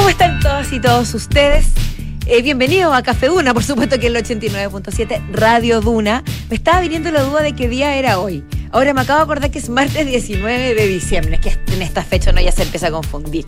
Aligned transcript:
¿Cómo 0.00 0.08
están 0.08 0.40
todas 0.40 0.72
y 0.72 0.80
todos 0.80 1.12
ustedes? 1.12 1.66
Eh, 2.24 2.40
bienvenidos 2.40 2.94
a 2.94 3.02
Café 3.02 3.26
Duna, 3.26 3.52
por 3.52 3.62
supuesto 3.62 3.98
que 3.98 4.06
es 4.06 4.14
el 4.14 4.24
89.7 4.24 5.30
Radio 5.30 5.82
Duna. 5.82 6.24
Me 6.48 6.56
estaba 6.56 6.80
viniendo 6.80 7.10
la 7.10 7.20
duda 7.20 7.42
de 7.42 7.52
qué 7.54 7.68
día 7.68 7.94
era 7.96 8.18
hoy. 8.18 8.42
Ahora 8.70 8.94
me 8.94 9.02
acabo 9.02 9.18
de 9.18 9.24
acordar 9.24 9.50
que 9.50 9.58
es 9.58 9.68
martes 9.68 10.06
19 10.06 10.74
de 10.74 10.86
diciembre, 10.86 11.38
que 11.38 11.50
en 11.74 11.82
esta 11.82 12.02
fecha 12.02 12.32
no 12.32 12.40
ya 12.40 12.50
se 12.50 12.62
empieza 12.62 12.86
a 12.86 12.90
confundir. 12.92 13.44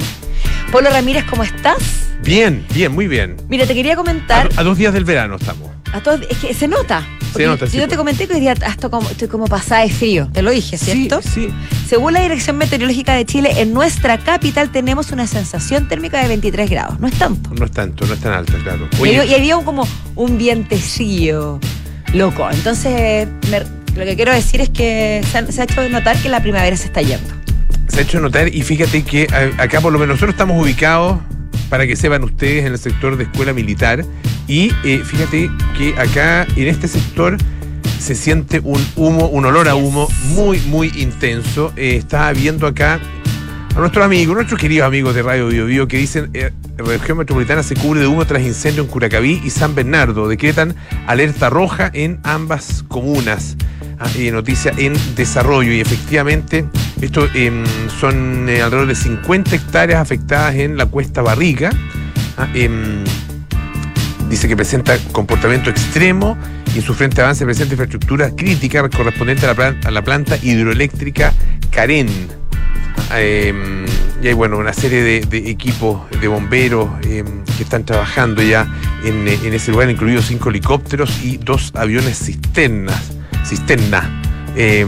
Polo 0.70 0.90
Ramírez, 0.90 1.24
¿cómo 1.24 1.42
estás? 1.42 1.78
Bien, 2.22 2.66
bien, 2.74 2.92
muy 2.92 3.08
bien. 3.08 3.38
Mira, 3.48 3.64
te 3.64 3.72
quería 3.72 3.96
comentar. 3.96 4.50
A, 4.54 4.60
a 4.60 4.62
dos 4.62 4.76
días 4.76 4.92
del 4.92 5.06
verano 5.06 5.36
estamos. 5.36 5.70
A 5.92 6.00
todos, 6.02 6.20
es 6.28 6.38
que 6.38 6.54
se 6.54 6.68
nota. 6.68 7.06
Se 7.36 7.46
nota, 7.46 7.66
sí, 7.66 7.78
Yo 7.78 7.88
te 7.88 7.96
comenté 7.96 8.26
que 8.28 8.34
hoy 8.34 8.40
día 8.40 8.52
estoy 8.52 8.90
como, 8.90 9.08
estoy 9.08 9.28
como 9.28 9.46
pasada 9.46 9.82
de 9.82 9.88
frío, 9.90 10.28
te 10.32 10.42
lo 10.42 10.50
dije, 10.50 10.76
¿cierto? 10.76 11.22
Sí, 11.22 11.28
sí. 11.46 11.48
Según 11.88 12.12
la 12.12 12.20
Dirección 12.20 12.56
Meteorológica 12.58 13.14
de 13.14 13.24
Chile, 13.24 13.52
en 13.62 13.72
nuestra 13.72 14.18
capital 14.18 14.70
tenemos 14.70 15.12
una 15.12 15.26
sensación 15.26 15.88
térmica 15.88 16.20
de 16.20 16.28
23 16.28 16.68
grados. 16.70 17.00
No 17.00 17.06
es 17.08 17.14
tanto. 17.14 17.50
No 17.58 17.64
es 17.64 17.70
tanto, 17.70 18.06
no 18.06 18.12
es 18.14 18.20
tan 18.20 18.32
alta, 18.34 18.52
claro. 18.62 18.86
Y 19.02 19.08
había- 19.08 19.24
y 19.24 19.34
había 19.34 19.56
un- 19.56 19.64
como 19.64 19.86
un 20.14 20.36
vientecillo 20.36 21.58
loco. 22.12 22.48
Entonces, 22.50 23.28
me- 23.50 23.60
lo 23.96 24.04
que 24.04 24.16
quiero 24.16 24.32
decir 24.32 24.60
es 24.60 24.68
que 24.70 25.22
se, 25.30 25.38
ha- 25.38 25.46
se 25.52 25.60
ha 25.60 25.64
hecho 25.64 25.88
notar 25.88 26.16
que 26.18 26.28
la 26.28 26.42
primavera 26.42 26.76
se 26.76 26.86
está 26.86 27.00
yendo. 27.02 27.28
se 27.88 27.98
ha 27.98 28.02
hecho 28.04 28.20
notar 28.20 28.48
y 28.48 28.62
fíjate 28.62 29.02
que 29.04 29.26
acá 29.58 29.82
por 29.82 29.92
lo 29.92 29.98
menos 29.98 30.14
nosotros 30.14 30.30
estamos 30.32 30.62
ubicados, 30.62 31.18
para 31.72 31.86
que 31.86 31.96
sepan 31.96 32.22
ustedes, 32.22 32.66
en 32.66 32.72
el 32.72 32.78
sector 32.78 33.16
de 33.16 33.24
escuela 33.24 33.54
militar 33.54 34.04
y 34.46 34.70
eh, 34.84 35.00
fíjate 35.02 35.50
que 35.78 35.94
acá 35.98 36.46
en 36.54 36.68
este 36.68 36.86
sector 36.86 37.38
se 37.98 38.14
siente 38.14 38.60
un 38.62 38.86
humo, 38.94 39.28
un 39.28 39.46
olor 39.46 39.70
a 39.70 39.74
humo 39.74 40.06
muy, 40.34 40.60
muy 40.66 40.92
intenso. 40.94 41.72
Eh, 41.76 41.96
estaba 41.96 42.30
viendo 42.34 42.66
acá 42.66 43.00
a 43.74 43.78
nuestros 43.78 44.04
amigos, 44.04 44.34
nuestros 44.34 44.60
queridos 44.60 44.86
amigos 44.86 45.14
de 45.14 45.22
Radio 45.22 45.48
Bio 45.48 45.64
Bio 45.64 45.88
que 45.88 45.96
dicen 45.96 46.28
eh, 46.34 46.52
región 46.76 47.16
metropolitana 47.16 47.62
se 47.62 47.74
cubre 47.74 48.00
de 48.00 48.06
humo 48.06 48.26
tras 48.26 48.42
incendio 48.42 48.82
en 48.82 48.90
Curacaví 48.90 49.40
y 49.42 49.48
San 49.48 49.74
Bernardo. 49.74 50.28
Decretan 50.28 50.76
alerta 51.06 51.48
roja 51.48 51.90
en 51.94 52.20
ambas 52.22 52.84
comunas. 52.86 53.56
Ah, 54.04 54.10
noticia 54.32 54.72
en 54.78 54.94
desarrollo 55.14 55.72
y 55.72 55.80
efectivamente 55.80 56.64
esto 57.00 57.28
em, 57.34 57.62
son 58.00 58.48
eh, 58.48 58.60
alrededor 58.60 58.88
de 58.88 58.96
50 58.96 59.54
hectáreas 59.54 60.00
afectadas 60.00 60.56
en 60.56 60.76
la 60.76 60.86
cuesta 60.86 61.22
Barriga. 61.22 61.70
Ah, 62.36 62.48
em, 62.52 63.04
dice 64.28 64.48
que 64.48 64.56
presenta 64.56 64.98
comportamiento 65.12 65.70
extremo 65.70 66.36
y 66.74 66.78
en 66.78 66.82
su 66.84 66.94
frente 66.94 67.22
avance 67.22 67.44
presenta 67.44 67.74
infraestructura 67.74 68.30
crítica 68.34 68.88
correspondiente 68.88 69.44
a 69.44 69.50
la, 69.50 69.54
plan- 69.54 69.80
a 69.84 69.90
la 69.92 70.02
planta 70.02 70.36
hidroeléctrica 70.42 71.32
Carén. 71.70 72.08
Eh, 73.14 73.54
y 74.20 74.26
hay 74.26 74.34
bueno, 74.34 74.56
una 74.58 74.72
serie 74.72 75.02
de, 75.02 75.50
equipos 75.50 76.00
de 76.20 76.26
bomberos 76.26 76.88
que 77.02 77.24
están 77.62 77.84
trabajando 77.84 78.42
ya 78.42 78.66
en, 79.04 79.28
en 79.28 79.52
ese 79.52 79.70
lugar, 79.70 79.88
incluidos 79.90 80.26
cinco 80.26 80.48
helicópteros 80.48 81.22
y 81.22 81.36
dos 81.36 81.72
aviones 81.76 82.18
cisternas. 82.18 83.12
Cisterna. 83.44 84.22
Eh, 84.56 84.86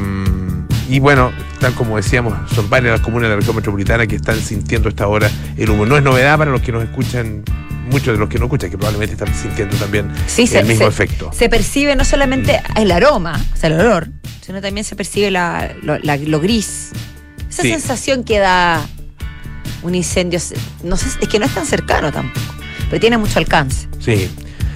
y 0.88 0.98
bueno, 1.00 1.32
tal 1.60 1.72
como 1.74 1.96
decíamos, 1.96 2.34
son 2.54 2.68
varias 2.68 2.92
las 2.92 3.00
comunas 3.00 3.28
de 3.28 3.30
la 3.30 3.36
región 3.40 3.56
metropolitana 3.56 4.06
que 4.06 4.16
están 4.16 4.38
sintiendo 4.38 4.88
esta 4.88 5.06
hora 5.08 5.30
el 5.56 5.70
humo. 5.70 5.86
No 5.86 5.96
es 5.96 6.02
novedad 6.02 6.36
para 6.38 6.50
los 6.50 6.60
que 6.60 6.72
nos 6.72 6.82
escuchan, 6.84 7.42
muchos 7.90 8.14
de 8.14 8.18
los 8.18 8.28
que 8.28 8.38
no 8.38 8.44
escuchan, 8.46 8.70
que 8.70 8.76
probablemente 8.76 9.14
están 9.14 9.34
sintiendo 9.34 9.76
también 9.76 10.10
Sí, 10.26 10.48
el 10.54 10.66
mismo 10.66 10.86
efecto. 10.86 11.30
se 11.32 11.48
percibe 11.48 11.96
no 11.96 12.04
solamente 12.04 12.60
el 12.76 12.90
aroma, 12.92 13.40
o 13.54 13.56
sea, 13.56 13.70
el 13.70 13.80
olor, 13.80 14.08
sino 14.42 14.60
también 14.60 14.84
se 14.84 14.94
percibe 14.96 15.30
la- 15.30 15.74
lo, 15.82 15.98
la- 15.98 16.16
lo 16.18 16.40
gris. 16.40 16.90
Esa 17.48 17.62
Sí. 17.62 17.70
sensación 17.70 18.24
que 18.24 18.38
da 18.38 18.86
un 19.82 19.94
incendio, 19.94 20.38
no 20.82 20.96
sé, 20.96 21.06
es 21.20 21.28
que 21.28 21.38
no 21.38 21.46
es 21.46 21.54
tan 21.54 21.64
cercano 21.66 22.10
tampoco, 22.12 22.54
pero 22.90 23.00
tiene 23.00 23.16
mucho 23.18 23.38
alcance. 23.38 23.86
Sí. 24.00 24.30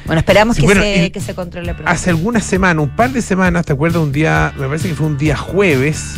Bueno, 0.09 0.19
esperamos 0.21 0.57
Sí, 0.57 0.63
que, 0.63 0.67
bueno, 0.67 0.83
se, 0.83 1.13
que 1.13 1.21
se 1.21 1.35
controle 1.37 1.73
pronto. 1.75 1.89
Hace 1.93 2.11
algunas 2.11 2.43
semanas, 2.43 2.83
un 2.83 2.97
par 2.97 3.13
de 3.13 3.23
semanas, 3.23 3.65
¿te 3.65 3.75
acuerdas? 3.75 4.03
Un 4.03 4.11
día, 4.11 4.53
me 4.59 4.67
parece 4.67 4.89
que 4.89 4.95
fue 4.97 5.07
un 5.07 5.17
día 5.19 5.37
jueves. 5.37 6.17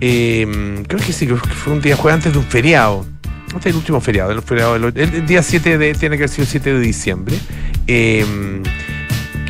eh, 0.00 0.82
creo 0.86 1.00
que 1.00 1.12
sí, 1.12 1.26
que 1.26 1.36
fue 1.36 1.72
un 1.72 1.80
día 1.80 1.96
jueves 1.96 2.16
antes 2.16 2.32
de 2.32 2.38
un 2.38 2.44
feriado. 2.44 3.06
Este 3.48 3.70
es 3.70 3.74
el 3.74 3.76
último 3.76 4.00
feriado, 4.02 4.32
el, 4.32 4.42
feriado 4.42 4.76
el- 4.76 4.84
el 4.98 5.26
día 5.26 5.42
7 5.42 5.78
de, 5.78 5.94
tiene 5.94 6.16
que 6.18 6.24
haber 6.24 6.28
sido 6.28 6.46
7 6.46 6.74
de 6.74 6.80
diciembre. 6.80 7.38
eh, 7.86 8.26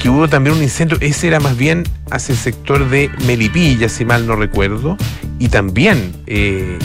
que 0.00 0.10
hubo 0.10 0.28
también 0.28 0.55
un 0.55 0.62
incendio, 0.62 0.99
ese 1.00 1.26
era 1.26 1.41
más 1.41 1.56
bien 1.56 1.82
hacia 2.10 2.34
el 2.34 2.38
sector 2.38 2.88
de 2.91 3.10
Melipilla, 3.26 3.88
si 3.88 4.05
mal 4.05 4.26
no 4.26 4.37
recuerdo, 4.37 4.97
y 5.38 5.49
también 5.49 6.12
eh, 6.26 6.78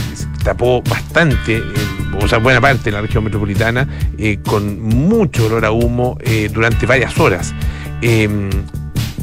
tapó 0.45 0.81
bastante, 0.81 1.57
eh, 1.57 1.63
o 2.19 2.27
sea, 2.27 2.39
buena 2.39 2.59
parte 2.61 2.85
de 2.85 2.91
la 2.91 3.01
región 3.01 3.23
metropolitana, 3.23 3.87
eh, 4.17 4.39
con 4.45 4.81
mucho 4.81 5.45
olor 5.45 5.65
a 5.65 5.71
humo 5.71 6.17
eh, 6.21 6.49
durante 6.53 6.85
varias 6.85 7.17
horas. 7.19 7.53
Eh, 8.01 8.27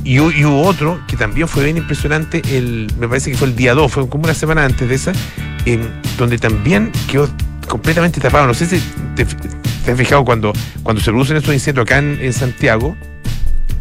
y, 0.04 0.16
hu- 0.16 0.34
y 0.34 0.44
hubo 0.44 0.62
otro 0.62 1.00
que 1.08 1.16
también 1.16 1.48
fue 1.48 1.64
bien 1.64 1.76
impresionante, 1.76 2.40
el, 2.56 2.90
me 2.98 3.08
parece 3.08 3.30
que 3.32 3.36
fue 3.36 3.48
el 3.48 3.56
día 3.56 3.74
2, 3.74 3.92
fue 3.92 4.08
como 4.08 4.24
una 4.24 4.34
semana 4.34 4.64
antes 4.64 4.88
de 4.88 4.94
esa, 4.94 5.12
eh, 5.66 5.78
donde 6.16 6.38
también 6.38 6.92
quedó 7.10 7.28
completamente 7.66 8.20
tapado. 8.20 8.46
No 8.46 8.54
sé 8.54 8.66
si 8.66 8.80
te, 9.16 9.24
te 9.24 9.92
has 9.92 9.98
fijado 9.98 10.24
cuando, 10.24 10.52
cuando 10.82 11.02
se 11.02 11.10
producen 11.10 11.36
estos 11.36 11.52
incendios 11.52 11.82
acá 11.84 11.98
en, 11.98 12.18
en 12.22 12.32
Santiago, 12.32 12.96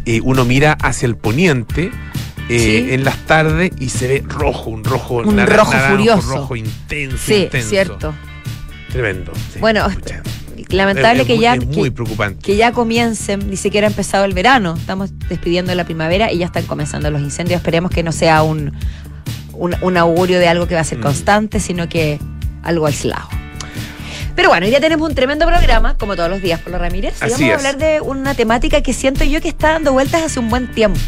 eh, 0.06 0.20
uno 0.24 0.44
mira 0.46 0.74
hacia 0.82 1.06
el 1.06 1.16
poniente 1.16 1.92
eh, 2.50 2.60
Sí. 2.88 2.94
en 2.94 3.04
las 3.04 3.18
tardes 3.26 3.72
y 3.80 3.90
se 3.90 4.08
ve 4.08 4.24
rojo, 4.26 4.70
un 4.70 4.84
rojo, 4.84 5.16
Un 5.18 5.46
rojo 5.46 5.72
furioso. 5.90 6.36
rojo 6.36 6.56
intenso, 6.56 7.18
sí, 7.18 7.44
intenso. 7.44 7.70
cierto. 7.70 8.14
Tremendo. 8.92 9.32
sí. 9.54 9.60
Bueno, 9.60 9.88
Lamentable 10.70 11.22
es- 11.22 11.28
que 11.28 11.38
ya 11.38 11.56
muy- 11.56 11.64
es 11.64 11.78
muy 11.78 11.90
que, 11.90 11.92
preocupante. 11.94 12.42
que 12.42 12.56
ya 12.58 12.72
comiencen, 12.74 13.50
ni 13.50 13.56
siquiera 13.58 13.88
ha 13.88 13.90
empezado 13.90 14.26
el 14.26 14.34
verano, 14.34 14.76
estamos 14.78 15.12
despidiendo 15.30 15.74
la 15.76 15.86
primavera 15.86 16.32
y 16.32 16.40
ya 16.40 16.46
están 16.48 16.66
comenzando 16.66 17.10
los 17.12 17.22
incendios. 17.22 17.58
Esperemos 17.60 17.92
que 17.92 18.04
no 18.04 18.12
sea 18.12 18.44
un, 18.44 18.74
un, 19.54 19.76
un 19.82 19.98
augurio 19.98 20.40
de 20.40 20.48
algo 20.50 20.68
que 20.68 20.76
va 20.76 20.82
a 20.82 20.84
ser 20.84 20.98
Mm. 20.98 21.02
constante, 21.04 21.60
sino 21.60 21.88
que 21.88 22.20
algo 22.64 22.86
aislado. 22.86 23.30
Pero 24.36 24.50
bueno, 24.50 24.66
hoy 24.66 24.70
día 24.72 24.80
tenemos 24.80 25.08
un 25.10 25.16
tremendo 25.16 25.48
programa, 25.48 25.98
como 25.98 26.16
todos 26.16 26.30
los 26.30 26.42
días, 26.42 26.60
por 26.60 26.72
los 26.72 26.80
Ramírez. 26.82 27.16
Y 27.22 27.26
Así 27.26 27.44
vamos 27.50 27.66
a 27.66 27.70
hablar 27.70 27.78
de 27.78 28.02
una 28.02 28.36
temática 28.36 28.82
que 28.82 28.94
siento 28.94 29.24
yo 29.24 29.42
que 29.42 29.48
está 29.48 29.72
dando 29.72 29.94
vueltas 29.94 30.22
hace 30.22 30.40
un 30.40 30.50
buen 30.50 30.68
tiempo. 30.72 31.00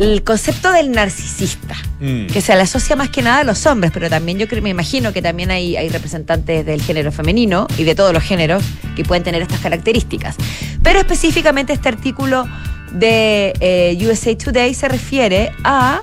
El 0.00 0.24
concepto 0.24 0.72
del 0.72 0.90
narcisista 0.90 1.76
Mm. 2.00 2.28
que 2.28 2.40
se 2.40 2.56
le 2.56 2.62
asocia 2.62 2.96
más 2.96 3.10
que 3.10 3.20
nada 3.22 3.40
a 3.40 3.44
los 3.44 3.66
hombres, 3.66 3.92
pero 3.92 4.08
también 4.08 4.38
yo 4.38 4.48
creo, 4.48 4.62
me 4.62 4.70
imagino 4.70 5.12
que 5.12 5.20
también 5.20 5.50
hay, 5.50 5.76
hay 5.76 5.90
representantes 5.90 6.64
del 6.64 6.80
género 6.80 7.12
femenino 7.12 7.66
y 7.76 7.84
de 7.84 7.94
todos 7.94 8.14
los 8.14 8.22
géneros 8.22 8.64
que 8.96 9.04
pueden 9.04 9.22
tener 9.22 9.42
estas 9.42 9.60
características. 9.60 10.36
Pero 10.82 10.98
específicamente 11.00 11.74
este 11.74 11.90
artículo 11.90 12.48
de 12.92 13.52
eh, 13.60 13.98
USA 14.00 14.34
Today 14.36 14.72
se 14.72 14.88
refiere 14.88 15.52
a 15.62 16.00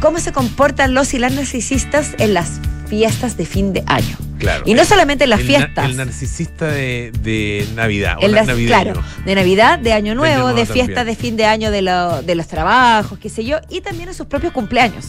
cómo 0.00 0.20
se 0.20 0.32
comportan 0.32 0.94
los 0.94 1.12
y 1.12 1.18
las 1.18 1.32
narcisistas 1.32 2.14
en 2.18 2.34
las 2.34 2.60
fiestas 2.88 3.36
de 3.36 3.46
fin 3.46 3.72
de 3.72 3.82
año. 3.86 4.16
Claro. 4.38 4.62
Y 4.66 4.74
no 4.74 4.84
solamente 4.84 5.24
en 5.24 5.30
las 5.30 5.40
El 5.40 5.46
fiestas. 5.46 5.84
El 5.84 5.96
narcisista 5.96 6.66
de, 6.68 7.12
de 7.22 7.66
Navidad. 7.74 8.16
o 8.22 8.28
las- 8.28 8.46
navideño. 8.46 8.68
claro, 8.68 9.02
de 9.24 9.34
Navidad, 9.34 9.78
de 9.78 9.92
Año 9.92 10.14
Nuevo, 10.14 10.52
de 10.54 10.64
fiestas 10.66 11.04
de 11.06 11.14
fin 11.16 11.36
de 11.36 11.44
año 11.44 11.70
de, 11.70 11.82
lo- 11.82 12.22
de 12.22 12.34
los 12.34 12.46
trabajos, 12.46 13.18
qué 13.18 13.28
sé 13.28 13.44
yo, 13.44 13.58
y 13.68 13.80
también 13.80 14.08
en 14.08 14.14
sus 14.14 14.26
propios 14.26 14.52
cumpleaños. 14.52 15.06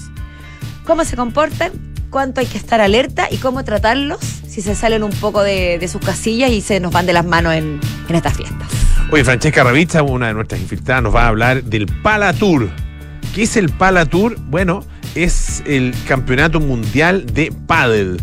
¿Cómo 0.85 1.05
se 1.05 1.15
comportan? 1.15 1.71
¿Cuánto 2.09 2.41
hay 2.41 2.47
que 2.47 2.57
estar 2.57 2.81
alerta? 2.81 3.27
¿Y 3.29 3.37
cómo 3.37 3.63
tratarlos 3.63 4.19
si 4.47 4.61
se 4.61 4.73
salen 4.75 5.03
un 5.03 5.11
poco 5.11 5.43
de, 5.43 5.77
de 5.77 5.87
sus 5.87 6.01
casillas 6.01 6.49
y 6.49 6.61
se 6.61 6.79
nos 6.79 6.91
van 6.91 7.05
de 7.05 7.13
las 7.13 7.23
manos 7.25 7.53
en, 7.53 7.79
en 8.09 8.15
estas 8.15 8.35
fiestas? 8.35 8.67
Oye, 9.11 9.23
Francesca 9.23 9.63
Ravizza, 9.63 10.01
una 10.01 10.27
de 10.27 10.33
nuestras 10.33 10.59
infiltradas, 10.59 11.03
nos 11.03 11.13
va 11.15 11.25
a 11.25 11.27
hablar 11.27 11.63
del 11.63 11.85
Pala 11.85 12.33
Tour. 12.33 12.69
¿Qué 13.35 13.43
es 13.43 13.55
el 13.57 13.69
Pala 13.69 14.05
Tour? 14.07 14.37
Bueno, 14.39 14.83
es 15.15 15.63
el 15.65 15.93
campeonato 16.07 16.59
mundial 16.59 17.25
de 17.33 17.51
pádel, 17.67 18.21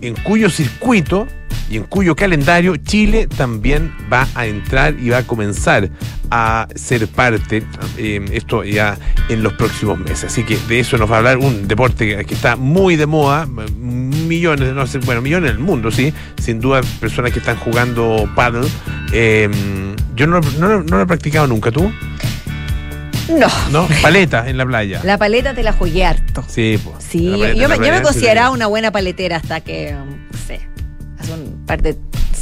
en 0.00 0.14
cuyo 0.14 0.50
circuito 0.50 1.26
y 1.68 1.76
en 1.78 1.82
cuyo 1.84 2.14
calendario 2.14 2.76
Chile 2.76 3.26
también 3.26 3.92
va 4.12 4.28
a 4.34 4.46
entrar 4.46 4.94
y 5.00 5.08
va 5.08 5.18
a 5.18 5.22
comenzar 5.24 5.90
a 6.30 6.68
ser 6.74 7.06
parte, 7.08 7.64
eh, 7.96 8.24
esto 8.32 8.62
ya 8.64 8.96
en 9.28 9.42
los 9.42 9.52
próximos 9.54 9.98
meses. 9.98 10.24
Así 10.24 10.42
que 10.44 10.56
de 10.68 10.80
eso 10.80 10.96
nos 10.98 11.10
va 11.10 11.16
a 11.16 11.18
hablar 11.18 11.38
un 11.38 11.66
deporte 11.66 12.24
que- 12.24 12.34
está 12.34 12.56
muy 12.56 12.96
de 12.96 13.06
moda, 13.06 13.46
millones, 13.46 14.74
sé, 14.90 14.98
bueno, 14.98 15.22
millones 15.22 15.50
en 15.50 15.56
el 15.56 15.62
mundo, 15.62 15.90
sí, 15.90 16.12
sin 16.40 16.60
duda 16.60 16.80
personas 17.00 17.32
que 17.32 17.38
están 17.40 17.56
jugando 17.56 18.28
paddle. 18.36 18.66
Eh, 19.12 19.48
yo 20.14 20.26
no, 20.26 20.40
no- 20.58 20.82
no 20.82 20.96
lo 20.96 21.02
he 21.02 21.06
practicado 21.06 21.46
nunca, 21.46 21.70
¿tú? 21.70 21.90
No. 23.28 23.48
¿No? 23.70 23.88
Paleta 24.02 24.48
en 24.48 24.56
la 24.58 24.64
playa. 24.66 25.00
La 25.04 25.18
paleta 25.18 25.52
te 25.54 25.62
la 25.62 25.72
jugué 25.72 26.04
harto. 26.04 26.44
Sí, 26.46 26.78
pues. 26.82 26.96
Sí, 27.04 27.30
yo, 27.56 27.68
me, 27.68 27.76
yo 27.76 27.92
me 27.92 28.02
consideraba 28.02 28.50
una 28.50 28.66
buena 28.66 28.92
paletera 28.92 29.36
hasta 29.36 29.60
que, 29.60 29.94
um, 30.00 30.10
no 30.30 30.38
sé, 30.46 30.60
hace 31.18 31.32
un 31.32 31.64
par 31.66 31.82
de... 31.82 31.96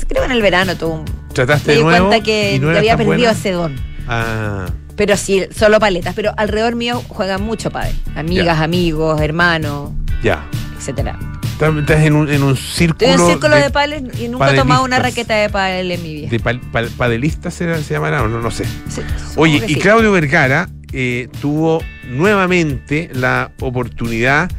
Creo 0.09 0.25
en 0.25 0.33
el 0.33 0.43
verano 0.43 0.73
un... 0.83 1.05
Trataste 1.33 1.69
Me 1.69 1.73
de 1.73 1.79
di 1.79 1.85
nuevo 1.85 2.09
cuenta 2.09 2.25
que 2.25 2.55
y 2.55 2.59
no 2.59 2.65
yo 2.67 2.71
era 2.71 2.79
había 2.81 2.97
perdido 2.97 3.17
buena? 3.17 3.31
ese 3.33 3.53
don. 3.53 3.77
Ah, 4.07 4.67
Pero 4.97 5.17
sí, 5.17 5.47
solo 5.57 5.81
paletas. 5.81 6.15
Pero 6.15 6.33
alrededor 6.37 6.75
mío 6.77 7.03
juegan 7.09 7.43
mucho 7.43 7.71
pádel. 7.71 7.95
Amigas, 8.15 8.59
amigos, 8.61 9.21
hermanos, 9.21 9.91
ya. 10.23 10.45
etcétera. 10.79 11.19
Estás 11.61 12.03
en 12.05 12.15
un, 12.15 12.29
en 12.29 12.43
un 12.43 12.56
círculo. 12.56 13.09
Estoy 13.11 13.25
en 13.27 13.31
círculo 13.33 13.55
de, 13.56 13.62
de 13.62 13.71
pales 13.71 14.03
y 14.21 14.29
nunca 14.29 14.53
he 14.53 14.56
tomado 14.56 14.85
una 14.85 14.99
raqueta 14.99 15.35
de 15.35 15.49
pádel 15.51 15.91
en 15.93 16.03
mi 16.03 16.15
vida. 16.15 16.29
de 16.29 16.41
pal- 16.41 16.61
pal- 16.73 16.91
padelistas 16.91 17.55
se, 17.55 17.83
se 17.83 17.95
llamará, 17.95 18.23
o 18.23 18.29
no, 18.29 18.41
no 18.41 18.51
sé. 18.51 18.65
Sí, 18.89 19.01
Oye, 19.37 19.62
y 19.67 19.75
sí. 19.75 19.81
Claudio 19.81 20.12
Vergara 20.12 20.69
eh, 20.93 21.29
tuvo 21.41 21.83
nuevamente 22.09 23.11
la 23.15 23.51
oportunidad 23.61 24.51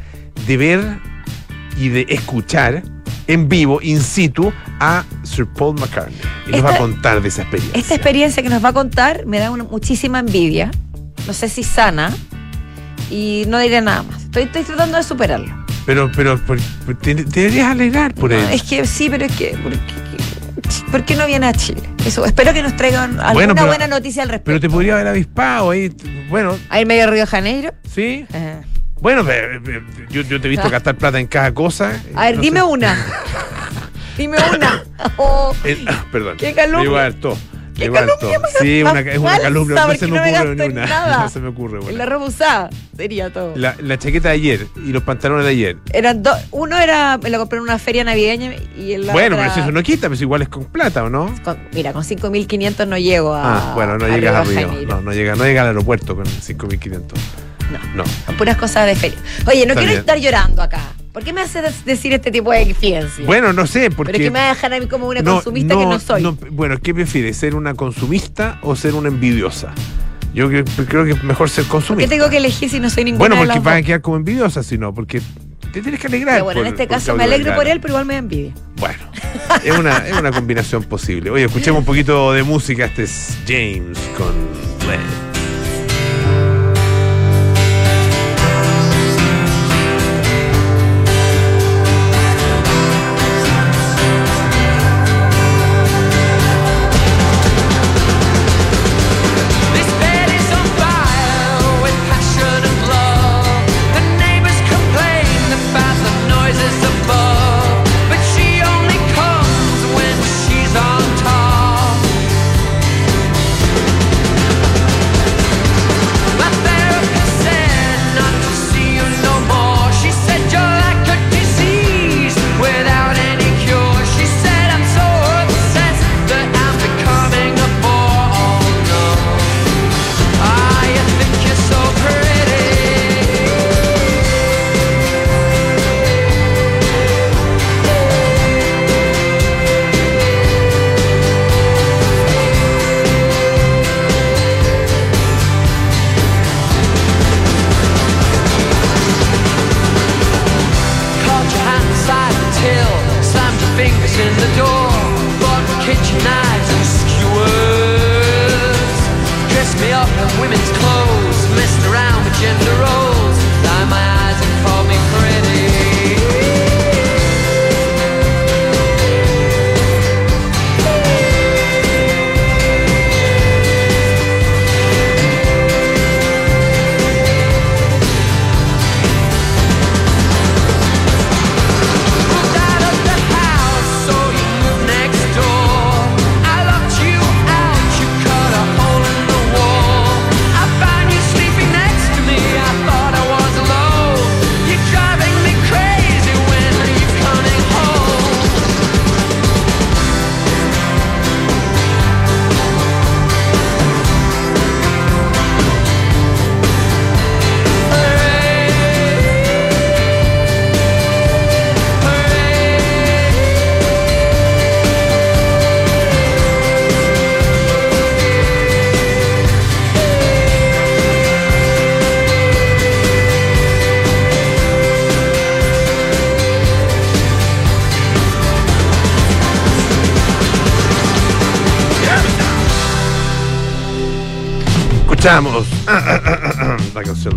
de 0.46 0.56
ver 0.56 0.98
y 1.78 1.88
de 1.90 2.06
escuchar 2.08 2.82
en 3.28 3.48
vivo, 3.48 3.80
in 3.82 4.00
situ, 4.00 4.52
a 4.80 5.04
Sir 5.24 5.46
Paul 5.46 5.74
McCartney. 5.78 6.16
Y 6.46 6.52
nos 6.52 6.64
va 6.64 6.74
a 6.74 6.78
contar 6.78 7.20
de 7.20 7.28
esa 7.28 7.42
experiencia. 7.42 7.78
Esta 7.80 7.94
experiencia 7.96 8.42
que 8.42 8.48
nos 8.48 8.64
va 8.64 8.68
a 8.68 8.72
contar 8.72 9.26
me 9.26 9.38
da 9.38 9.50
una- 9.50 9.64
muchísima 9.64 10.20
envidia. 10.20 10.70
No 11.26 11.32
sé 11.32 11.48
si 11.48 11.62
sana. 11.64 12.14
Y 13.10 13.44
no 13.48 13.58
diré 13.58 13.80
nada 13.80 14.02
más. 14.04 14.22
Estoy, 14.22 14.44
estoy 14.44 14.62
tratando 14.62 14.96
de 14.96 15.02
superarlo. 15.02 15.65
Pero, 15.86 16.10
pero, 16.14 16.38
por- 16.44 16.58
te, 17.00 17.14
deberías 17.14 17.70
alegrar 17.70 18.12
por 18.14 18.30
No, 18.30 18.36
él. 18.38 18.46
es 18.52 18.62
que 18.64 18.84
sí, 18.86 19.08
pero 19.08 19.24
es 19.24 19.32
que. 19.32 19.56
¿por 19.62 19.72
qué, 19.72 19.78
por 20.90 21.04
qué 21.04 21.14
no 21.16 21.26
viene 21.26 21.46
a 21.46 21.52
Chile? 21.52 21.80
Eso, 22.04 22.24
espero 22.26 22.52
que 22.52 22.62
nos 22.62 22.76
traigan 22.76 23.12
alguna 23.20 23.32
Bueno, 23.32 23.54
pero- 23.54 23.66
buena 23.68 23.86
noticia 23.86 24.22
al 24.24 24.28
respecto. 24.30 24.46
Pero 24.46 24.60
te 24.60 24.68
podría 24.68 24.94
haber 24.94 25.06
avispado 25.08 25.70
ahí. 25.70 25.92
Bueno, 26.28 26.58
¿A 26.68 26.80
ir 26.80 26.86
medio 26.86 27.04
a 27.04 27.06
Río 27.06 27.20
de 27.20 27.26
Janeiro? 27.26 27.72
sí. 27.88 28.26
Ajá. 28.30 28.62
Bueno, 28.98 29.24
eh, 29.30 29.60
yo, 30.10 30.22
yo 30.22 30.40
te 30.40 30.46
he 30.46 30.50
visto 30.50 30.70
gastar 30.70 30.96
plata 30.96 31.20
en 31.20 31.26
cada 31.26 31.52
cosa. 31.52 31.94
eh, 31.94 32.12
A 32.16 32.24
ver, 32.24 32.36
no 32.36 32.40
dime 32.42 32.60
sé. 32.60 32.66
una. 32.66 32.96
dime 34.16 34.38
una. 34.54 34.82
Oh, 35.18 35.54
Eh, 35.64 35.84
ah, 35.86 36.04
perdón. 36.10 36.36
Qué 36.38 36.54
calumnia. 36.54 37.12
Qué 37.76 37.90
calumnia 37.90 38.38
más 38.38 38.50
Sí, 38.60 38.82
una, 38.82 39.00
es 39.00 39.18
una 39.18 39.38
calumnia. 39.38 39.86
No 39.86 39.94
se 39.94 40.06
me 40.06 40.08
no 40.08 40.16
ocurre 40.16 40.30
gasto 40.32 40.54
ni 40.54 40.64
una. 40.66 40.86
nada. 40.86 41.22
No 41.22 41.28
se 41.28 41.40
me 41.40 41.48
ocurre 41.48 41.78
una. 41.80 41.92
la 41.92 42.06
ropa 42.06 42.24
usada 42.26 42.70
sería 42.96 43.30
todo. 43.30 43.52
La, 43.56 43.74
la 43.78 43.98
chaqueta 43.98 44.28
de 44.30 44.34
ayer 44.34 44.66
y 44.76 44.92
los 44.92 45.02
pantalones 45.02 45.44
de 45.44 45.50
ayer. 45.50 45.76
Eran 45.92 46.22
dos. 46.22 46.38
Uno 46.50 46.78
era. 46.78 47.18
Me 47.18 47.30
lo 47.30 47.38
compré 47.38 47.58
en 47.58 47.64
una 47.64 47.78
feria 47.78 48.02
navideña 48.04 48.52
y 48.78 48.92
el 48.92 49.02
bueno, 49.10 49.36
otra- 49.36 49.44
pero 49.48 49.54
si 49.54 49.60
eso 49.60 49.72
no 49.72 49.82
quita, 49.82 50.08
pues 50.08 50.20
igual 50.22 50.42
es 50.42 50.48
con 50.48 50.64
plata, 50.64 51.04
¿o 51.04 51.10
no? 51.10 51.34
Con- 51.44 51.58
mira, 51.72 51.92
con 51.92 52.02
5.500 52.02 52.86
no 52.88 52.96
llego 52.98 53.34
a. 53.34 53.70
Ah, 53.72 53.74
bueno, 53.74 53.98
no 53.98 54.06
a 54.06 54.08
llegas 54.08 54.34
a 54.34 54.44
Río. 54.44 54.72
No, 54.86 55.00
no 55.02 55.12
llega, 55.12 55.36
no 55.36 55.44
llega 55.44 55.62
al 55.62 55.68
aeropuerto 55.68 56.16
con 56.16 56.24
5.500. 56.24 57.00
No. 57.94 58.04
No. 58.04 58.36
Puras 58.38 58.56
cosas 58.56 58.86
de 58.86 58.94
feria. 58.94 59.18
Oye, 59.46 59.66
no 59.66 59.72
Está 59.72 59.80
quiero 59.80 59.86
bien. 59.88 59.98
estar 60.00 60.18
llorando 60.18 60.62
acá. 60.62 60.80
¿Por 61.16 61.24
qué 61.24 61.32
me 61.32 61.40
haces 61.40 61.82
decir 61.86 62.12
este 62.12 62.30
tipo 62.30 62.52
de 62.52 62.74
ciencia? 62.74 63.24
Bueno, 63.24 63.50
no 63.54 63.66
sé, 63.66 63.90
porque. 63.90 64.12
Pero 64.12 64.22
es 64.22 64.28
que 64.28 64.30
me 64.30 64.38
va 64.38 64.44
a 64.44 64.48
dejar 64.50 64.74
a 64.74 64.80
mí 64.80 64.86
como 64.86 65.08
una 65.08 65.24
consumista 65.24 65.74
que 65.74 65.86
no 65.86 65.98
soy. 65.98 66.22
bueno, 66.50 66.76
¿qué 66.78 66.92
prefieres? 66.92 67.38
¿Ser 67.38 67.54
una 67.54 67.72
consumista 67.72 68.58
o 68.60 68.76
ser 68.76 68.92
una 68.92 69.08
envidiosa? 69.08 69.72
Yo 70.34 70.50
creo, 70.50 71.06
que 71.06 71.12
es 71.12 71.24
mejor 71.24 71.48
ser 71.48 71.64
¿Por 71.64 71.68
qué 71.68 71.72
consumista. 71.72 72.10
tengo 72.10 72.28
que 72.28 72.36
elegir 72.36 72.68
si 72.68 72.80
no 72.80 72.90
soy 72.90 73.04
ninguna 73.04 73.20
bueno, 73.20 73.36
de 73.36 73.40
porque 73.40 73.54
las 73.54 73.64
vas 73.64 73.76
a 73.76 73.82
quedar 73.82 74.02
como 74.02 74.18
envidiosa, 74.18 74.62
si 74.62 74.76
no, 74.76 74.92
porque 74.92 75.22
te 75.72 75.80
tienes 75.80 75.98
que 75.98 76.08
alegrar. 76.08 76.34
Pero 76.34 76.44
bueno, 76.44 76.60
en 76.60 76.66
este 76.66 76.86
caso 76.86 77.16
me 77.16 77.24
alegro 77.24 77.54
por 77.54 77.66
él, 77.66 77.80
pero 77.80 77.92
igual 77.92 78.04
me 78.04 78.12
da 78.12 78.18
envidia. 78.18 78.52
Bueno, 78.76 78.98
es 79.64 79.78
una, 79.78 79.96
es 80.06 80.18
una 80.18 80.32
combinación 80.32 80.82
posible. 80.82 81.30
Oye, 81.30 81.46
escuchemos 81.46 81.78
un 81.78 81.86
poquito 81.86 82.34
de 82.34 82.42
música. 82.42 82.84
Este 82.84 83.04
es 83.04 83.38
James 83.46 83.98
con. 84.18 85.35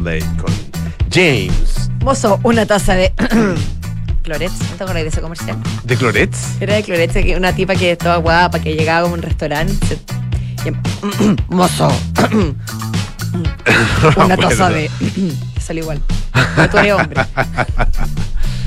De 0.09 0.19
con 0.41 0.53
James 1.11 1.89
Mozo, 2.01 2.39
una 2.43 2.65
taza 2.65 2.95
de 2.95 3.13
Clorets. 4.23 4.53
¿No 4.71 4.75
te 4.77 4.83
acordás 4.83 5.03
de 5.03 5.09
ese 5.09 5.21
comercial? 5.21 5.57
de 5.83 5.95
Clorets. 5.97 6.37
Era 6.61 6.75
de 6.75 6.83
Clorets, 6.83 7.15
una 7.37 7.53
tipa 7.55 7.75
que 7.75 7.91
estaba 7.91 8.17
guapa, 8.17 8.59
que 8.59 8.75
llegaba 8.75 9.01
como 9.03 9.15
a 9.15 9.17
un 9.17 9.23
restaurante. 9.23 9.73
se- 9.87 10.73
Mozo, 11.49 11.91
una 14.17 14.37
taza 14.37 14.69
de. 14.69 14.89
Sale 15.59 15.81
igual. 15.81 16.01
Pero 16.55 16.69
tú 16.69 16.77
eres 16.77 16.93
hombre. 16.93 17.21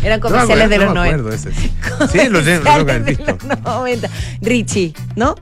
Eran 0.02 0.18
No 0.20 0.30
me 0.30 0.32
comerciales 0.36 0.68
de 0.68 0.74
acuerdo, 0.76 0.84
los 0.86 0.94
no 0.94 1.02
me 1.02 1.10
90. 1.12 1.30
acuerdo 1.30 1.32
ese, 1.32 1.52
sí. 1.52 1.72
Sí, 2.18 2.28
lo 2.28 2.42
tengo, 2.42 2.64
lo 2.64 2.64
tengo 2.64 2.86
que 2.86 2.92
haber 2.92 3.02
Comerciales 3.02 3.04
de 3.06 3.12
visto. 3.32 3.46
los 3.48 3.60
90. 3.62 4.08
Richie, 4.40 4.94
¿no? 5.14 5.34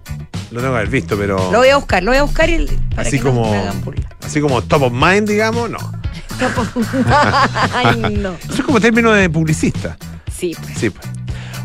Lo 0.50 0.60
tengo 0.60 0.72
que 0.74 0.78
haber 0.78 0.88
visto, 0.88 1.16
pero. 1.16 1.50
Lo 1.50 1.58
voy 1.58 1.68
a 1.68 1.76
buscar, 1.76 2.02
lo 2.02 2.10
voy 2.10 2.18
a 2.18 2.22
buscar 2.24 2.50
y 2.50 2.66
para 2.94 3.08
así 3.08 3.18
que 3.18 3.24
no 3.24 3.30
como. 3.30 3.72
burla. 3.84 3.99
Así 4.30 4.40
como 4.40 4.62
top 4.62 4.82
of 4.84 4.92
mind, 4.92 5.28
digamos, 5.28 5.68
no. 5.70 5.78
Ay, 7.74 7.96
no. 8.18 8.34
Eso 8.34 8.54
es 8.54 8.62
como 8.62 8.80
término 8.80 9.12
de 9.12 9.28
publicista. 9.28 9.96
Sí, 10.34 10.56
pues. 10.60 10.78
Sí, 10.78 10.90
pues. 10.90 11.06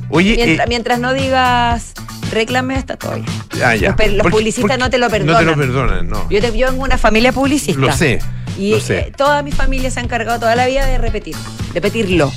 Oye, 0.10 0.36
Mientras, 0.36 0.66
eh, 0.66 0.70
mientras 0.70 1.00
no 1.00 1.14
digas 1.14 1.94
reclame, 2.32 2.78
está 2.78 2.98
todo 2.98 3.14
bien. 3.16 3.26
ah, 3.64 3.76
ya. 3.76 3.90
Los 3.90 3.96
pe- 3.98 4.08
los 4.10 4.18
Porque- 4.24 4.32
publicistas 4.38 4.62
porque 4.78 4.78
no 4.84 4.90
te 4.90 4.98
lo 4.98 5.06
No 5.08 5.12
te 5.12 5.18
perdonan. 5.20 5.46
lo 5.46 5.56
perdonan, 5.56 6.10
no. 6.10 6.30
Yo, 6.30 6.42
te, 6.42 6.58
yo 6.58 6.68
vengo 6.70 6.84
una 6.84 6.98
familia 6.98 7.32
publicista. 7.32 7.80
Lo 7.80 7.92
sé. 7.94 8.20
Y 8.58 8.72
lo 8.72 8.80
sé. 8.80 9.00
eh, 9.00 9.14
toda 9.16 9.42
mi 9.44 9.52
familia 9.52 9.90
se 9.92 10.00
ha 10.00 10.04
encargado 10.04 10.40
toda 10.40 10.56
la 10.56 10.66
vida 10.68 10.86
de 10.86 10.98
repetir, 10.98 11.36
repetirlo. 11.74 12.32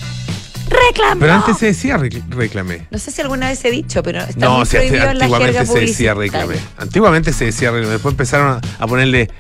reclamó. 0.68 1.20
Pero 1.20 1.32
antes 1.32 1.58
se 1.58 1.66
decía 1.66 1.96
rec- 1.96 2.22
reclamé. 2.30 2.86
No 2.90 2.98
sé 2.98 3.10
si 3.10 3.20
alguna 3.22 3.48
vez 3.48 3.64
he 3.64 3.70
dicho, 3.70 4.02
pero 4.02 4.20
está 4.20 4.44
No, 4.46 4.58
muy 4.58 4.66
si 4.66 4.76
antes- 4.76 4.90
prohibido 4.90 5.10
en 5.10 5.18
la 5.18 5.24
jerga 5.26 5.60
antiguamente 5.60 5.72
se 5.72 5.80
decía 5.80 6.14
reclamé. 6.14 6.56
Antiguamente 6.76 7.32
se 7.32 7.44
decía 7.46 7.70
reclamé. 7.70 7.92
Después 7.94 8.12
empezaron 8.12 8.52
a, 8.52 8.60
a 8.82 8.86
ponerle 8.86 9.30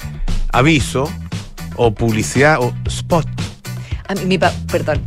aviso 0.52 1.10
o 1.76 1.92
publicidad 1.94 2.58
o 2.60 2.72
spot. 2.86 3.26
A 4.08 4.14
mí, 4.14 4.24
mi 4.24 4.38
pa- 4.38 4.52
perdón. 4.70 5.00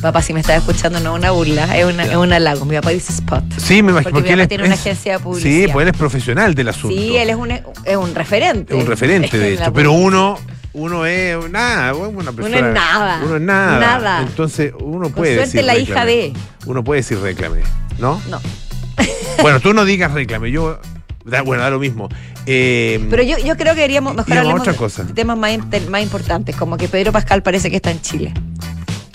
Papá, 0.00 0.22
si 0.22 0.32
me 0.32 0.38
estaba 0.40 0.58
escuchando, 0.58 1.00
no 1.00 1.14
es 1.14 1.18
una 1.18 1.32
burla, 1.32 1.76
es, 1.76 1.84
una, 1.84 2.04
es 2.04 2.14
un 2.16 2.32
halago. 2.32 2.64
Mi 2.64 2.76
papá 2.76 2.90
dice 2.90 3.12
spot. 3.12 3.42
Sí, 3.56 3.82
me 3.82 3.90
imagino 3.90 4.12
Porque 4.12 4.28
mi 4.28 4.34
él 4.34 4.40
es- 4.42 4.48
tiene 4.48 4.64
una 4.64 4.74
agencia 4.74 5.12
de 5.14 5.18
Sí, 5.18 5.24
publicidad. 5.24 5.72
pues 5.72 5.82
él 5.82 5.88
es 5.92 5.98
profesional 5.98 6.54
del 6.54 6.68
asunto. 6.68 6.96
Sí, 6.96 7.16
él 7.16 7.30
es 7.30 7.36
un, 7.36 7.50
es 7.50 7.96
un 7.96 8.14
referente. 8.14 8.74
Es 8.76 8.80
un 8.80 8.86
referente, 8.86 9.36
de 9.36 9.54
hecho. 9.54 9.72
Pero 9.72 9.90
uno, 9.92 10.38
uno 10.74 11.04
es 11.04 11.50
nada, 11.50 11.94
una 11.94 12.30
persona. 12.30 12.58
es 12.58 12.74
nada. 12.74 13.20
Uno 13.24 13.36
es 13.36 13.42
nada. 13.42 13.80
Nada. 13.80 14.20
Entonces 14.22 14.72
uno 14.78 15.04
Con 15.06 15.12
puede 15.14 15.34
suerte 15.34 15.56
decir. 15.56 15.64
la 15.64 15.76
hija 15.76 16.04
de. 16.04 16.32
Uno 16.66 16.84
puede 16.84 17.00
decir 17.00 17.18
reclame, 17.18 17.62
¿no? 17.98 18.20
No. 18.30 18.40
Bueno, 19.42 19.58
tú 19.58 19.72
no 19.74 19.84
digas 19.84 20.12
reclame. 20.12 20.52
Yo. 20.52 20.78
Da- 21.28 21.42
bueno, 21.42 21.62
da 21.62 21.70
lo 21.70 21.78
mismo. 21.78 22.08
Eh, 22.46 23.06
Pero 23.10 23.22
yo, 23.22 23.38
yo 23.38 23.56
creo 23.56 23.74
que 23.74 23.80
deberíamos 23.80 24.14
mejor 24.16 24.60
otra 24.60 24.72
de- 25.04 25.12
temas 25.14 25.36
más, 25.36 25.58
más 25.88 26.02
importantes, 26.02 26.56
como 26.56 26.76
que 26.76 26.88
Pedro 26.88 27.12
Pascal 27.12 27.42
parece 27.42 27.70
que 27.70 27.76
está 27.76 27.90
en 27.90 28.00
Chile. 28.00 28.32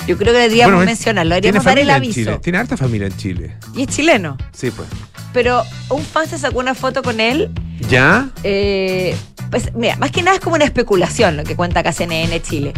Yo 0.08 0.18
creo 0.18 0.34
que 0.34 0.40
deberíamos 0.40 0.76
bueno, 0.76 0.86
mencionarlo, 0.86 1.36
deberíamos 1.36 1.64
dar 1.64 1.80
el 1.80 1.90
aviso. 1.90 2.14
Chile. 2.14 2.40
Tiene 2.44 2.58
harta 2.60 2.76
familia 2.78 3.08
en 3.08 3.16
Chile. 3.18 3.56
Y 3.76 3.84
es 3.84 3.88
chileno. 3.88 4.38
Sí, 4.52 4.70
pues. 4.72 4.88
Pero 5.32 5.64
un 5.90 6.02
fan 6.04 6.28
se 6.28 6.38
sacó 6.38 6.60
una 6.60 6.76
foto 6.76 7.02
con 7.02 7.20
él. 7.20 7.50
¿Ya? 7.90 8.30
eh, 8.44 9.16
pues 9.50 9.74
mira, 9.76 9.96
más 9.98 10.10
que 10.12 10.22
nada 10.24 10.36
es 10.38 10.42
como 10.42 10.56
una 10.56 10.66
especulación 10.66 11.38
lo 11.38 11.44
que 11.44 11.56
cuenta 11.56 11.82
acá 11.82 11.92
CNN 11.92 12.42
Chile. 12.42 12.74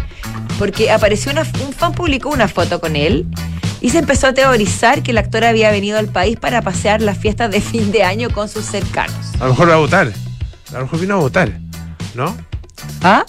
Porque 0.60 0.92
apareció 0.92 1.32
una, 1.32 1.42
un 1.66 1.74
fan 1.74 1.94
publicó 1.94 2.30
una 2.30 2.48
foto 2.48 2.80
con 2.80 2.96
él 2.96 3.26
y 3.86 3.92
se 3.92 4.00
empezó 4.00 4.26
a 4.26 4.34
teorizar 4.34 5.04
que 5.04 5.12
el 5.12 5.20
actor 5.20 5.44
había 5.44 5.70
venido 5.70 6.00
al 6.00 6.08
país 6.08 6.40
para 6.40 6.64
pasear 6.64 7.04
las 7.04 7.20
fiestas 7.20 7.52
de 7.52 7.62
fin 7.62 7.92
de 7.92 8.04
año 8.04 8.32
con 8.32 8.50
sus 8.50 8.66
cercanos. 8.66 9.16
A 9.40 9.44
lo 9.44 9.50
mejor 9.52 9.70
va 9.70 9.74
a 9.76 9.78
votar. 9.78 10.12
A 10.72 10.74
lo 10.74 10.82
mejor 10.86 11.00
vino 11.00 11.14
a 11.14 11.18
votar. 11.18 11.52
¿No? 12.16 12.36
¿Ah? 13.04 13.24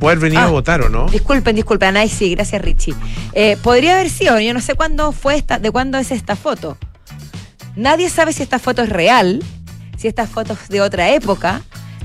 Puede 0.00 0.12
haber 0.16 0.18
venido 0.30 0.40
Ah. 0.40 0.46
a 0.46 0.50
votar 0.50 0.80
o 0.80 0.88
no. 0.88 1.06
Disculpen, 1.10 1.54
disculpen, 1.54 1.98
ay 1.98 2.08
sí, 2.08 2.34
gracias 2.34 2.62
Richie. 2.62 2.94
Eh, 3.34 3.58
podría 3.62 3.96
haber 3.96 4.08
sido, 4.08 4.40
yo 4.40 4.54
no 4.54 4.62
sé 4.62 4.74
cuándo 4.74 5.12
fue 5.12 5.36
esta, 5.36 5.58
de 5.58 5.70
cuándo 5.70 5.98
es 5.98 6.12
esta 6.12 6.34
foto. 6.34 6.78
Nadie 7.76 8.08
sabe 8.08 8.32
si 8.32 8.42
esta 8.42 8.58
foto 8.58 8.80
es 8.82 8.88
real, 8.88 9.42
si 9.98 10.08
esta 10.08 10.26
foto 10.26 10.54
es 10.54 10.68
de 10.70 10.80
otra 10.80 11.10
época, 11.10 11.60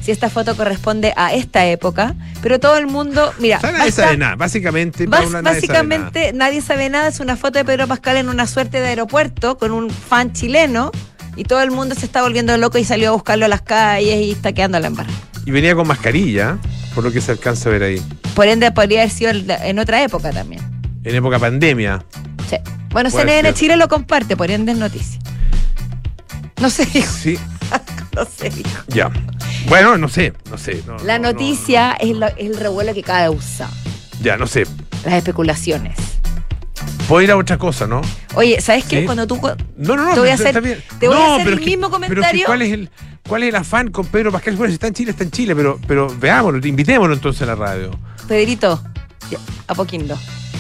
si 0.10 0.13
esta 0.13 0.32
foto 0.32 0.58
corresponde 0.58 1.13
a 1.16 1.34
esta 1.36 1.68
época, 1.68 2.16
pero 2.42 2.60
todo 2.60 2.78
el 2.80 2.88
mundo, 2.88 3.32
mira, 3.38 3.58
O 3.58 3.62
sea, 3.62 3.72
nadie 3.74 3.86
basta- 3.86 4.04
sabe 4.06 4.18
nada. 4.18 4.36
Básicamente, 4.38 5.08
bas- 5.08 5.22
Paula, 5.22 5.42
nadie 5.44 5.62
sabe 5.62 5.68
básicamente 5.68 6.34
nadie 6.34 6.62
sabe 6.63 6.89
nada, 6.89 7.10
es 7.10 7.20
una 7.20 7.36
foto 7.36 7.60
de 7.60 7.66
Pedro 7.66 7.86
Pascal 7.88 8.18
en 8.18 8.28
una 8.28 8.48
suerte 8.48 8.80
de 8.80 8.88
aeropuerto 8.88 9.60
con 9.60 9.72
un 9.72 9.92
fan 9.92 10.34
chileno 10.34 10.92
y 11.36 11.44
todo 11.44 11.62
el 11.62 11.70
mundo 11.70 11.94
se 11.94 12.08
está 12.08 12.24
volviendo 12.24 12.58
loco 12.58 12.80
y 12.80 12.86
salió 12.86 13.10
a 13.10 13.12
buscarlo 13.12 13.46
a 13.46 13.50
las 13.50 13.62
calles 13.62 14.16
y 14.25 14.32
está 14.32 14.51
quedando 14.51 14.78
a 14.78 14.80
la 14.80 14.88
embarrada. 14.88 15.13
nada. 15.16 15.44
Y 15.46 15.51
venía 15.51 15.75
con 15.75 15.88
mascarilla, 15.88 16.58
por 16.96 17.04
lo 17.04 17.12
que 17.12 17.22
se 17.22 17.32
alcanza 17.32 17.70
a 17.70 17.72
ver 17.74 17.84
ahí. 17.84 18.01
Por 18.34 18.48
ende 18.48 18.72
podría 18.72 19.01
haber 19.01 19.12
sido 19.12 19.30
en 19.32 19.78
otra 19.78 20.01
época 20.04 20.32
también. 20.32 20.62
En 21.04 21.13
época 21.16 21.38
pandemia. 21.38 22.04
Sí. 22.50 22.56
Bueno, 22.89 23.12
Puede 23.12 23.25
CNN 23.28 23.50
ser. 23.50 23.54
Chile 23.54 23.78
lo 23.78 23.88
comparte, 23.88 24.36
por 24.36 24.50
ende 24.50 24.72
es 24.72 24.78
noticia. 24.80 25.20
No 26.60 26.72
sé, 26.72 26.88
dijo, 26.88 27.13
Sí, 27.13 27.38
no 28.16 28.25
sé, 28.25 28.50
dijo. 28.50 28.70
ya. 28.88 29.12
Bueno, 29.68 29.98
no 29.98 30.08
sé, 30.10 30.34
no 30.50 30.58
sé. 30.58 30.82
no, 30.88 30.98
La 31.00 31.18
no, 31.20 31.25
no, 31.28 31.32
noticia 31.34 31.94
es, 32.00 32.16
lo- 32.16 32.28
es 32.28 32.36
el 32.39 32.58
revuelo 32.58 32.94
que 32.94 33.04
causa, 33.04 33.70
ya, 34.22 34.38
no 34.38 34.48
sé. 34.48 34.66
las 35.06 35.13
especulaciones. 35.16 35.98
Puedo 37.08 37.22
ir 37.24 37.32
a 37.32 37.38
otra 37.38 37.58
cosa, 37.58 37.88
¿no? 37.88 38.01
Oye, 38.36 38.62
¿sabes 38.62 38.86
qué? 38.86 39.00
Sí. 39.01 39.06
Cuando 39.06 39.25
tú... 39.28 39.39
No, 39.78 39.96
no, 39.96 40.06
no. 40.06 40.13
Te 40.13 40.20
voy 40.20 40.30
a 40.30 40.36
hacer- 40.36 40.48
está 40.48 40.60
bien. 40.60 40.82
te 41.00 41.08
voy 41.08 41.18
a 41.18 41.20
No, 41.20 41.34
hacer 41.34 41.46
pero 41.46 41.58
el 41.58 41.63
que- 41.63 41.66
mismo 41.66 41.89
pero 41.89 42.04
es 42.04 42.10
que 42.10 42.16
comentario. 42.16 42.46
¿cuál, 42.46 42.62
es 42.62 42.72
el, 42.72 42.89
¿Cuál 43.28 43.44
es 43.44 43.50
el 43.50 43.56
afán 43.56 43.92
con 43.92 44.06
Pedro 44.06 44.32
Pascal? 44.32 44.56
Bueno, 44.56 44.70
si 44.72 44.75
está 44.75 44.88
en 44.88 44.94
Chile, 44.94 45.12
está 45.12 45.24
en 45.24 45.32
Chile, 45.32 45.56
pero, 45.56 45.80
pero 45.88 46.08
veámoslo, 46.20 46.66
invitémoslo 46.66 47.13
entonces 47.13 47.42
a 47.42 47.46
la 47.48 47.56
radio. 47.56 47.92
Pedrito, 48.28 48.82
ya, 49.32 49.39
Apoquindo, 49.68 50.18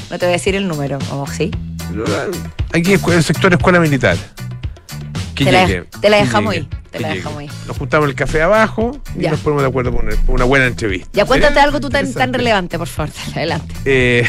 no 0.09 0.17
te 0.19 0.25
voy 0.25 0.33
a 0.33 0.37
decir 0.37 0.55
el 0.55 0.67
número, 0.67 0.97
¿o 1.11 1.25
sí? 1.27 1.51
Aquí 2.73 2.93
es 2.93 3.03
el 3.07 3.23
sector 3.23 3.53
escuela 3.53 3.79
militar. 3.79 4.17
Que 5.39 5.45
Te 5.45 5.51
la- 5.51 5.65
te 5.67 6.09
dejamos 6.09 6.55
te 6.91 6.99
la 6.99 7.09
ahí. 7.09 7.23
Nos 7.67 7.77
juntamos 7.77 8.09
el 8.09 8.15
café 8.15 8.41
abajo 8.41 8.99
y 9.17 9.21
Ya. 9.23 9.31
nos 9.31 9.39
ponemos 9.39 9.63
de 9.63 9.69
acuerdo 9.69 9.91
por 9.91 10.03
una, 10.03 10.15
por 10.17 10.35
una 10.35 10.43
buena 10.45 10.65
entrevista. 10.65 11.07
Ya 11.13 11.25
cuéntate 11.25 11.59
algo 11.59 11.79
tú 11.79 11.89
tan, 11.89 12.33
relevante, 12.33 12.77
por 12.77 12.87
favor, 12.87 13.11
adelante. 13.35 13.73
Eh, 13.85 14.25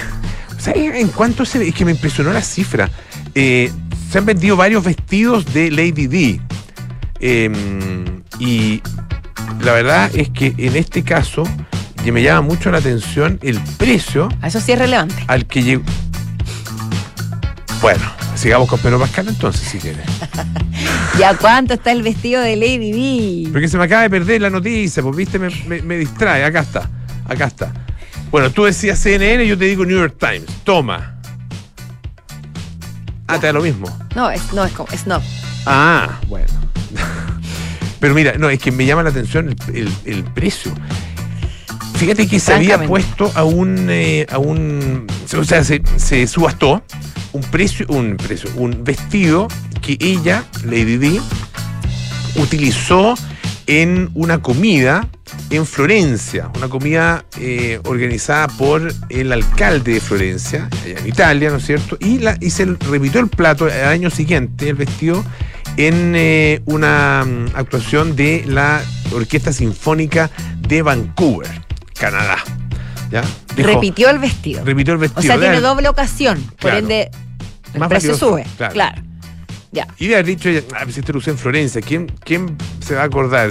¿sabes 0.59 0.95
en 0.95 1.09
cuánto 1.09 1.45
se 1.45 1.67
Es 1.67 1.75
que 1.75 1.85
me 1.85 1.91
impresionó 1.93 2.33
la 2.33 2.43
cifra. 2.43 2.89
Eh, 3.35 3.73
se 4.11 4.19
han 4.19 4.27
vendido 4.27 4.57
varios 4.57 4.85
vestidos 4.85 5.53
de 5.53 5.71
Lady 5.71 6.07
D. 6.07 6.41
Eh, 7.21 7.51
y 8.39 8.83
la 9.63 9.73
verdad 9.73 10.11
es 10.15 10.31
que 10.31 10.55
en 10.59 10.77
este 10.77 11.03
caso 11.03 11.45
me 12.13 12.23
llama 12.23 12.41
mucho 12.43 12.71
la 12.71 12.79
atención 12.79 13.39
el 13.43 13.61
precio 13.79 14.29
Eso 14.43 14.61
sí 14.61 14.73
es 14.73 14.79
relevante. 14.79 15.23
al 15.29 15.47
que 15.47 15.63
llegó. 15.63 15.83
Bueno, 17.83 18.03
sigamos 18.41 18.69
con 18.69 18.79
Pedro 18.81 18.99
Pascal 18.99 19.29
entonces, 19.29 19.69
si 19.69 19.79
quieres. 19.79 20.05
¿Ya 21.19 21.37
cuánto 21.37 21.75
está 21.75 21.93
el 21.93 22.03
vestido 22.03 22.41
de 22.43 22.57
Lady 22.57 22.93
D? 23.45 23.51
Porque 23.53 23.69
se 23.69 23.77
me 23.77 23.85
acaba 23.85 24.03
de 24.03 24.11
perder 24.11 24.41
la 24.41 24.51
noticia, 24.51 25.03
pues 25.03 25.15
viste, 25.17 25.39
me, 25.39 25.49
me- 25.67 25.83
me 25.83 25.97
distrae. 25.99 26.45
Acá 26.45 26.61
está, 26.61 26.89
acá 27.29 27.47
está. 27.47 27.73
Bueno, 28.31 28.51
tú 28.51 28.65
decías 28.65 28.99
CNN, 28.99 29.47
yo 29.47 29.59
te 29.59 29.65
digo 29.67 29.85
New 29.85 29.99
York 29.99 30.17
Times. 30.19 30.47
Toma. 30.65 31.17
Ah, 33.27 33.39
te 33.39 33.47
da 33.47 33.53
lo 33.53 33.61
mismo. 33.63 33.87
No, 34.15 34.31
es, 34.31 34.53
no, 34.53 34.65
es 34.65 34.73
como, 34.73 34.89
es 34.93 35.07
no. 35.07 35.21
Ah, 35.67 36.19
bueno. 36.29 36.47
Pero 38.01 38.15
mira, 38.15 38.35
no, 38.39 38.49
es 38.49 38.59
que 38.59 38.73
me 38.73 38.87
llama 38.87 39.03
la 39.03 39.11
atención 39.11 39.49
el, 39.69 39.77
el- 39.77 39.93
el 40.05 40.25
precio. 40.25 40.73
Fíjate 41.95 42.27
que 42.27 42.41
se 42.41 42.55
había 42.55 42.83
puesto 42.87 43.31
a 43.35 43.45
un, 43.45 43.89
eh, 43.91 44.27
a 44.33 44.39
un, 44.39 45.07
o 45.39 45.45
sea, 45.45 45.63
se, 45.63 45.83
se 45.97 46.27
subastó 46.27 46.83
un 47.33 47.43
precio, 47.43 47.87
un 47.89 48.17
precio, 48.17 48.51
un 48.57 48.85
vestido 48.85 49.49
que 49.81 49.97
ella, 50.01 50.45
Lady 50.65 50.97
Di, 50.97 51.21
utilizó 52.37 53.15
en 53.67 54.11
una 54.15 54.43
comida 54.43 55.09
en 55.51 55.67
Florencia, 55.67 56.51
una 56.57 56.69
comida 56.69 57.25
eh, 57.39 57.81
organizada 57.85 58.49
por 58.49 58.93
el 59.09 59.33
alcalde 59.33 59.95
de 59.95 60.01
Florencia, 60.01 60.69
allá 60.85 60.99
en 60.99 61.07
Italia, 61.07 61.51
¿no 61.51 61.57
es 61.57 61.67
cierto? 61.67 61.97
Y, 62.01 62.19
la, 62.19 62.37
y 62.41 62.51
se 62.51 62.65
repitió 62.65 63.21
el 63.21 63.29
plato 63.29 63.67
al 63.67 63.85
año 63.87 64.11
siguiente, 64.11 64.69
el 64.69 64.77
vestido, 64.77 65.25
en 65.77 66.15
eh, 66.17 66.63
una 66.67 67.25
mm, 67.25 67.57
actuación 67.57 68.17
de 68.17 68.45
la 68.47 68.83
Orquesta 69.13 69.53
Sinfónica 69.53 70.31
de 70.61 70.83
Vancouver, 70.83 71.51
Canadá. 71.99 72.39
¿Ya? 73.11 73.23
Dijo- 73.57 73.69
Repitió 73.69 74.11
el 74.11 74.19
vestido. 74.19 74.65
repitió 74.65 74.95
el 74.95 74.99
O 74.99 75.01
vestido. 75.01 75.23
sea, 75.23 75.39
tiene 75.39 75.61
doble 75.61 75.89
ocasión. 75.89 76.43
Por 76.61 76.75
ende, 76.75 77.11
el 77.75 77.81
Más 77.81 77.89
precio 77.89 78.11
valioso, 78.11 78.29
sube. 78.31 78.47
claro. 78.57 78.73
Claro. 78.75 79.03
Ya. 79.73 79.87
Y 79.99 80.09
de 80.09 80.15
haber 80.15 80.27
dicho, 80.27 80.49
ah, 80.75 80.81
pues 80.85 80.99
este 80.99 81.13
lo 81.13 81.19
usé 81.21 81.31
en 81.31 81.39
Florencia, 81.39 81.81
¿quién, 81.81 82.11
quién 82.25 82.57
se 82.85 82.95
va 82.97 83.03
a 83.03 83.05
acordar? 83.05 83.51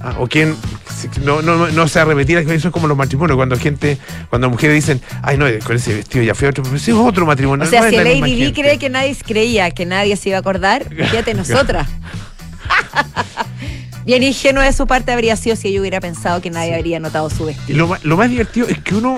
Ah, 0.00 0.14
o 0.18 0.28
quién 0.28 0.54
si- 0.96 1.08
no, 1.22 1.42
no, 1.42 1.66
no 1.68 1.88
se 1.88 1.98
va 1.98 2.04
a 2.04 2.08
repetir, 2.08 2.38
eso 2.38 2.68
es 2.68 2.72
como 2.72 2.86
los 2.86 2.96
matrimonios, 2.96 3.36
cuando 3.36 3.58
gente, 3.58 3.98
cuando 4.30 4.48
mujeres 4.48 4.76
dicen, 4.76 5.00
ay 5.22 5.36
no, 5.36 5.46
con 5.64 5.74
ese 5.74 5.92
vestido 5.94 6.22
ya 6.24 6.36
fue 6.36 6.46
otro, 6.48 6.62
pero 6.62 6.76
ese 6.76 6.92
es 6.92 6.96
otro 6.96 7.26
matrimonio. 7.26 7.66
O 7.66 7.68
sea, 7.68 7.82
no 7.82 7.90
si 7.90 7.96
la 7.96 8.04
Lady 8.04 8.22
Di 8.22 8.36
gente". 8.44 8.60
cree 8.60 8.78
que 8.78 8.88
nadie 8.90 9.16
creía 9.26 9.70
que 9.72 9.86
nadie 9.86 10.16
se 10.16 10.28
iba 10.28 10.38
a 10.38 10.40
acordar, 10.40 10.84
fíjate 10.88 11.34
nosotras. 11.34 11.88
Bien 14.06 14.22
ingenuo 14.22 14.62
de 14.62 14.72
su 14.72 14.86
parte 14.86 15.10
habría 15.10 15.34
sido 15.34 15.56
si 15.56 15.66
ella 15.66 15.80
hubiera 15.80 16.00
pensado 16.00 16.40
que 16.40 16.48
nadie 16.48 16.76
habría 16.76 17.00
notado 17.00 17.28
su 17.28 17.46
vestido. 17.46 17.76
lo, 17.76 17.96
lo 18.04 18.16
más 18.16 18.30
divertido 18.30 18.68
es 18.68 18.78
que 18.78 18.94
uno 18.94 19.16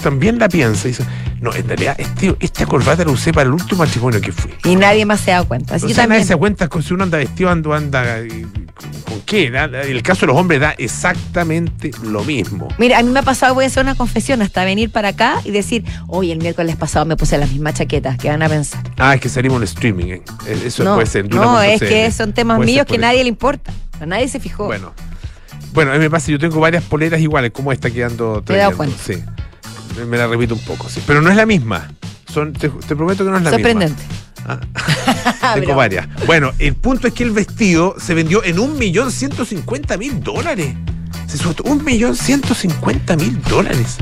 también 0.00 0.38
la 0.38 0.48
piensa 0.48 0.86
y 0.86 0.92
dice, 0.92 1.04
no, 1.42 1.52
en 1.54 1.66
realidad 1.68 1.96
este, 1.98 2.34
esta 2.40 2.64
corbata 2.64 3.04
la 3.04 3.10
usé 3.10 3.32
para 3.32 3.48
el 3.48 3.52
último 3.52 3.80
matrimonio 3.84 4.20
que 4.20 4.32
fui. 4.32 4.50
Y 4.64 4.76
nadie 4.76 5.04
más 5.04 5.20
se 5.20 5.32
da 5.32 5.42
cuenta. 5.42 5.74
Así 5.74 5.86
O 5.86 5.88
sea, 5.90 6.06
nadie 6.06 6.22
se 6.24 6.30
da 6.34 6.36
cuenta 6.38 6.68
con 6.68 6.82
si 6.82 6.94
uno 6.94 7.02
anda 7.04 7.18
vestido, 7.18 7.50
anda, 7.50 7.76
anda 7.76 8.18
eh, 8.20 8.46
con, 9.04 9.20
qué. 9.26 9.46
En 9.48 9.74
el 9.74 10.02
caso 10.02 10.20
de 10.22 10.28
los 10.28 10.36
hombres 10.36 10.60
da 10.60 10.70
exactamente 10.78 11.90
lo 12.04 12.24
mismo. 12.24 12.68
Mira, 12.78 12.98
a 12.98 13.02
mí 13.02 13.10
me 13.10 13.18
ha 13.18 13.22
pasado, 13.22 13.54
voy 13.54 13.64
a 13.64 13.66
hacer 13.66 13.82
una 13.82 13.94
confesión, 13.96 14.40
hasta 14.40 14.64
venir 14.64 14.90
para 14.90 15.08
acá 15.08 15.40
y 15.44 15.50
decir, 15.50 15.84
oye, 16.06 16.32
el 16.32 16.38
miércoles 16.38 16.76
pasado 16.76 17.04
me 17.06 17.16
puse 17.16 17.36
las 17.38 17.50
mismas 17.50 17.74
chaquetas, 17.74 18.16
¿qué 18.18 18.28
van 18.28 18.42
a 18.42 18.48
pensar? 18.48 18.82
Ah, 18.98 19.14
es 19.14 19.20
que 19.20 19.28
salimos 19.28 19.58
en 19.58 19.64
streaming. 19.64 20.06
eh. 20.06 20.22
Eh, 20.46 20.62
Eso 20.66 20.84
no, 20.84 20.94
puede 20.94 21.06
ser. 21.06 21.24
en 21.26 21.30
no, 21.32 21.60
es 21.60 21.80
que 21.80 22.10
son 22.12 22.32
temas 22.32 22.60
míos 22.60 22.86
que 22.86 22.98
nadie 22.98 23.22
le 23.22 23.28
importa. 23.28 23.72
A 24.00 24.06
nadie 24.06 24.28
se 24.28 24.40
fijó. 24.40 24.66
Bueno. 24.66 24.92
Bueno, 25.72 25.90
a 25.92 25.94
mí 25.94 26.00
me 26.00 26.10
pasa, 26.10 26.30
yo 26.30 26.38
tengo 26.38 26.60
varias 26.60 26.84
poleras 26.84 27.18
iguales, 27.20 27.50
como 27.50 27.72
esta 27.72 27.90
que 27.90 28.04
ando 28.04 28.42
Te 28.42 28.52
he 28.54 28.56
dado 28.58 28.76
trayendo. 28.76 28.76
cuenta. 28.76 28.96
Sí. 29.02 29.41
Me- 30.08 30.16
la 30.16 30.26
repito 30.26 30.54
un 30.54 30.60
poco, 30.60 30.88
sí. 30.88 31.00
Pero 31.06 31.20
no 31.22 31.30
es 31.30 31.36
la 31.36 31.46
misma. 31.46 31.90
Son, 32.32 32.52
te, 32.52 32.68
te 32.68 32.96
prometo 32.96 33.24
que 33.24 33.30
no 33.30 33.36
es 33.38 33.42
la 33.42 33.50
Sorprendente. 33.50 34.02
misma. 34.02 34.60
Ah, 35.44 35.54
tengo 35.54 35.74
varias. 35.74 36.06
Bueno, 36.26 36.50
el 36.58 36.74
punto 36.74 37.06
es 37.08 37.14
que 37.14 37.22
el 37.24 37.30
vestido 37.30 37.94
se 37.98 38.14
vendió 38.14 38.42
en 38.44 38.58
un 38.58 38.78
millón 38.78 39.10
ciento 39.12 39.44
cincuenta 39.44 39.96
mil 39.96 40.22
dólares. 40.22 40.74
Se 41.26 41.38
subastó 41.38 41.62
un 41.64 41.84
millón 41.84 42.16
ciento 42.16 42.54
cincuenta 42.54 43.16
mil 43.16 43.40
dólares. 43.42 43.96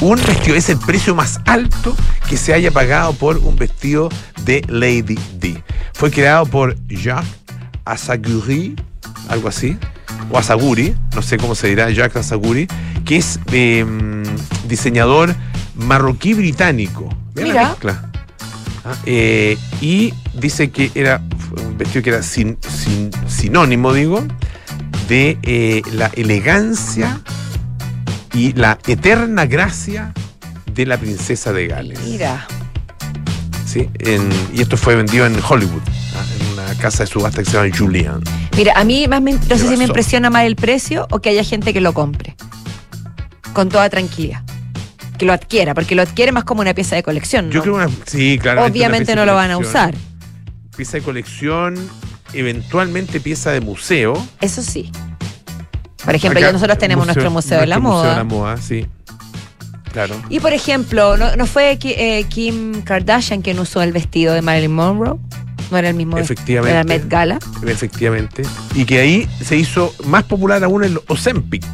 un 0.00 0.16
vestido, 0.16 0.56
es 0.56 0.68
el 0.68 0.78
precio 0.78 1.14
más 1.14 1.40
alto 1.46 1.94
que 2.28 2.36
se 2.36 2.54
haya 2.54 2.70
pagado 2.70 3.12
por 3.14 3.38
un 3.38 3.56
vestido 3.56 4.08
de 4.44 4.62
Lady 4.68 5.18
D. 5.38 5.62
Fue 5.94 6.10
creado 6.10 6.46
por 6.46 6.76
Jacques 6.88 7.28
Asaguri, 7.84 8.76
algo 9.28 9.48
así, 9.48 9.76
o 10.30 10.38
Asaguri, 10.38 10.94
no 11.14 11.22
sé 11.22 11.36
cómo 11.36 11.54
se 11.54 11.68
dirá, 11.68 11.90
Jacques 11.90 12.16
Asaguri, 12.16 12.66
que 13.04 13.16
es 13.16 13.38
eh, 13.52 13.84
diseñador 14.72 15.34
marroquí 15.76 16.34
británico. 16.34 17.08
Vean 17.34 17.48
la 17.48 17.52
Mira. 17.54 17.68
mezcla. 17.70 18.10
Ah, 18.84 18.94
eh, 19.06 19.56
y 19.80 20.12
dice 20.34 20.70
que 20.70 20.90
era 20.94 21.22
un 21.64 21.78
vestido 21.78 22.02
que 22.02 22.10
era 22.10 22.22
sin- 22.22 22.58
sin- 22.68 23.10
sinónimo, 23.28 23.92
digo, 23.92 24.24
de 25.08 25.38
eh, 25.42 25.82
la 25.92 26.10
elegancia 26.16 27.20
y 28.34 28.52
la 28.54 28.78
eterna 28.86 29.46
gracia 29.46 30.12
de 30.74 30.86
la 30.86 30.96
princesa 30.98 31.52
de 31.52 31.68
Gales. 31.68 32.00
Mira. 32.04 32.46
¿sí? 33.66 33.88
En- 34.00 34.28
y 34.52 34.62
esto 34.62 34.76
fue 34.76 34.96
vendido 34.96 35.26
en 35.26 35.36
Hollywood, 35.48 35.82
¿ah? 36.16 36.24
en 36.40 36.52
una 36.54 36.74
casa 36.78 37.04
de 37.04 37.06
subasta 37.06 37.42
que 37.42 37.50
se 37.50 37.56
llama 37.56 37.74
Julian. 37.76 38.20
Mira, 38.56 38.72
a 38.76 38.84
mí 38.84 39.06
más 39.08 39.22
me, 39.22 39.32
no 39.32 39.56
sé 39.56 39.68
si 39.68 39.76
me 39.76 39.84
impresiona 39.84 40.28
más 40.28 40.44
el 40.44 40.56
precio 40.56 41.06
o 41.10 41.20
que 41.20 41.30
haya 41.30 41.44
gente 41.44 41.72
que 41.72 41.80
lo 41.80 41.92
compre. 41.94 42.34
Con 43.54 43.68
toda 43.68 43.88
tranquilidad. 43.90 44.42
Que 45.22 45.26
lo 45.26 45.32
adquiera, 45.34 45.72
porque 45.72 45.94
lo 45.94 46.02
adquiere 46.02 46.32
más 46.32 46.42
como 46.42 46.62
una 46.62 46.74
pieza 46.74 46.96
de 46.96 47.04
colección. 47.04 47.48
Yo 47.48 47.62
creo 47.62 47.76
una. 47.76 47.88
Sí, 48.06 48.40
claro. 48.42 48.64
Obviamente 48.64 49.14
no 49.14 49.24
lo 49.24 49.36
van 49.36 49.52
a 49.52 49.56
usar. 49.56 49.94
Pieza 50.76 50.96
de 50.96 51.04
colección, 51.04 51.76
eventualmente 52.32 53.20
pieza 53.20 53.52
de 53.52 53.60
museo. 53.60 54.14
Eso 54.40 54.62
sí. 54.62 54.90
Por 56.04 56.16
ejemplo, 56.16 56.40
Acá, 56.40 56.48
ya 56.48 56.52
nosotros 56.52 56.76
tenemos 56.76 57.06
nuestro 57.06 57.30
Museo 57.30 57.60
de 57.60 57.68
la 57.68 57.78
nuestro 57.78 57.98
Museo 57.98 58.10
de 58.10 58.16
la 58.16 58.24
Moda. 58.24 58.46
moda, 58.50 58.56
sí. 58.56 58.88
Claro. 59.92 60.20
Y 60.28 60.40
por 60.40 60.52
ejemplo, 60.52 61.16
¿no, 61.16 61.36
no 61.36 61.46
fue 61.46 61.78
eh, 61.80 62.24
Kim 62.28 62.82
Kardashian 62.82 63.42
quien 63.42 63.60
usó 63.60 63.80
el 63.80 63.92
vestido 63.92 64.34
de 64.34 64.42
Marilyn 64.42 64.74
Monroe? 64.74 65.20
¿No 65.70 65.78
era 65.78 65.88
el 65.88 65.94
mismo? 65.94 66.18
Efectivamente. 66.18 66.74
Era 66.74 66.82
Met 66.82 67.08
Gala. 67.08 67.38
Efectivamente. 67.64 68.42
Y 68.74 68.86
que 68.86 68.98
ahí 68.98 69.28
se 69.40 69.54
hizo 69.54 69.94
más 70.04 70.24
popular 70.24 70.64
aún 70.64 70.82
el 70.82 70.98
Ozempic. 71.06 71.64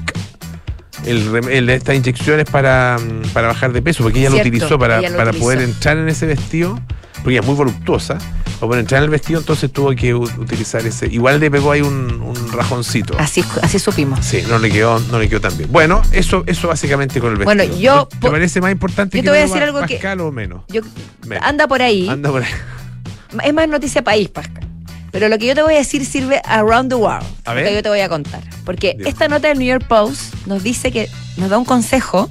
El, 1.09 1.49
el- 1.51 1.71
estas 1.71 1.97
inyecciones 1.97 2.45
para, 2.51 2.99
mm, 2.99 3.29
para 3.33 3.49
bajar 3.49 3.73
de 3.73 3.83
peso, 3.83 4.03
porque 4.03 4.21
ella 4.21 4.31
Cierto, 4.31 4.45
lo 4.45 4.49
utilizó 4.57 4.79
para, 4.79 5.01
lo 5.01 5.17
para 5.17 5.31
utilizó. 5.31 5.45
poder 5.45 5.61
entrar 5.63 5.97
en 5.99 6.09
ese 6.09 6.27
vestido, 6.27 6.79
porque 7.23 7.31
ella 7.31 7.41
es 7.41 7.47
muy 7.47 7.55
voluptuosa. 7.57 8.19
Para 8.19 8.69
poder 8.71 8.81
entrar 8.81 8.99
en 8.99 9.05
el 9.05 9.11
vestido, 9.11 9.39
entonces 9.39 9.73
tuvo 9.73 9.95
que 9.95 10.15
utilizar 10.15 10.85
ese. 10.85 11.07
Igual 11.07 11.39
le 11.39 11.49
pegó 11.51 11.71
ahí 11.71 11.81
un, 11.81 12.21
un 12.21 12.53
rajoncito. 12.53 13.15
Así, 13.19 13.45
así 13.63 13.79
supimos. 13.79 14.25
Sí, 14.27 14.43
no 14.49 14.59
le 14.59 14.69
quedó, 14.71 14.99
no 15.13 15.19
le 15.21 15.29
quedó 15.29 15.41
tan 15.41 15.57
bien. 15.57 15.71
Bueno, 15.71 16.03
eso, 16.11 16.43
eso 16.47 16.67
básicamente 16.67 17.21
con 17.21 17.31
el 17.31 17.37
vestido. 17.39 17.55
Bueno, 17.57 17.77
yo- 17.79 18.09
¿Te, 18.21 18.29
parece 18.31 18.61
más 18.61 18.73
importante 18.73 19.17
yo 19.17 19.23
que 19.23 19.25
te 19.27 19.31
voy 19.31 19.39
a 19.39 19.43
lo 19.43 19.47
decir 19.49 19.63
algo 19.63 19.81
que- 19.87 20.23
o 20.23 20.33
menos? 20.33 20.63
Yo, 20.69 20.81
Menos. 21.27 21.45
anda 21.47 21.69
por 21.69 21.83
ahí. 21.83 22.09
Anda 22.09 22.31
por 22.31 22.43
ahí. 22.43 22.51
Es 23.45 23.53
más 23.55 23.69
noticia 23.69 24.03
país, 24.03 24.29
Pascal. 24.29 24.65
Pero 25.13 25.29
lo 25.29 25.39
que 25.39 25.47
yo 25.47 25.55
te 25.55 25.63
voy 25.63 25.75
a 25.75 25.79
decir 25.79 26.05
sirve 26.05 26.41
around 26.45 26.89
the 26.91 26.95
world. 26.97 27.25
A 27.45 27.51
lo 27.51 27.57
ver. 27.57 27.65
que 27.69 27.75
yo 27.75 27.83
te 27.83 27.89
voy 27.89 28.01
a 28.01 28.09
contar. 28.09 28.43
Porque 28.65 28.97
esta 29.07 29.29
nota 29.29 29.49
del 29.49 29.59
New 29.59 29.69
York 29.69 29.87
Post 29.87 30.28
nos 30.49 30.63
dice 30.63 30.91
que 30.91 31.09
nos 31.37 31.51
da 31.51 31.59
un 31.59 31.65
consejo 31.65 32.29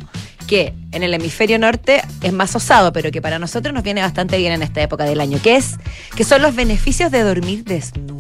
que 0.48 0.74
en 0.92 1.04
el 1.04 1.14
hemisferio 1.14 1.60
norte 1.60 2.02
es 2.22 2.32
más 2.34 2.56
osado, 2.56 2.94
pero 2.94 3.12
que 3.12 3.22
para 3.22 3.38
nosotros 3.38 3.74
nos 3.74 3.84
viene 3.84 4.02
bastante 4.02 4.38
bien 4.38 4.54
en 4.54 4.64
esta 4.64 4.82
época 4.82 5.04
del 5.04 5.20
año, 5.22 5.40
que 5.42 5.58
es 5.58 5.76
que 6.16 6.24
son 6.24 6.42
los 6.42 6.56
beneficios 6.56 7.12
de 7.12 7.22
dormir 7.22 7.64
desnudo. 7.66 8.18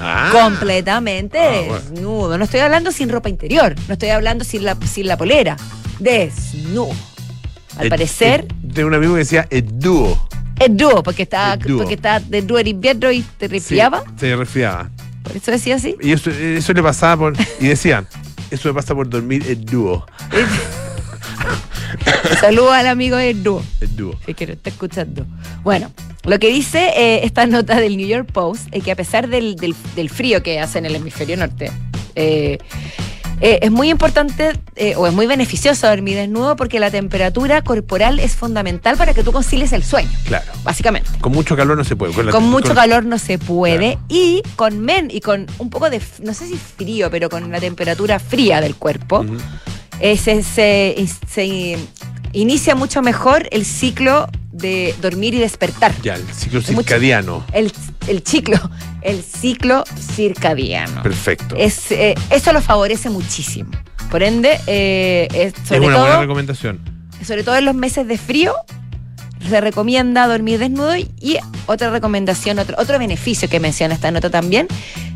Ah. 0.00 0.30
Completamente 0.32 1.38
Ah, 1.38 1.50
bueno. 1.68 1.74
desnudo. 1.90 2.38
No 2.38 2.44
estoy 2.44 2.60
hablando 2.60 2.90
sin 2.90 3.08
ropa 3.08 3.28
interior, 3.28 3.74
no 3.86 3.92
estoy 3.92 4.08
hablando 4.10 4.44
sin 4.44 4.64
la, 4.64 4.76
sin 4.84 5.06
la 5.06 5.16
polera. 5.16 5.56
Desnudo. 6.00 6.90
Al 7.76 7.84
El- 7.84 7.88
parecer, 7.90 8.46
el- 8.62 8.74
de 8.74 8.84
un 8.84 8.94
amigo 8.94 9.12
que 9.14 9.20
decía 9.20 9.46
el 9.50 9.78
dúo. 9.78 10.28
es 10.58 10.76
dúo, 10.76 11.02
porque 11.02 11.22
está, 11.22 11.54
El 11.54 11.60
dúo. 11.60 11.78
porque 11.78 11.94
está 11.94 12.18
de 12.20 12.42
dúo 12.42 12.58
en 12.58 12.66
invierno 12.68 13.10
y 13.12 13.22
te 13.38 13.46
Sí, 13.46 13.52
resfriaba. 13.52 14.02
se 14.18 14.34
resfriaba. 14.36 14.90
Por 15.22 15.36
eso 15.36 15.50
decía 15.52 15.76
así. 15.76 15.94
Y 16.02 16.10
eso, 16.12 16.30
eso 16.30 16.72
le 16.72 16.82
pasaba 16.82 17.16
por. 17.16 17.34
Y 17.60 17.68
decían, 17.68 18.06
eso 18.54 18.68
le 18.68 18.74
pasa 18.74 18.94
por 18.94 19.08
dormir 19.08 19.44
el 19.48 19.64
dúo. 19.64 20.06
Saludos 22.40 22.72
al 22.72 22.86
amigo 22.86 23.16
del 23.16 23.42
dúo, 23.42 23.62
El 23.80 23.96
dúo. 23.96 24.18
si 24.26 24.34
que 24.34 24.46
lo 24.46 24.52
está 24.54 24.70
escuchando. 24.70 25.26
Bueno, 25.62 25.90
lo 26.24 26.38
que 26.38 26.48
dice 26.48 26.90
eh, 26.96 27.20
esta 27.24 27.46
nota 27.46 27.78
del 27.80 27.96
New 27.96 28.06
York 28.06 28.30
Post 28.32 28.68
es 28.72 28.82
que 28.82 28.92
a 28.92 28.96
pesar 28.96 29.28
del, 29.28 29.56
del- 29.56 29.74
del 29.94 30.10
frío 30.10 30.42
que 30.42 30.58
hace 30.60 30.78
en 30.78 30.86
el 30.86 30.96
hemisferio 30.96 31.36
norte, 31.36 31.70
eh, 32.14 32.58
eh, 33.44 33.58
es 33.62 33.70
muy 33.70 33.90
importante 33.90 34.52
eh, 34.76 34.94
o 34.96 35.06
es 35.06 35.12
muy 35.12 35.26
beneficioso 35.26 35.86
dormir 35.88 36.16
desnudo 36.16 36.54
porque 36.56 36.78
la 36.80 36.90
temperatura 36.90 37.60
corporal 37.62 38.18
es 38.20 38.36
fundamental 38.36 38.96
para 38.96 39.12
que 39.14 39.22
tú 39.24 39.32
concilies 39.32 39.72
el 39.72 39.82
sueño, 39.84 40.08
Claro. 40.24 40.46
básicamente. 40.62 41.10
Con 41.20 41.32
mucho 41.32 41.56
calor 41.56 41.76
no 41.76 41.84
se 41.84 41.96
puede. 41.96 42.12
Con 42.30 42.44
mucho 42.44 42.72
calor 42.74 43.04
no 43.04 43.18
se 43.18 43.38
puede 43.38 43.94
Claro. 43.96 44.00
y 44.08 44.42
con 44.56 44.78
men 44.80 45.08
y 45.10 45.20
con 45.20 45.46
un 45.58 45.68
poco 45.70 45.90
de, 45.90 46.00
no 46.22 46.32
sé 46.34 46.46
si 46.46 46.56
frío, 46.56 47.10
pero 47.10 47.28
con 47.28 47.50
la 47.50 47.60
temperatura 47.60 48.18
fría 48.18 48.60
del 48.60 48.76
cuerpo, 48.76 49.26
eh, 50.00 50.16
se, 50.16 50.42
se- 50.42 51.04
se 51.28 51.76
inicia 52.32 52.74
mucho 52.74 53.02
mejor 53.02 53.48
el 53.50 53.64
ciclo 53.64 54.28
de 54.52 54.94
dormir 55.00 55.34
y 55.34 55.38
despertar. 55.38 55.92
Ya, 56.02 56.14
el 56.14 56.26
ciclo 56.32 56.60
Es 56.60 56.66
circadiano. 56.66 57.44
El, 57.52 57.72
el 58.06 58.22
ciclo, 58.22 58.58
el 59.00 59.22
ciclo 59.22 59.84
circadiano. 59.98 61.02
Perfecto. 61.02 61.56
Es, 61.56 61.90
eh, 61.90 62.14
eso 62.30 62.52
lo 62.52 62.60
favorece 62.60 63.08
muchísimo. 63.10 63.70
Por 64.10 64.22
ende, 64.22 64.60
eh, 64.66 65.26
es- 65.32 65.54
Es 65.54 65.68
sobre, 65.68 65.80
una 65.86 65.96
buena 65.96 66.12
todo, 66.12 66.20
recomendación. 66.22 66.80
sobre 67.24 67.42
todo 67.44 67.56
en 67.56 67.64
los 67.64 67.74
meses 67.74 68.06
de 68.06 68.18
frío, 68.18 68.54
se 69.48 69.60
recomienda 69.60 70.26
dormir 70.26 70.58
desnudo. 70.58 70.96
Y, 70.96 71.10
y 71.18 71.38
otra 71.66 71.90
recomendación, 71.90 72.58
otro, 72.58 72.76
otro 72.78 72.98
beneficio 72.98 73.48
que 73.48 73.58
menciona 73.58 73.94
esta 73.94 74.10
nota 74.10 74.28
también, 74.30 74.68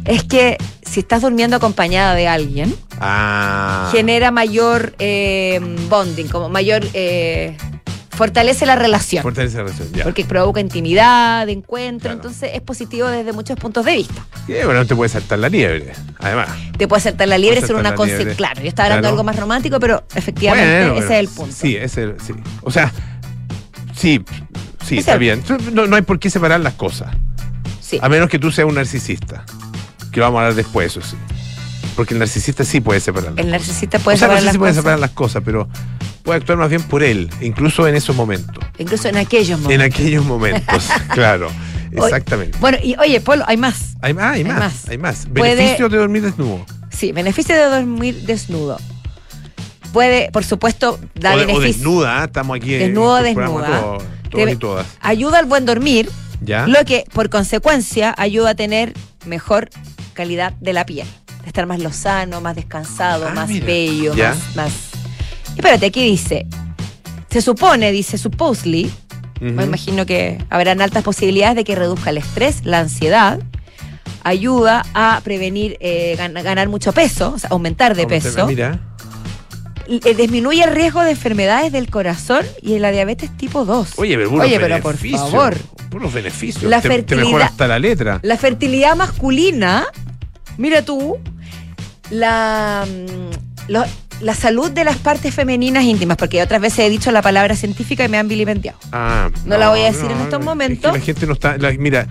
es 0.07 0.25
que 0.25 0.57
si 0.83 1.01
estás 1.01 1.21
durmiendo 1.23 1.57
acompañada 1.57 2.15
de 2.15 2.27
alguien, 2.27 2.75
Ah. 2.99 3.91
genera 3.93 4.31
mayor 4.31 4.95
eh, 4.99 5.61
bonding, 5.91 6.29
como 6.29 6.49
mayor... 6.49 6.83
eh, 6.95 7.55
fortalece 8.17 8.67
la 8.67 8.75
relación. 8.77 9.23
Fortalece 9.23 9.57
la 9.59 9.65
relación, 9.65 9.93
ya. 9.93 10.05
Porque 10.05 10.25
provoca 10.25 10.61
intimidad, 10.61 11.49
encuentro, 11.49 12.09
Claro. 12.11 12.17
entonces 12.17 12.51
es 12.55 12.61
positivo 12.63 13.09
desde 13.09 13.33
muchos 13.33 13.57
puntos 13.59 13.85
de 13.85 13.93
vista. 13.97 14.27
Y 14.49 14.53
bueno, 14.55 14.75
no 14.75 14.87
te 14.87 14.97
puede 14.97 15.09
saltar 15.09 15.39
la 15.39 15.49
liebre, 15.49 15.93
además. 16.19 16.49
Te 16.77 16.89
puede 16.89 17.03
saltar 17.03 17.29
la 17.29 17.39
liebre, 17.39 17.61
Puede 17.61 17.67
ser 17.69 17.77
una 17.77 17.95
consecuencia. 17.95 18.37
Claro, 18.37 18.61
yo 18.63 18.69
estaba 18.69 18.87
hablando 18.87 19.07
de 19.07 19.11
algo 19.11 19.25
más 19.25 19.37
romántico, 19.37 19.79
pero 19.79 20.05
efectivamente 20.15 20.91
Bueno, 20.91 20.95
ese 21.05 21.15
es 21.15 21.21
el 21.21 21.29
punto. 21.29 21.55
Sí, 21.57 21.77
ese 21.77 22.15
sí. 22.25 22.33
O 22.63 22.71
sea, 22.71 22.93
sí, 23.95 24.25
sí, 24.85 24.95
Es 24.95 25.01
está 25.01 25.15
el- 25.15 25.19
bien. 25.19 25.43
No, 25.73 25.87
no 25.87 25.97
hay 25.97 26.03
por 26.03 26.19
qué 26.19 26.31
separar 26.31 26.61
las 26.61 26.75
cosas. 26.75 27.15
Sí. 27.81 27.99
A 28.03 28.09
menos 28.09 28.29
que 28.29 28.39
tú 28.39 28.51
seas 28.51 28.67
un 28.69 28.75
narcisista. 28.75 29.45
Que 30.11 30.21
vamos 30.21 30.39
a 30.39 30.43
hablar 30.43 30.55
después, 30.55 30.87
eso 30.97 31.03
sí. 31.07 31.17
Porque 31.95 32.15
el 32.15 32.21
narcisista 32.21 32.65
sí 32.65 32.81
puede 32.81 33.01
separar 33.01 33.31
las 33.33 33.39
El 33.39 33.45
cosas. 33.47 33.61
narcisista 33.61 33.99
puede 33.99 34.17
o 34.17 34.19
sea, 34.19 34.29
separar 34.29 34.37
no 34.37 34.41
sé 34.41 34.45
las 34.47 34.53
si 34.55 34.59
puede 34.59 34.71
cosas. 34.71 34.83
separar 34.83 34.99
las 34.99 35.11
cosas, 35.11 35.43
pero 35.45 35.69
puede 36.27 36.39
actuar 36.41 36.59
más 36.59 36.69
bien 36.69 36.83
por 36.83 37.03
él, 37.03 37.31
incluso 37.41 37.89
en 37.89 37.95
esos 37.95 38.15
momentos. 38.15 38.63
Incluso 38.79 39.09
en 39.09 39.17
aquellos 39.17 39.59
momentos. 39.61 39.73
En 39.87 39.93
aquellos 39.93 40.25
momentos, 40.27 40.89
claro. 41.15 41.49
Exactamente. 41.93 42.59
Bueno, 42.61 42.77
y 42.83 42.95
oye, 42.99 43.21
Polo, 43.23 43.45
hay 43.47 43.57
más. 43.57 43.95
Hay 44.03 44.13
más, 44.13 44.35
hay 44.35 44.41
hay 44.41 44.45
más, 44.45 44.59
más. 44.59 44.89
hay 44.91 44.99
más. 44.99 45.27
Puede- 45.35 45.55
Beneficios 45.55 45.91
de 45.91 45.97
dormir 45.97 46.23
desnudo. 46.23 46.67
Sí, 46.91 47.13
beneficio 47.13 47.55
de 47.55 47.65
dormir 47.65 48.23
desnudo. 48.27 48.77
Puede, 49.93 50.31
por 50.31 50.45
supuesto, 50.45 50.99
dar 51.15 51.37
beneficio. 51.39 51.63
desnuda, 51.63 52.21
¿eh? 52.23 52.25
estamos 52.27 52.57
aquí. 52.57 52.71
Desnudo, 52.75 53.27
incorporamos 53.27 53.63
desnuda. 53.63 53.81
todo- 53.81 53.99
todos 54.31 54.45
Te- 54.45 54.53
y 54.53 54.57
todas. 54.57 54.87
Ayuda 55.01 55.39
al 55.39 55.47
buen 55.47 55.65
dormir, 55.65 56.11
¿Ya? 56.43 56.67
lo 56.67 56.85
que 56.85 57.05
por 57.15 57.31
consecuencia 57.31 58.15
ayuda 58.19 58.51
a 58.51 58.55
tener 58.55 58.93
mejor 59.25 59.71
calidad 60.13 60.53
de 60.61 60.73
la 60.75 60.85
piel. 60.85 61.07
De 61.43 61.47
estar 61.47 61.65
más 61.67 61.79
lozano, 61.81 62.41
más 62.41 62.57
descansado, 62.57 63.29
Ah, 63.29 63.35
más 63.35 63.49
mira. 63.49 63.65
bello, 63.67 64.15
Ya. 64.15 64.31
más, 64.31 64.57
más. 64.57 64.73
Espérate, 65.57 65.87
aquí 65.87 66.05
dice. 66.05 66.47
Se 67.31 67.41
supone, 67.43 67.93
dice 67.93 68.17
supposedly, 68.19 68.91
me 69.41 69.65
imagino 69.65 70.07
que 70.07 70.39
habrán 70.49 70.81
altas 70.81 71.03
posibilidades 71.03 71.57
de 71.57 71.65
que 71.65 71.75
reduzca 71.75 72.11
el 72.11 72.19
estrés, 72.19 72.65
la 72.65 72.79
ansiedad, 72.81 73.39
ayuda 74.23 74.85
a 74.95 75.21
prevenir 75.23 75.77
eh, 75.81 76.17
gan- 76.19 76.43
ganar 76.43 76.69
mucho 76.69 76.93
peso, 76.93 77.33
o 77.35 77.39
sea, 77.39 77.51
aumentar 77.51 77.95
de 77.95 78.05
Vamos 78.07 78.25
a 78.25 78.29
peso, 78.31 78.47
Mira. 78.47 78.81
eh, 79.89 80.15
disminuye 80.15 80.65
el 80.65 80.71
riesgo 80.75 81.03
de 81.03 81.11
enfermedades 81.11 81.71
del 81.73 81.91
corazón 81.91 82.45
y 82.63 82.73
de 82.73 82.79
la 82.81 82.91
diabetes 82.91 83.37
tipo 83.37 83.65
2. 83.67 83.93
Oye, 83.99 84.17
pero, 84.17 84.33
Oye, 84.33 84.59
pero 84.59 84.81
por 84.81 84.97
favor. 84.97 85.57
Puros 85.91 86.13
beneficios. 86.15 86.65
La 86.65 86.81
te, 86.81 86.89
te 86.89 86.95
fertilidad- 86.95 87.25
mejora 87.27 87.47
hasta 87.47 87.69
la 87.69 87.79
letra. 87.79 88.19
La 88.23 88.37
fertilidad 88.39 88.97
masculina, 88.97 89.87
mira 90.57 90.83
tú, 90.83 91.19
la, 92.11 92.87
mm, 92.87 93.71
la 94.21 94.35
salud 94.35 94.71
de 94.71 94.85
las 94.85 94.97
partes 94.97 95.35
femeninas 95.35 95.85
íntimas, 95.85 96.17
porque 96.17 96.43
otras 96.43 96.61
veces 96.61 96.79
he 96.81 96.91
dicho 96.91 97.11
la 97.11 97.21
palabra 97.23 97.55
científica 97.55 98.05
y 98.05 98.09
me 98.09 98.19
han 98.19 98.29
vilipendiado. 98.29 98.79
Ah, 98.93 99.31
No 99.45 99.59
la 99.59 99.69
voy 99.69 99.81
a 99.81 99.85
decir 99.87 100.07
en 100.11 100.13
estos 100.13 100.33
es 100.35 100.39
que 100.39 100.45
momentos. 100.45 100.93
la 100.93 101.01
gente 101.01 101.27
no 101.27 101.33
está. 101.35 101.59
la- 101.59 101.73
mira, 101.73 102.07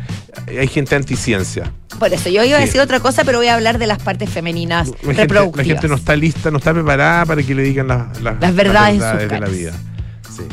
hay 0.47 0.67
gente 0.67 0.95
anticiencia. 0.95 1.71
Por 1.97 2.13
eso 2.13 2.29
yo 2.29 2.43
iba 2.43 2.57
a 2.57 2.61
decir 2.61 2.79
otra 2.81 2.99
cosa, 2.99 3.23
pero 3.23 3.37
voy 3.39 3.47
a 3.47 3.55
hablar 3.55 3.77
de 3.79 3.87
las 3.87 3.99
partes 4.01 4.29
femeninas 4.29 4.89
La 4.89 4.93
gente, 4.97 5.13
la 5.13 5.21
reproductivas. 5.23 5.67
gente 5.67 5.87
no 5.87 5.95
está 5.95 6.15
lista, 6.15 6.51
no 6.51 6.57
está 6.57 6.73
preparada 6.73 7.25
para 7.25 7.41
que 7.41 7.55
le 7.55 7.63
digan 7.63 7.87
la- 7.87 8.11
la- 8.21 8.37
Las 8.39 8.53
verdades 8.55 9.01
en 9.01 9.19
sus 9.19 9.29
de 9.29 9.39
la 9.39 9.47
vida. 9.47 9.73
Sí. 10.35 10.43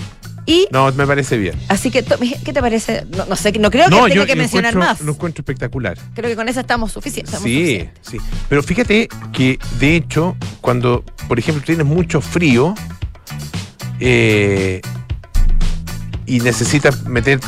Y 0.45 0.67
No, 0.73 0.91
me 0.93 1.07
parece 1.07 1.37
bien. 1.39 1.55
así 1.69 1.91
que, 1.91 2.03
¿qué 2.45 2.53
te 2.53 2.61
parece? 2.61 3.07
No, 3.17 3.27
no 3.27 3.37
sé, 3.37 3.53
no 3.59 3.71
creo 3.71 3.89
que 3.89 4.11
tenga 4.13 4.27
que 4.27 4.37
mencionar 4.37 4.75
más. 4.75 5.01
Lo 5.01 5.13
encuentro 5.13 5.43
espectacular. 5.43 5.97
Creo 6.15 6.29
que 6.31 6.37
con 6.37 6.49
eso 6.49 6.59
estamos 6.61 6.91
Sí, 6.91 6.95
suficientes. 6.95 7.39
sí. 8.03 8.19
Pero 8.49 8.63
fíjate 8.63 9.09
que, 9.33 9.59
de 9.79 9.97
hecho, 9.97 10.37
cuando, 10.61 11.05
por 11.29 11.39
ejemplo, 11.39 11.63
tienes 11.65 11.87
mucho 11.87 12.21
frío 12.21 12.75
eh, 14.01 14.81
y 16.27 16.41
necesitas 16.41 17.05
meter, 17.05 17.39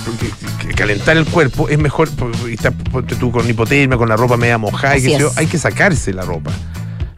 calentar 0.77 1.17
el 1.17 1.25
cuerpo, 1.27 1.69
es 1.69 1.79
mejor, 1.79 2.11
porque 2.17 2.53
estás 2.55 2.73
tú 3.19 3.31
con 3.33 3.49
hipotermia, 3.49 3.97
con 3.99 4.09
la 4.09 4.17
ropa 4.17 4.37
media 4.37 4.59
mojada, 4.59 4.97
y 4.99 5.13
hay 5.37 5.47
que 5.47 5.59
sacarse 5.59 6.13
la 6.13 6.23
ropa. 6.23 6.53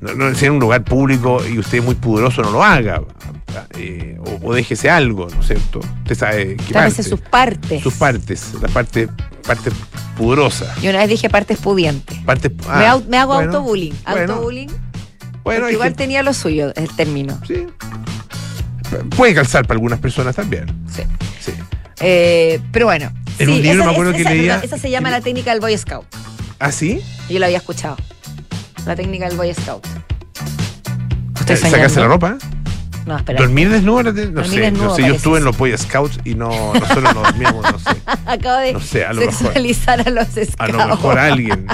No, 0.01 0.15
no, 0.15 0.35
si 0.35 0.45
en 0.47 0.53
un 0.53 0.61
lugar 0.61 0.85
público 0.85 1.41
y 1.47 1.59
usted 1.59 1.79
es 1.79 1.85
muy 1.85 1.95
pudoroso, 1.95 2.43
no 2.43 2.51
lo 2.51 2.63
haga. 2.63 3.01
eh, 3.79 4.19
o, 4.43 4.49
o 4.51 4.55
déjese 4.55 4.91
algo, 4.91 5.29
¿no 5.35 5.41
es 5.41 5.47
cierto? 5.47 5.81
Usted 6.03 6.15
sabe 6.15 6.57
qué 6.57 6.75
parte. 6.75 7.03
sus 7.03 7.21
partes. 7.21 7.83
sus 7.83 7.95
partes, 7.95 8.53
la 8.61 8.69
parte, 8.69 9.09
parte 9.47 9.71
pudorosa. 10.17 10.75
Y 10.83 10.89
una 10.89 10.99
vez 10.99 11.09
dije 11.09 11.31
partes 11.31 11.59
pudientes. 11.59 12.19
Parte, 12.25 12.51
me, 12.51 12.57
ah, 12.69 12.95
au- 12.97 13.07
me 13.09 13.17
hago 13.19 13.35
bueno, 13.35 13.53
autobullying. 13.53 13.95
bueno, 14.11 14.33
Autobullying. 14.35 14.71
Bueno, 15.45 15.71
igual 15.71 15.89
gente- 15.91 16.05
tenía 16.05 16.23
lo 16.23 16.35
suyo, 16.35 16.73
el 16.75 16.89
término. 16.97 17.41
Sí. 17.47 17.67
Puede 19.17 19.35
calzar 19.35 19.67
para 19.67 19.77
algunas 19.77 19.99
personas 19.99 20.37
también. 20.37 20.67
Sí. 20.95 21.03
Sí. 21.41 21.53
Eh, 22.01 22.61
pero 22.73 22.87
bueno. 22.87 23.13
En 23.39 23.51
un 23.51 23.61
libro 23.63 23.85
me 23.85 23.91
acuerdo 23.93 24.13
que 24.13 24.21
esa, 24.23 24.31
leía- 24.31 24.53
perdón, 24.55 24.65
esa 24.65 24.79
se 24.79 24.91
llama 24.91 25.11
la 25.11 25.21
técnica 25.21 25.51
del 25.53 25.61
Boy 25.61 25.77
Scout. 25.77 26.07
¿Ah, 26.59 26.73
sí? 26.73 27.01
Yo 27.29 27.39
la 27.39 27.47
había 27.47 27.59
escuchado. 27.59 27.97
La 28.87 28.97
técnica 28.97 29.29
del 29.29 29.37
Boy 29.37 29.53
Scout. 29.53 29.85
Eh, 29.87 29.91
Estoy 31.41 31.57
¿Sacarse 31.57 32.01
la 32.01 32.07
ropa? 32.07 32.39
No, 33.05 33.17
espera. 33.17 33.41
¿Dormir 33.41 33.69
desnudo? 33.71 34.03
No, 34.05 34.45
sé, 34.45 34.71
no 34.73 34.95
sé. 34.95 35.03
Yo 35.07 35.15
estuve 35.15 35.39
en 35.39 35.45
los 35.45 35.57
Boy 35.57 35.77
Scouts 35.77 36.21
y 36.25 36.35
no, 36.35 36.49
nosotros 36.75 37.15
no 37.15 37.23
dormíamos, 37.23 37.63
no 37.71 37.79
sé. 37.79 37.97
Acabo 38.27 38.59
de 38.59 38.73
No 38.73 38.81
sé, 38.81 39.05
a 39.05 39.13
lo 39.13 39.21
mejor. 39.21 39.35
sexualizar 39.35 40.07
a 40.07 40.11
los 40.11 40.27
scouts. 40.29 40.55
A 40.59 40.69
lo 40.69 40.87
mejor 40.89 41.19
alguien. 41.19 41.67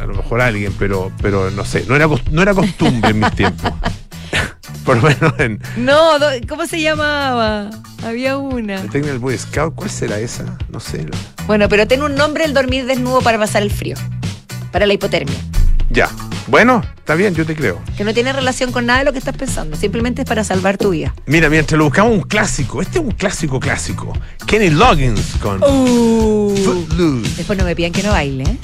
A 0.00 0.06
lo 0.06 0.14
mejor 0.14 0.40
alguien, 0.40 0.72
pero, 0.78 1.12
pero 1.22 1.50
no 1.50 1.64
sé. 1.64 1.84
No 1.88 1.94
era, 1.96 2.08
no 2.30 2.42
era 2.42 2.54
costumbre 2.54 3.10
en 3.10 3.20
mis 3.20 3.32
tiempos. 3.32 3.72
Por 4.84 4.96
lo 4.98 5.02
menos 5.08 5.34
en 5.38 5.60
No, 5.76 6.12
¿cómo 6.48 6.66
se 6.66 6.80
llamaba? 6.80 7.70
Había 8.04 8.38
una. 8.38 8.76
la 8.76 8.82
técnica 8.82 9.08
del 9.08 9.18
Boy 9.18 9.36
Scout. 9.36 9.74
¿Cuál 9.74 9.90
será 9.90 10.18
esa? 10.20 10.56
No 10.68 10.78
sé. 10.80 11.06
Bueno, 11.46 11.68
pero 11.68 11.86
tiene 11.88 12.04
un 12.04 12.14
nombre 12.14 12.44
el 12.44 12.54
dormir 12.54 12.86
desnudo 12.86 13.20
para 13.20 13.36
pasar 13.38 13.62
el 13.62 13.70
frío. 13.72 13.96
Para 14.70 14.86
la 14.86 14.92
hipotermia. 14.92 15.34
Ya. 15.90 16.08
Bueno, 16.48 16.82
está 16.96 17.14
bien, 17.16 17.34
yo 17.34 17.44
te 17.44 17.56
creo. 17.56 17.80
Que 17.96 18.04
no 18.04 18.14
tiene 18.14 18.32
relación 18.32 18.70
con 18.70 18.86
nada 18.86 19.00
de 19.00 19.04
lo 19.04 19.12
que 19.12 19.18
estás 19.18 19.36
pensando. 19.36 19.76
Simplemente 19.76 20.22
es 20.22 20.28
para 20.28 20.44
salvar 20.44 20.78
tu 20.78 20.90
vida. 20.90 21.12
Mira, 21.26 21.48
mientras 21.48 21.76
lo 21.76 21.84
buscamos 21.84 22.12
un 22.12 22.22
clásico. 22.22 22.80
Este 22.82 22.98
es 22.98 23.04
un 23.04 23.10
clásico 23.10 23.58
clásico. 23.58 24.12
Kenny 24.46 24.70
Loggins 24.70 25.34
con 25.42 25.60
Uh. 25.64 26.54
Footloose. 26.64 27.34
Después 27.36 27.58
no 27.58 27.64
me 27.64 27.74
pidan 27.74 27.90
que 27.92 28.02
no 28.04 28.10
baile, 28.12 28.44
¿eh? 28.44 28.56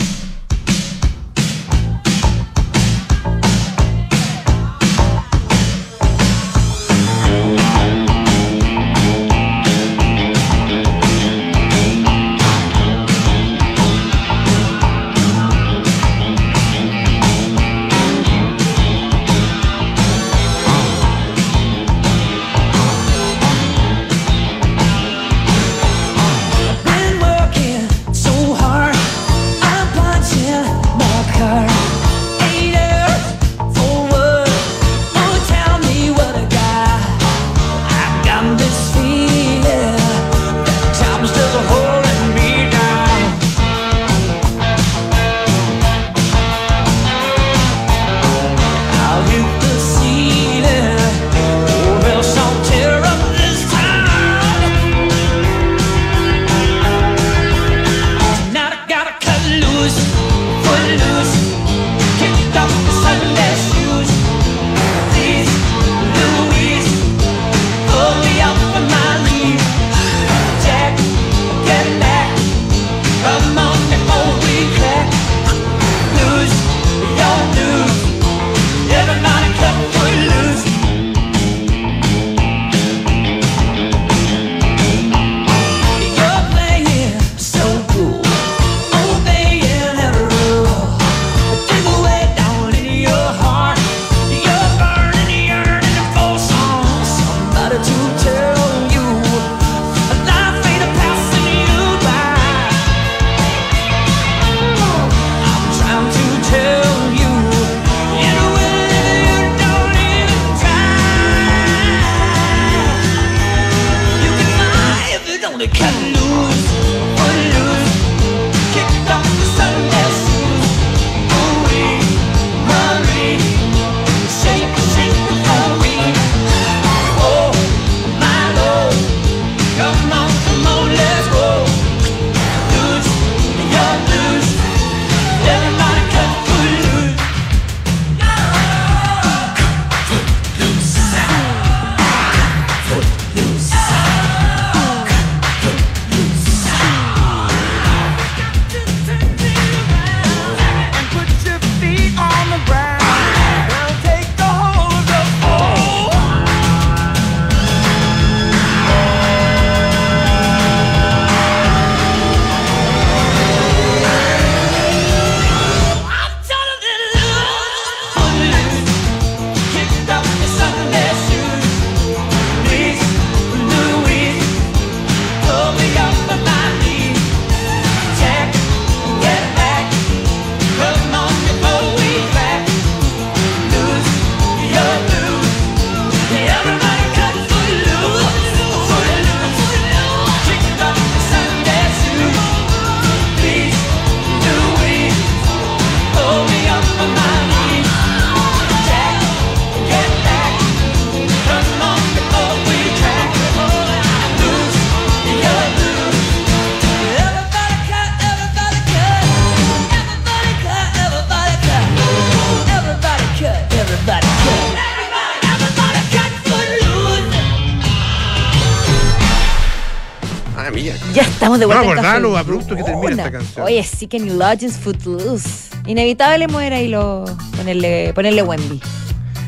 Estamos 221.55 221.61
de 221.61 221.67
vuelta 221.67 221.83
acordaba 221.83 222.09
Café 222.15 222.23
lo 222.23 222.37
abrupto 222.39 222.77
que 222.77 222.83
termina 222.83 223.11
esta 223.11 223.31
canción. 223.31 223.67
Oye, 223.67 223.83
sí 223.85 224.07
que 224.07 224.19
New 224.19 224.39
Legends 224.39 224.77
Footloose. 224.79 225.69
Inevitable 225.87 226.49
mover 226.49 226.73
ahí 226.73 226.89
lo, 226.89 227.25
ponerle, 227.57 228.13
ponerle 228.15 228.43
Wemby. 228.43 228.81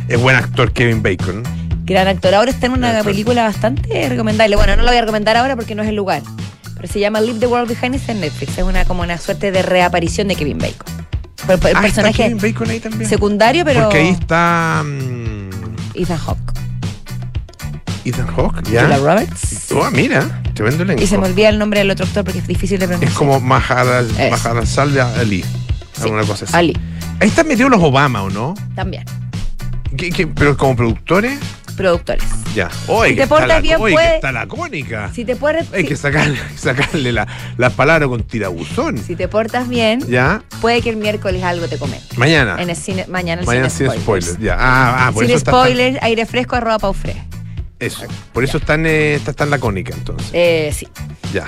Es 0.09 0.21
buen 0.21 0.37
actor 0.37 0.73
Kevin 0.73 1.03
Bacon. 1.03 1.43
Gran 1.85 2.09
actor. 2.09 2.35
Ahora 2.35 2.51
está 2.51 2.67
en 2.67 2.73
una 2.73 2.88
Gran 2.88 2.97
actor. 2.99 3.12
película 3.12 3.45
bastante 3.45 4.09
recomendable. 4.09 4.57
Bueno, 4.57 4.77
no 4.77 4.83
lo 4.83 4.88
voy 4.88 4.99
a 4.99 5.01
recomendar 5.01 5.37
ahora 5.37 5.57
porque 5.57 5.75
no 5.75 5.83
es 5.83 5.88
el 5.88 5.97
lugar. 5.97 6.23
Pero 6.77 6.88
se 6.93 7.01
llama 7.01 7.21
Leave 7.21 7.38
the 7.40 7.47
World 7.47 7.69
Behind 7.69 7.95
está 7.95 8.12
en 8.12 8.21
Netflix. 8.21 8.59
Es 8.59 8.64
una 8.64 8.85
como 8.85 9.03
una 9.03 9.17
suerte 9.19 9.51
de 9.53 9.62
reaparición 9.62 10.29
de 10.29 10.37
Kevin 10.37 10.59
Bacon. 10.59 10.87
El, 11.49 11.53
el 11.55 11.61
Ah, 11.62 11.69
¿está 11.69 11.81
personaje 11.81 12.23
Kevin 12.25 12.38
Bacon 12.38 12.71
ahí 12.71 12.81
también. 12.81 13.09
secundario, 13.09 13.64
pero 13.64 13.83
Porque 13.85 13.99
ahí 13.99 14.09
está 14.09 14.83
mm, 14.85 15.51
Ethan 15.95 16.19
Hawke. 16.19 16.53
Ethan 18.05 18.27
Hawke, 18.27 18.62
Julia 18.64 18.88
¿ya? 18.88 18.97
Roberts. 18.99 19.73
Oh, 19.73 19.90
mira, 19.90 20.43
tremendo 20.55 20.83
elenco. 20.83 21.03
Y 21.03 21.07
se 21.07 21.17
me 21.19 21.27
olvida 21.27 21.49
el 21.49 21.59
nombre 21.59 21.81
del 21.81 21.90
otro 21.90 22.05
actor 22.07 22.25
porque 22.25 22.38
es 22.40 22.47
difícil 22.47 22.79
de 22.79 22.87
pronunciar. 22.87 23.11
Es 23.12 23.17
como. 23.19 23.40
Mahala 23.40 24.03
Salva 24.67 25.12
Ali. 25.19 25.43
Sí. 25.43 26.03
Alguna 26.03 26.25
cosa 26.25 26.45
así. 26.45 26.55
Ali, 26.57 26.77
Ahí 27.21 27.29
están 27.29 27.47
metidos 27.47 27.71
los 27.71 27.81
Obama, 27.83 28.23
¿o 28.23 28.31
no? 28.31 28.55
también. 28.75 29.05
¿Qué- 29.97 30.11
qué- 30.11 30.27
pero 30.27 30.57
como 30.57 30.75
productores, 30.75 31.38
Productores. 31.77 32.25
ya. 32.55 32.69
Oye, 32.88 33.11
Si 33.11 33.17
te 33.17 33.23
está 33.23 33.29
portas 33.37 33.49
la, 33.49 33.61
bien, 33.61 33.77
oye, 33.81 33.95
puede- 33.95 34.14
está 34.17 34.33
la 34.33 34.47
cónica. 34.49 35.11
Si 35.14 35.25
te, 35.25 35.37
puedes, 35.37 35.73
Hay 35.73 35.85
que 35.85 35.95
sacarle, 35.97 36.37
sacarle 36.57 37.12
la, 37.12 37.29
las 37.57 37.73
palabras 37.75 38.09
con 38.09 38.25
tirabuzón. 38.25 38.99
si 38.99 39.14
te 39.14 39.29
portas 39.29 39.69
bien, 39.69 40.01
Ya, 40.09 40.43
puede 40.61 40.83
que 40.83 40.90
el 40.90 40.97
miércoles 40.97 41.45
algo 41.45 41.69
te 41.69 41.79
comen. 41.79 42.01
mañana. 42.17 42.61
En 42.61 42.71
el 42.71 42.77
cine, 42.77 43.07
mañana 43.09 43.43
el 43.43 43.47
Mañana 43.47 43.71
cine 43.71 43.90
sin 43.93 44.01
spoilers. 44.03 44.27
spoilers. 44.31 44.45
Ya. 44.45 44.57
Ah, 44.59 45.07
ah, 45.07 45.12
por 45.12 45.23
Sin 45.25 45.31
eso 45.31 45.38
está 45.38 45.53
spoilers, 45.53 45.99
aire 46.03 46.27
fresco, 46.27 46.57
arroba 46.57 46.81
paufre. 46.81 47.14
Tan- 47.88 48.05
eso. 48.05 48.14
Por 48.33 48.44
eso 48.44 48.59
están, 48.59 48.87
eh, 48.87 49.14
está 49.14 49.33
tan 49.33 49.51
lacónica 49.51 49.94
entonces. 49.94 50.31
Eh, 50.33 50.73
sí. 50.77 50.87
Ya. 51.33 51.47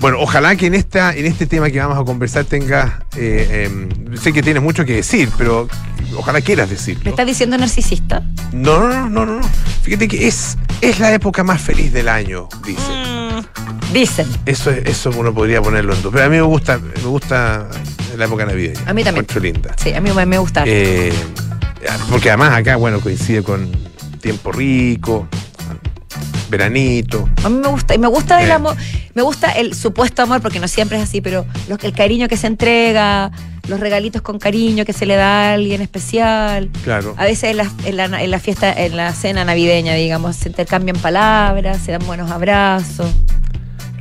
Bueno, 0.00 0.18
ojalá 0.20 0.54
que 0.56 0.66
en 0.66 0.74
esta, 0.74 1.14
en 1.14 1.24
este 1.26 1.46
tema 1.46 1.70
que 1.70 1.78
vamos 1.78 1.98
a 1.98 2.04
conversar 2.04 2.44
tenga. 2.44 3.04
eh, 3.16 3.66
em, 3.70 4.16
sé 4.16 4.32
que 4.32 4.42
tienes 4.42 4.62
mucho 4.62 4.84
que 4.84 4.94
decir, 4.96 5.28
pero 5.38 5.68
ojalá 6.16 6.40
quieras 6.40 6.68
¿Me 6.68 6.74
decirlo. 6.74 7.10
estás 7.10 7.26
diciendo 7.26 7.56
narcisista? 7.56 8.22
No, 8.52 8.88
no, 8.88 9.08
no, 9.08 9.24
no, 9.26 9.40
no. 9.40 9.48
Fíjate 9.82 10.08
que 10.08 10.26
es, 10.28 10.56
es 10.80 10.98
la 11.00 11.12
época 11.12 11.42
más 11.44 11.60
feliz 11.60 11.92
del 11.92 12.08
año, 12.08 12.48
dice. 12.66 12.82
Mm, 12.82 13.24
Dicen. 13.92 14.26
Eso, 14.44 14.70
eso 14.70 15.10
uno 15.16 15.32
podría 15.32 15.62
ponerlo 15.62 15.94
en 15.94 16.02
dos. 16.02 16.12
Pero 16.12 16.24
a 16.26 16.28
mí 16.28 16.36
me 16.36 16.42
gusta, 16.42 16.78
me 16.78 17.02
gusta 17.02 17.68
la 18.16 18.24
época 18.24 18.44
navideña. 18.44 18.80
A 18.86 18.92
mí 18.92 19.04
también. 19.04 19.24
Encuentro 19.24 19.40
linda. 19.40 19.74
Sí, 19.80 19.92
a 19.94 20.00
mí 20.00 20.10
me, 20.12 20.26
me 20.26 20.38
gusta. 20.38 20.64
Eh, 20.66 21.12
porque 22.10 22.30
además 22.30 22.52
acá, 22.54 22.76
bueno, 22.76 23.00
coincide 23.00 23.42
con 23.42 23.70
tiempo 24.20 24.50
rico, 24.52 25.28
veranito. 26.48 27.28
A 27.42 27.48
mí 27.48 27.58
me 27.58 27.68
gusta, 27.68 27.94
y 27.94 27.98
me 27.98 28.06
gusta 28.08 28.42
el 28.42 28.50
Eh. 28.50 28.52
amor, 28.52 28.76
me 29.14 29.22
gusta 29.22 29.52
el 29.52 29.74
supuesto 29.74 30.22
amor, 30.22 30.40
porque 30.40 30.60
no 30.60 30.68
siempre 30.68 30.96
es 30.98 31.02
así, 31.04 31.20
pero 31.20 31.44
los- 31.68 31.82
el 31.84 31.92
cariño 31.92 32.28
que 32.28 32.36
se 32.36 32.46
entrega, 32.46 33.30
los 33.68 33.80
regalitos 33.80 34.20
con 34.22 34.38
cariño 34.38 34.84
que 34.84 34.92
se 34.92 35.06
le 35.06 35.16
da 35.16 35.50
a 35.50 35.54
alguien 35.54 35.80
especial. 35.80 36.68
Claro. 36.84 37.14
A 37.16 37.24
veces 37.24 37.50
en 37.50 37.56
la, 37.58 37.70
en 37.84 37.96
la- 37.96 38.22
en 38.22 38.30
la 38.30 38.38
fiesta, 38.38 38.72
en 38.72 38.96
la 38.96 39.12
cena 39.12 39.44
navideña, 39.44 39.94
digamos, 39.94 40.36
se 40.36 40.48
intercambian 40.48 40.96
palabras, 40.98 41.78
se 41.84 41.92
dan 41.92 42.04
buenos 42.06 42.30
abrazos. 42.30 43.10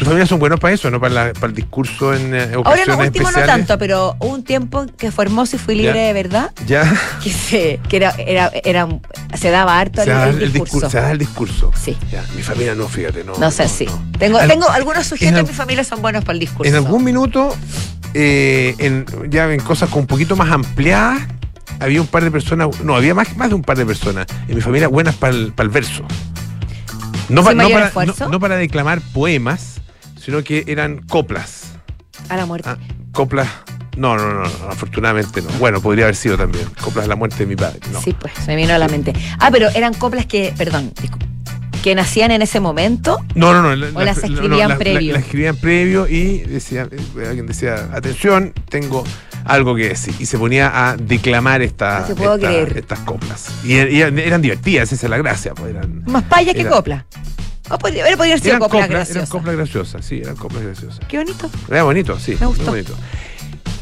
¿Tus 0.03 0.09
familias 0.09 0.27
son 0.29 0.39
buenos 0.39 0.59
para 0.59 0.73
eso, 0.73 0.91
no 0.91 0.99
para, 0.99 1.13
la- 1.27 1.33
para 1.33 1.47
el 1.47 1.53
discurso 1.53 2.13
en 2.13 2.33
eh, 2.35 2.55
ocasiones 2.57 2.65
Ahora 2.65 2.85
no, 2.97 2.97
último 3.07 3.23
no 3.23 3.29
especiales? 3.29 3.45
tanto, 3.67 3.77
pero 3.77 4.15
hubo 4.19 4.33
un 4.33 4.43
tiempo 4.43 4.85
que 4.97 5.11
fue 5.11 5.23
hermoso 5.25 5.55
y 5.55 5.59
fui 5.59 5.75
libre 5.75 5.93
Ya. 5.95 6.07
de 6.07 6.13
verdad, 6.13 6.51
Ya. 6.67 6.93
que, 7.23 7.29
se, 7.31 7.79
que 7.87 7.95
era, 7.97 8.13
era, 8.17 8.51
era 8.65 8.87
se 9.37 9.49
daba 9.49 9.79
harto 9.79 10.03
Se 10.03 10.11
el, 10.11 10.17
el 10.37 10.41
el, 10.43 10.53
discurso. 10.53 10.89
Se 10.89 10.99
da 10.99 11.11
el 11.11 11.17
discurso. 11.19 11.71
Sí. 11.81 11.97
Ya, 12.11 12.23
mi 12.35 12.41
familia 12.43 12.75
no, 12.75 12.87
fíjate, 12.89 13.23
no. 13.23 13.33
No 13.37 13.49
sé, 13.49 13.67
sí. 13.69 13.85
no. 13.85 14.01
Tengo, 14.19 14.37
Al- 14.39 14.49
tengo 14.49 14.69
algunos 14.69 15.07
sujetos 15.07 15.39
al- 15.39 15.47
mi 15.47 15.53
familia 15.53 15.83
son 15.85 16.01
buenos 16.01 16.23
para 16.25 16.33
el 16.33 16.39
discurso. 16.39 16.69
En 16.69 16.75
algún 16.75 17.03
minuto, 17.03 17.55
eh, 18.13 18.75
en, 18.79 19.05
ya 19.29 19.51
en 19.53 19.61
cosas 19.61 19.89
con 19.89 20.01
un 20.01 20.07
poquito 20.07 20.35
más 20.35 20.51
ampliadas, 20.51 21.21
había 21.79 22.01
un 22.01 22.07
par 22.07 22.23
de 22.25 22.31
personas, 22.31 22.67
no, 22.83 22.95
había 22.95 23.13
más, 23.15 23.35
más 23.37 23.47
de 23.49 23.55
un 23.55 23.61
par 23.61 23.77
de 23.77 23.85
personas 23.85 24.27
en 24.47 24.55
mi 24.55 24.61
familia 24.61 24.87
buenas 24.89 25.15
para 25.15 25.33
el, 25.33 25.53
para 25.53 25.65
el 25.65 25.69
verso. 25.71 26.03
No, 27.29 27.41
¿Sin 27.41 27.57
pa- 27.57 27.63
no 27.63 27.69
para, 27.69 27.91
no- 28.05 28.29
no 28.29 28.39
para 28.39 28.55
declamar 28.57 28.99
poemas, 29.13 29.79
sino 30.23 30.43
que 30.43 30.63
eran 30.67 30.99
coplas. 31.07 31.73
A 32.29 32.35
la 32.37 32.45
muerte. 32.45 32.69
Ah, 32.69 32.77
coplas. 33.11 33.47
No, 33.97 34.15
no, 34.17 34.33
no, 34.33 34.41
no, 34.43 34.49
afortunadamente 34.69 35.41
no. 35.41 35.49
Bueno, 35.59 35.79
podría 35.81 36.05
haber 36.05 36.15
sido 36.15 36.35
también. 36.37 36.65
Coplas 36.81 37.05
de 37.05 37.09
la 37.09 37.15
muerte 37.15 37.37
de 37.37 37.45
mi 37.45 37.55
padre. 37.55 37.79
No. 37.91 38.01
Sí, 38.01 38.15
pues, 38.19 38.33
se 38.33 38.47
me 38.47 38.55
vino 38.55 38.73
a 38.73 38.77
la 38.79 38.87
mente. 38.87 39.13
Ah, 39.39 39.49
pero 39.51 39.69
eran 39.69 39.93
coplas 39.93 40.25
que, 40.25 40.51
perdón, 40.57 40.91
que 41.83 41.93
nacían 41.93 42.31
en 42.31 42.41
ese 42.41 42.59
momento. 42.59 43.19
No, 43.35 43.53
no, 43.53 43.61
no. 43.61 43.75
la- 43.75 43.87
¿O 43.93 44.03
las 44.03 44.17
la- 44.17 44.27
escribían 44.27 44.77
previo? 44.79 45.13
La, 45.13 45.19
escribían 45.19 45.55
previo 45.57 46.07
y 46.07 46.39
decía, 46.39 46.87
eh, 46.89 47.25
alguien 47.27 47.45
decía, 47.45 47.89
atención, 47.93 48.53
tengo 48.69 49.03
algo 49.45 49.75
que 49.75 49.89
decir. 49.89 50.15
Y 50.17 50.25
se 50.25 50.39
ponía 50.39 50.71
a 50.89 50.95
declamar 50.97 51.61
esta, 51.61 51.99
No 51.99 52.05
te 52.07 52.15
puedo 52.15 52.35
esta- 52.35 52.47
creer. 52.47 52.77
estas 52.77 52.99
coplas. 52.99 53.49
Y, 53.63 53.73
y 53.75 54.01
eran, 54.01 54.41
divertidas, 54.41 54.91
esa 54.91 55.05
es 55.05 55.09
la 55.09 55.17
gracia. 55.17 55.53
Pues 55.53 55.69
eran, 55.71 56.03
Más 56.05 56.23
payas 56.23 56.55
que 56.55 56.61
Era- 56.61 56.69
copla. 56.71 57.05
O 57.69 57.77
podría, 57.77 58.03
haber 58.05 58.39
sido 58.39 58.49
eran 58.49 58.59
copla 58.59 58.81
coplas, 58.81 58.89
eran 58.89 58.89
graciosa. 58.89 59.31
coplas 59.31 59.55
graciosas, 59.55 60.05
sí, 60.05 60.19
eran 60.21 60.35
coplas 60.35 60.63
graciosas. 60.63 60.99
Qué 61.07 61.17
bonito. 61.17 61.49
Era 61.69 61.83
bonito, 61.83 62.19
sí. 62.19 62.35
Me 62.39 62.45
gustó. 62.45 62.63
muy 62.63 62.81
bonito. 62.81 62.93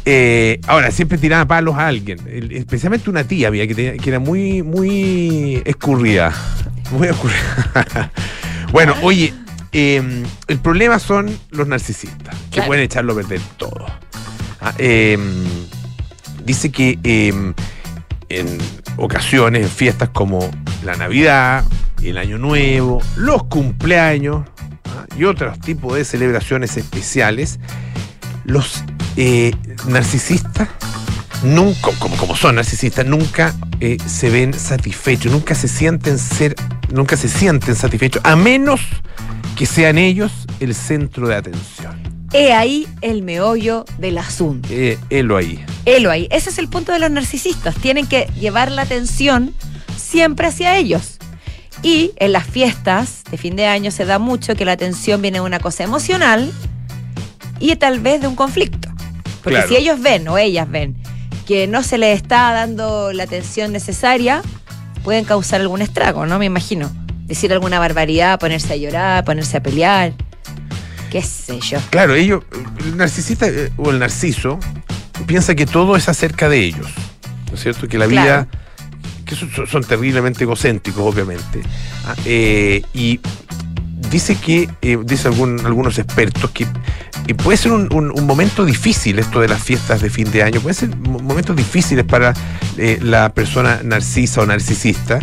Eh, 0.06 0.60
ahora, 0.68 0.92
siempre 0.92 1.18
tiraba 1.18 1.46
palos 1.46 1.76
a 1.76 1.88
alguien. 1.88 2.20
Especialmente 2.52 3.10
una 3.10 3.24
tía 3.24 3.48
había 3.48 3.68
que, 3.68 3.76
tenía- 3.76 3.98
que 3.98 4.10
era 4.10 4.20
muy, 4.20 4.64
muy 4.64 5.62
escurrida. 5.66 6.34
Muy 6.92 7.08
escurrida. 7.08 8.12
bueno, 8.72 8.96
oye, 9.02 9.34
eh, 9.72 10.24
el 10.48 10.60
problema 10.60 11.00
son 11.00 11.36
los 11.52 11.68
narcisistas, 11.68 12.36
que 12.46 12.56
Claro. 12.56 12.68
pueden 12.68 12.84
echarlo 12.84 13.14
a 13.14 13.16
perder 13.18 13.42
todo. 13.58 13.86
Ah, 14.60 14.74
eh, 14.78 15.18
dice 16.44 16.72
que 16.72 17.00
eh, 17.04 17.54
en 18.30 18.58
ocasiones, 18.98 19.64
en 19.64 19.70
fiestas 19.70 20.10
como 20.10 20.50
la 20.84 20.96
Navidad, 20.96 21.64
el 22.02 22.18
Año 22.18 22.38
Nuevo, 22.38 23.02
los 23.16 23.44
cumpleaños 23.44 24.46
ah, 24.86 25.06
y 25.18 25.26
otros 25.26 25.60
tipos 25.60 25.96
de 25.96 26.06
celebraciones 26.06 26.78
especiales, 26.78 27.60
los 28.46 28.84
eh, 29.18 29.54
narcisistas 29.88 30.70
nunca, 31.44 31.92
como, 32.00 32.18
como 32.18 32.36
son 32.36 32.56
narcisistas, 32.56 33.06
nunca 33.06 33.54
eh, 33.80 33.98
se 34.06 34.30
ven 34.30 34.54
satisfechos, 34.54 35.32
nunca 35.32 35.56
se 35.56 35.68
sienten 35.68 36.18
ser, 36.18 36.56
nunca 36.92 37.18
se 37.18 37.30
sienten 37.30 37.76
satisfechos, 37.76 38.22
a 38.26 38.36
menos 38.36 38.82
que 39.56 39.66
sean 39.66 39.98
ellos 39.98 40.32
el 40.60 40.76
centro 40.76 41.28
de 41.28 41.36
atención. 41.36 42.21
He 42.34 42.54
ahí 42.54 42.88
el 43.02 43.24
meollo 43.24 43.86
del 43.98 44.18
asunto. 44.18 44.70
Eh, 44.72 44.98
helo 45.10 45.36
ahí. 45.38 45.64
Helo 45.86 46.10
ahí. 46.12 46.28
Ese 46.32 46.50
es 46.50 46.58
el 46.58 46.70
punto 46.70 46.92
de 46.94 47.00
los 47.00 47.12
narcisistas. 47.12 47.76
Tienen 47.76 48.08
que 48.08 48.28
llevar 48.40 48.72
la 48.72 48.84
atención 48.84 49.54
siempre 49.98 50.48
hacia 50.48 50.78
ellos. 50.78 51.18
Y 51.84 52.12
en 52.18 52.32
las 52.32 52.46
fiestas 52.48 53.24
de 53.30 53.38
fin 53.38 53.56
de 53.56 53.66
año 53.66 53.92
se 53.92 54.06
da 54.06 54.18
mucho 54.20 54.56
que 54.56 54.66
la 54.66 54.74
atención 54.74 55.22
viene 55.22 55.40
de 55.40 55.46
una 55.46 55.60
cosa 55.60 55.84
emocional 55.84 56.52
y 57.60 57.76
tal 57.76 58.00
vez 58.00 58.22
de 58.22 58.28
un 58.28 58.36
conflicto. 58.36 58.90
Porque 59.44 59.58
Claro. 59.58 59.68
si 59.68 59.76
ellos 59.76 60.00
ven 60.00 60.28
o 60.28 60.38
ellas 60.38 60.70
ven 60.70 60.96
que 61.48 61.68
no 61.68 61.84
se 61.84 61.98
les 61.98 62.16
está 62.16 62.54
dando 62.54 63.12
la 63.12 63.24
atención 63.24 63.72
necesaria, 63.74 64.42
pueden 65.04 65.26
causar 65.26 65.60
algún 65.60 65.82
estrago, 65.82 66.26
¿no? 66.26 66.38
Me 66.40 66.46
imagino. 66.46 66.90
Decir 67.26 67.52
alguna 67.52 67.80
barbaridad, 67.80 68.40
ponerse 68.40 68.74
a 68.74 68.76
llorar, 68.76 69.26
ponerse 69.26 69.58
a 69.58 69.64
pelear. 69.64 70.14
Qué 71.12 71.22
sé 71.22 71.60
yo. 71.60 71.80
Claro, 71.90 72.16
ellos, 72.16 72.44
el 72.86 72.96
narcisista 72.98 73.48
eh, 73.48 73.72
o 73.78 73.92
el 73.92 74.00
narciso 74.00 74.60
piensa 75.28 75.54
que 75.56 75.66
todo 75.66 75.96
es 75.98 76.08
acerca 76.10 76.48
de 76.50 76.60
ellos. 76.64 76.88
¿No 77.50 77.56
es 77.56 77.62
cierto? 77.62 77.88
Que 77.88 77.98
la 77.98 78.08
Claro. 78.08 78.48
vida. 78.48 78.48
que 79.26 79.66
son, 79.66 79.82
terriblemente 79.86 80.44
egocéntricos, 80.44 81.04
obviamente. 81.06 81.62
Ah, 82.06 82.16
eh, 82.26 82.82
y 82.94 83.22
dice 84.10 84.36
que, 84.36 84.70
eh, 84.82 84.98
dice 85.06 85.30
algún- 85.30 85.66
algunos 85.66 85.98
expertos, 86.00 86.52
que 86.52 86.66
eh, 87.28 87.36
puede 87.36 87.56
ser 87.58 87.72
un, 87.72 87.88
un- 87.94 88.12
un 88.12 88.26
momento 88.28 88.66
difícil 88.66 89.20
esto 89.20 89.40
de 89.40 89.48
las 89.48 89.64
fiestas 89.64 90.02
de 90.02 90.10
fin 90.10 90.30
de 90.32 90.44
año, 90.44 90.60
puede 90.60 90.74
ser 90.74 90.94
mo- 90.98 91.20
momentos 91.20 91.56
difíciles 91.56 92.04
para 92.04 92.34
eh, 92.78 93.00
la 93.02 93.34
persona 93.34 93.80
narcisa 93.86 94.42
o 94.42 94.46
narcisista, 94.46 95.20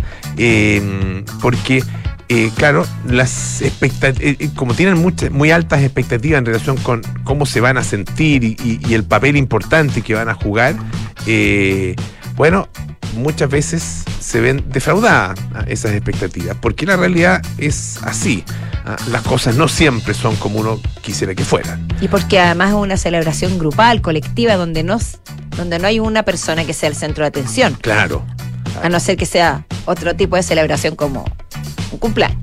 porque, 1.42 1.82
eh, 2.28 2.50
claro, 2.56 2.86
las 3.06 3.62
expectativas, 3.62 4.36
como 4.54 4.74
tienen 4.74 4.98
muchas, 4.98 5.30
muy 5.30 5.50
altas 5.50 5.82
expectativas 5.82 6.38
en 6.38 6.46
relación 6.46 6.76
con 6.78 7.02
cómo 7.24 7.46
se 7.46 7.60
van 7.60 7.78
a 7.78 7.84
sentir 7.84 8.44
y, 8.44 8.56
y- 8.62 8.80
y 8.88 8.94
el 8.94 9.04
papel 9.04 9.36
importante 9.36 10.02
que 10.02 10.14
van 10.14 10.28
a 10.28 10.34
jugar, 10.34 10.74
eh, 11.26 11.94
bueno, 12.36 12.68
muchas 13.16 13.48
veces 13.50 14.04
se 14.20 14.40
ven 14.40 14.64
defraudadas 14.68 15.38
ah, 15.54 15.64
esas 15.66 15.92
expectativas, 15.92 16.56
porque 16.60 16.86
la 16.86 16.96
realidad 16.96 17.42
es 17.56 17.98
así. 18.02 18.44
ah, 18.84 18.96
Las 19.10 19.22
cosas 19.22 19.56
no 19.56 19.66
siempre 19.68 20.12
son 20.14 20.36
como 20.36 20.60
uno 20.60 20.80
quisiera 21.02 21.34
que 21.34 21.44
fueran. 21.44 21.88
Y 22.00 22.08
porque 22.08 22.38
además 22.38 22.68
es 22.70 22.74
una 22.74 22.96
celebración 22.96 23.58
grupal, 23.58 24.02
colectiva, 24.02 24.54
donde 24.56 24.84
no, 24.84 24.98
donde 25.56 25.78
no 25.78 25.86
hay 25.88 25.98
una 25.98 26.22
persona 26.24 26.64
que 26.64 26.74
sea 26.74 26.88
el 26.90 26.94
centro 26.94 27.24
de 27.24 27.28
atención, 27.28 27.74
Claro. 27.80 28.22
a 28.82 28.88
no 28.88 29.00
ser 29.00 29.16
que 29.16 29.26
sea 29.26 29.64
otro 29.86 30.14
tipo 30.14 30.36
de 30.36 30.42
celebración 30.42 30.94
como 30.94 31.24
un 31.90 31.98
cumpleaños. 31.98 32.38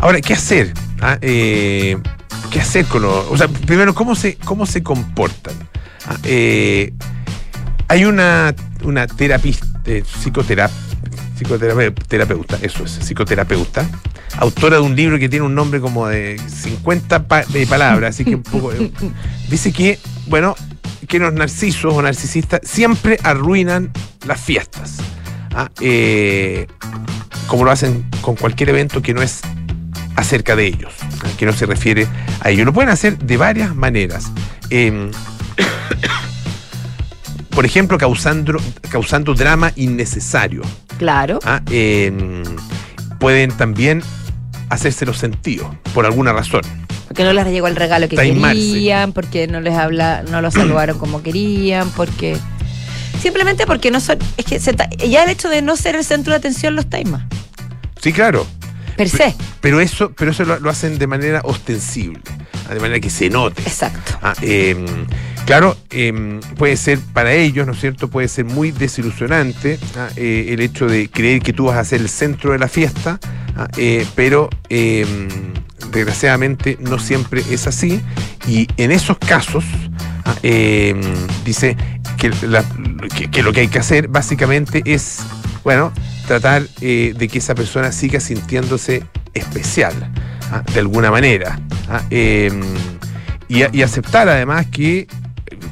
Ahora, 0.00 0.20
¿qué 0.20 0.34
hacer? 0.34 0.72
Ah, 1.00 1.18
eh, 1.20 1.96
qué 2.50 2.60
hacer 2.60 2.84
con 2.86 3.02
los. 3.02 3.26
O 3.30 3.36
sea, 3.36 3.48
primero, 3.48 3.94
¿cómo 3.94 4.14
se, 4.14 4.36
cómo 4.36 4.66
se 4.66 4.82
comportan? 4.82 5.54
Ah, 6.06 6.16
eh, 6.24 6.92
hay 7.88 8.04
una, 8.04 8.54
una 8.84 9.06
terapista, 9.06 9.66
eh, 9.86 10.02
psicotera- 10.04 10.70
psicoterape- 11.38 11.94
terapeuta, 12.08 12.58
eso 12.62 12.84
es, 12.84 12.92
psicoterapeuta, 12.92 13.86
autora 14.38 14.76
de 14.76 14.82
un 14.82 14.96
libro 14.96 15.18
que 15.18 15.28
tiene 15.28 15.44
un 15.44 15.54
nombre 15.54 15.80
como 15.80 16.08
de 16.08 16.40
50 16.48 17.28
pa- 17.28 17.44
de 17.44 17.66
palabras, 17.66 18.14
así 18.14 18.24
que 18.24 18.34
un 18.34 18.42
poco. 18.42 18.72
eh, 18.72 18.90
dice 19.50 19.72
que, 19.72 19.98
bueno, 20.26 20.56
que 21.06 21.18
los 21.18 21.32
narcisos 21.32 21.92
o 21.94 22.02
narcisistas 22.02 22.60
siempre 22.64 23.18
arruinan 23.22 23.90
las 24.26 24.40
fiestas. 24.40 24.96
Ah, 25.54 25.70
eh, 25.80 26.66
como 27.46 27.64
lo 27.64 27.70
hacen 27.70 28.06
con 28.20 28.36
cualquier 28.36 28.70
evento 28.70 29.02
que 29.02 29.14
no 29.14 29.22
es 29.22 29.40
acerca 30.16 30.56
de 30.56 30.66
ellos, 30.66 30.92
ah, 31.24 31.28
que 31.36 31.46
no 31.46 31.52
se 31.52 31.66
refiere 31.66 32.06
a 32.40 32.50
ellos. 32.50 32.66
Lo 32.66 32.72
pueden 32.72 32.90
hacer 32.90 33.18
de 33.18 33.36
varias 33.36 33.74
maneras. 33.74 34.30
Em, 34.70 35.10
por 37.50 37.66
ejemplo, 37.66 37.98
causando, 37.98 38.58
causando 38.90 39.34
drama 39.34 39.72
innecesario. 39.76 40.62
Claro. 40.98 41.38
Ah, 41.44 41.60
em, 41.70 42.42
pueden 43.18 43.50
también 43.52 44.02
hacerse 44.68 45.04
los 45.04 45.18
sentidos, 45.18 45.68
por 45.92 46.06
alguna 46.06 46.32
razón. 46.32 46.62
Porque 47.08 47.24
no 47.24 47.34
les 47.34 47.46
llegó 47.48 47.66
el 47.66 47.76
regalo 47.76 48.08
que 48.08 48.16
Taimarse. 48.16 48.56
querían, 48.56 49.12
porque 49.12 49.46
no 49.46 49.60
les 49.60 49.74
habla, 49.74 50.24
no 50.30 50.40
los 50.40 50.54
saludaron 50.54 50.98
como 50.98 51.22
querían, 51.22 51.90
porque 51.90 52.38
simplemente 53.22 53.66
porque 53.66 53.90
no 53.90 54.00
son, 54.00 54.18
es 54.36 54.44
que 54.44 54.58
se 54.58 54.74
ya 55.08 55.22
el 55.24 55.30
hecho 55.30 55.48
de 55.48 55.62
no 55.62 55.76
ser 55.76 55.94
el 55.94 56.04
centro 56.04 56.32
de 56.32 56.38
atención 56.38 56.74
los 56.74 56.90
taima, 56.90 57.28
Sí, 58.00 58.12
claro. 58.12 58.44
per 58.96 59.08
se. 59.08 59.34
Pero 59.60 59.80
eso, 59.80 60.12
pero 60.12 60.32
eso 60.32 60.44
lo, 60.44 60.58
lo 60.58 60.68
hacen 60.68 60.98
de 60.98 61.06
manera 61.06 61.40
ostensible, 61.44 62.20
ah, 62.68 62.74
de 62.74 62.80
manera 62.80 62.98
que 62.98 63.10
se 63.10 63.30
note. 63.30 63.62
Exacto. 63.62 64.18
Ah, 64.20 64.34
em, 64.42 64.84
claro, 65.46 65.76
em, 65.90 66.40
puede 66.58 66.76
ser 66.76 66.98
para 66.98 67.32
ellos, 67.32 67.64
¿no 67.64 67.74
es 67.74 67.80
cierto? 67.80 68.08
Puede 68.08 68.26
ser 68.26 68.44
muy 68.44 68.72
desilusionante 68.72 69.78
ah, 69.96 70.08
eh, 70.16 70.46
el 70.50 70.60
hecho 70.60 70.86
de 70.86 71.08
creer 71.08 71.40
que 71.42 71.52
tú 71.52 71.66
vas 71.66 71.76
a 71.78 71.84
ser 71.84 72.00
el 72.00 72.08
centro 72.08 72.50
de 72.52 72.58
la 72.58 72.66
fiesta, 72.68 73.20
ah, 73.56 73.68
eh, 73.76 74.04
pero 74.16 74.50
em, 74.68 75.28
desgraciadamente 75.92 76.76
no 76.80 76.98
siempre 76.98 77.44
es 77.52 77.68
así. 77.68 78.00
Y 78.48 78.66
en 78.76 78.90
esos 78.90 79.16
casos, 79.18 79.64
dice 81.44 81.76
que, 82.30 82.46
la- 82.46 82.64
que- 83.16 83.30
que 83.30 83.42
lo 83.42 83.52
que 83.52 83.60
hay 83.60 83.68
que 83.68 83.78
hacer 83.78 84.08
básicamente 84.08 84.82
es, 84.84 85.18
bueno, 85.64 85.92
tratar 86.26 86.62
eh, 86.80 87.14
de 87.16 87.28
que 87.28 87.38
esa 87.38 87.54
persona 87.54 87.90
siga 87.92 88.20
sintiéndose 88.20 89.02
especial, 89.34 89.92
ah, 90.52 90.62
de 90.72 90.80
alguna 90.80 91.10
manera. 91.10 91.58
ah, 91.88 92.02
em, 92.10 92.60
y, 93.48 93.82
aceptar 93.82 94.28
además 94.28 94.66
que, 94.70 95.00
eh, 95.00 95.06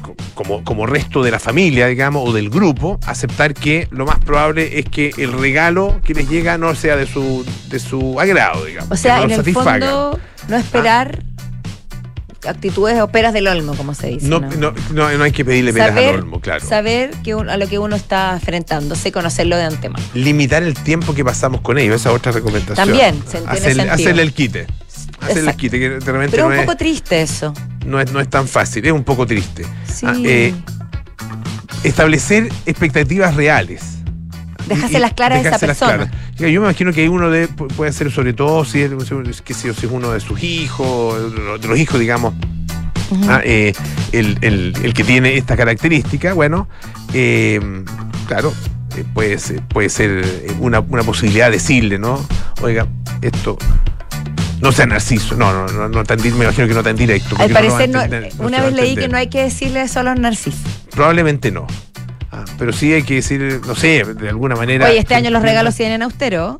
co- 0.03 0.15
como, 0.35 0.63
como 0.63 0.85
resto 0.85 1.23
de 1.23 1.31
la 1.31 1.39
familia, 1.39 1.87
digamos, 1.87 2.27
o 2.29 2.33
del 2.33 2.49
grupo, 2.49 2.99
aceptar 3.07 3.53
que 3.55 3.87
lo 3.91 4.05
más 4.05 4.19
probable 4.19 4.77
es 4.77 4.85
que 4.85 5.11
el 5.17 5.31
regalo 5.33 5.99
que 6.03 6.13
les 6.13 6.29
llega 6.29 6.57
no 6.59 6.75
sea 6.75 6.95
de 6.95 7.07
su, 7.07 7.43
de 7.69 7.79
su 7.79 8.19
agrado, 8.19 8.65
digamos. 8.65 8.91
O 8.91 8.95
sea, 8.97 9.15
que 9.15 9.19
no 9.21 9.25
en 9.25 9.31
el 9.31 9.37
satisfaga. 9.37 9.71
fondo, 9.89 10.19
no 10.47 10.57
esperar 10.57 11.23
actitudes 12.47 12.99
o 13.01 13.07
peras 13.09 13.33
del 13.33 13.47
olmo, 13.47 13.75
como 13.75 13.93
se 13.93 14.07
dice. 14.07 14.27
No, 14.27 14.39
¿no? 14.39 14.73
no, 14.93 15.11
no, 15.17 15.23
hay 15.23 15.31
que 15.31 15.45
pedirle 15.45 15.73
peras 15.73 15.95
al 15.95 16.15
olmo, 16.15 16.39
claro. 16.41 16.65
saber 16.65 17.11
que 17.23 17.35
un- 17.35 17.49
a 17.49 17.57
lo 17.57 17.67
que 17.67 17.79
uno 17.79 17.95
está 17.95 18.33
enfrentándose, 18.33 19.11
conocerlo 19.11 19.55
de 19.57 19.63
antemano. 19.63 20.03
Limitar 20.13 20.63
el 20.63 20.73
tiempo 20.73 21.13
que 21.13 21.23
pasamos 21.23 21.61
con 21.61 21.77
ellos, 21.77 22.01
esa 22.01 22.09
es 22.09 22.15
otra 22.15 22.31
recomendación. 22.31 22.75
También, 22.75 23.15
se 23.27 23.37
entiende 23.37 23.89
Hacerle, 23.91 24.21
el 24.23 24.33
quite. 24.33 24.67
Hacerle 25.21 25.51
el 25.51 25.55
quite, 25.57 25.79
que 25.79 25.89
de 25.89 25.99
repente 25.99 26.31
Pero 26.31 26.45
no, 26.47 26.51
es 26.53 26.57
un 26.57 26.59
es, 26.61 26.65
poco 26.65 26.77
triste 26.77 27.21
eso. 27.21 27.53
no, 27.85 27.99
es, 28.01 28.11
no 28.11 28.19
es 28.19 28.29
tan 28.29 28.47
fácil, 28.47 28.85
es 28.85 28.91
un 28.91 29.03
poco 29.03 29.25
triste. 29.27 29.63
Sí. 29.93 30.05
Ah, 30.07 30.15
eh, 30.23 30.53
establecer 31.83 32.49
expectativas 32.65 33.35
reales. 33.35 33.81
Dejárselas 34.75 35.13
claras 35.13 35.45
a 35.45 35.49
esa 35.49 35.59
persona. 35.59 35.93
claras. 36.09 36.11
Yo 36.37 36.45
me 36.47 36.67
imagino 36.67 36.91
que 36.93 37.01
hay 37.01 37.07
uno 37.07 37.29
de, 37.29 37.49
pu- 37.49 37.67
puede 37.73 37.91
ser 37.93 38.11
sobre 38.11 38.33
todo 38.33 38.65
si 38.65 38.81
es, 38.81 38.91
que 39.41 39.53
si, 39.53 39.67
es 39.69 39.83
uno 39.83 40.11
de 40.11 40.19
sus 40.19 40.41
hijos, 40.43 41.33
de 41.61 41.67
los- 41.67 41.79
hijos, 41.79 41.99
digamos, 41.99 42.33
ah, 43.27 43.41
eh, 43.43 43.73
el, 44.11 44.37
el- 44.41 44.73
el 44.83 44.93
que 44.93 45.03
tiene 45.03 45.37
esta 45.37 45.55
característica, 45.57 46.33
bueno, 46.33 46.67
eh, 47.13 47.59
claro, 48.27 48.53
eh, 48.97 49.03
puede 49.13 49.37
ser, 49.39 49.61
puede 49.67 49.89
ser 49.89 50.25
una, 50.59 50.79
una 50.79 51.03
posibilidad 51.03 51.45
de 51.47 51.53
decirle, 51.53 51.99
¿no? 51.99 52.25
Oiga, 52.61 52.87
esto. 53.21 53.57
No 54.61 54.71
sea 54.71 54.85
narciso, 54.85 55.35
no, 55.35 55.51
no, 55.51 55.65
no, 55.73 55.89
no 55.89 56.03
tan 56.03 56.21
me 56.21 56.27
imagino 56.45 56.67
que 56.67 56.73
no 56.75 56.83
tan 56.83 56.95
directo. 56.95 57.35
Al 57.39 57.49
parecer, 57.49 57.89
no- 57.89 58.01
entender, 58.03 58.31
una 58.37 58.61
vez 58.61 58.73
leí 58.73 58.95
que 58.95 59.07
no 59.07 59.17
hay 59.17 59.27
que 59.27 59.41
decirle 59.41 59.81
los 60.05 60.19
narcisos. 60.19 60.61
Probablemente 60.91 61.51
no. 61.51 61.65
Ah, 62.31 62.45
pero 62.57 62.71
sí 62.71 62.93
hay 62.93 63.03
que 63.03 63.15
decir, 63.15 63.59
no 63.67 63.75
sé, 63.75 64.03
de 64.05 64.29
alguna 64.29 64.55
manera. 64.55 64.87
Oye, 64.87 64.99
este 64.99 65.15
año 65.15 65.29
los 65.31 65.41
regalos 65.41 65.77
vienen 65.77 66.01
austeros. 66.01 66.57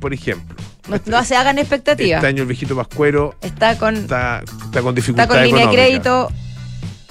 Por 0.00 0.14
ejemplo. 0.14 0.54
No, 0.88 1.00
no 1.06 1.24
se 1.24 1.34
hagan 1.34 1.58
expectativas. 1.58 2.18
Este 2.18 2.26
año 2.26 2.42
el 2.42 2.48
viejito 2.48 2.76
Pascuero 2.76 3.34
Está 3.40 3.78
con, 3.78 3.96
está, 3.96 4.42
está 4.44 4.82
con 4.82 4.90
está 4.90 4.92
dificultad 4.92 5.28
con 5.28 5.42
línea 5.42 5.66
de 5.66 5.72
crédito. 5.72 6.28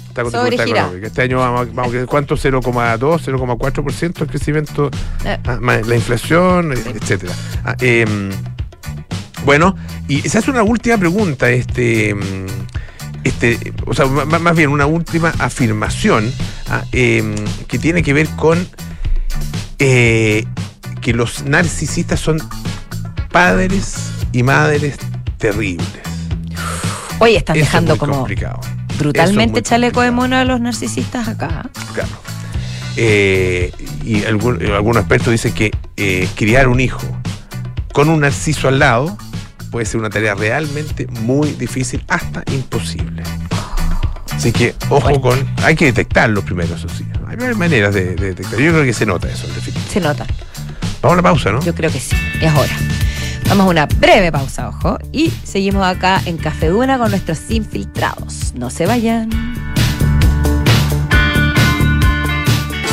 Está 0.07 0.21
con 0.23 0.31
dificultad 0.31 0.67
económica. 0.67 1.07
Este 1.07 1.21
año 1.23 1.39
vamos, 1.39 1.67
a- 1.67 1.71
vamos 1.73 1.95
¿cuánto? 2.07 2.35
0,2, 2.37 3.21
0,4% 3.21 4.21
el 4.21 4.27
crecimiento, 4.27 4.91
eh, 5.25 5.37
ah, 5.45 5.57
más 5.59 5.87
la 5.87 5.95
inflación, 5.95 6.71
eh, 6.73 6.75
etcétera. 6.93 7.33
Ah, 7.65 7.75
em, 7.81 8.29
bueno, 9.43 9.75
y 10.07 10.21
se 10.21 10.37
hace 10.37 10.51
una 10.51 10.63
última 10.63 10.97
pregunta, 10.97 11.49
este, 11.49 12.13
mm, 12.13 12.62
este, 13.23 13.73
o 13.85 13.93
sea, 13.93 14.05
más 14.05 14.55
bien 14.55 14.69
una 14.69 14.85
última 14.85 15.29
afirmación 15.39 16.31
ah, 16.69 16.83
em, 16.91 17.35
que 17.67 17.79
tiene 17.79 18.03
que 18.03 18.13
ver 18.13 18.27
con 18.29 18.67
eh, 19.79 20.45
que 21.01 21.13
los 21.13 21.43
narcisistas 21.43 22.19
son 22.19 22.39
padres 23.31 23.95
y 24.31 24.43
madres 24.43 24.97
terribles. 25.37 25.87
Oye, 27.19 27.37
están 27.37 27.55
Eso 27.55 27.63
es 27.65 27.69
dejando 27.71 27.97
como 27.97 28.13
complicado. 28.19 28.59
Es 28.89 28.97
brutalmente 28.99 29.51
muy 29.53 29.61
chaleco 29.61 30.01
de 30.01 30.07
complicado. 30.07 30.29
mono 30.29 30.35
a 30.37 30.45
los 30.45 30.61
narcisistas 30.61 31.27
acá. 31.27 31.69
Claro. 31.93 32.09
Eh, 32.95 33.71
y 34.03 34.23
algún- 34.25 34.61
eh, 34.61 34.71
algunos 34.73 35.01
expertos 35.01 35.31
dicen 35.31 35.53
que 35.53 35.71
criar 36.35 36.67
un 36.67 36.79
hijo 36.79 37.01
con 37.93 38.09
un 38.09 38.21
narciso 38.21 38.67
al 38.67 38.79
lado 38.79 39.17
puede 39.73 39.87
ser 39.87 39.99
una 39.99 40.11
tarea 40.11 40.35
realmente 40.35 41.07
muy 41.07 41.53
difícil, 41.53 42.05
hasta 42.07 42.43
imposible. 42.53 43.23
Así 44.31 44.51
que 44.51 44.75
ojo 44.89 45.19
con. 45.19 45.49
Hay 45.63 45.75
que 45.75 45.85
detectarlo 45.85 46.43
primero, 46.43 46.75
eso 46.75 46.87
sí. 46.87 47.03
Hay 47.27 47.35
varias 47.35 47.57
maneras 47.57 47.91
de, 47.91 48.15
de 48.15 48.27
detectar. 48.27 48.59
Yo 48.59 48.71
creo 48.71 48.83
que 48.83 48.93
se 48.93 49.07
nota 49.07 49.27
eso, 49.27 49.47
en 49.47 49.55
definitiva. 49.55 49.91
Se 49.91 49.99
nota. 49.99 50.27
Vamos 51.01 51.03
a 51.03 51.13
una 51.13 51.21
pausa, 51.23 51.51
¿no? 51.51 51.61
Yo 51.63 51.73
creo 51.73 51.91
que 51.91 51.99
sí. 51.99 52.15
Es 52.39 52.53
hora. 52.53 52.73
Vamos 53.49 53.65
a 53.65 53.69
una 53.69 53.85
breve 53.87 54.31
pausa, 54.31 54.69
ojo. 54.69 54.99
Y 55.11 55.31
seguimos 55.43 55.83
acá 55.83 56.21
en 56.25 56.37
Café 56.37 56.67
Duna 56.67 56.99
con 56.99 57.09
nuestros 57.09 57.39
infiltrados. 57.49 58.53
No 58.53 58.69
se 58.69 58.85
vayan. 58.85 59.31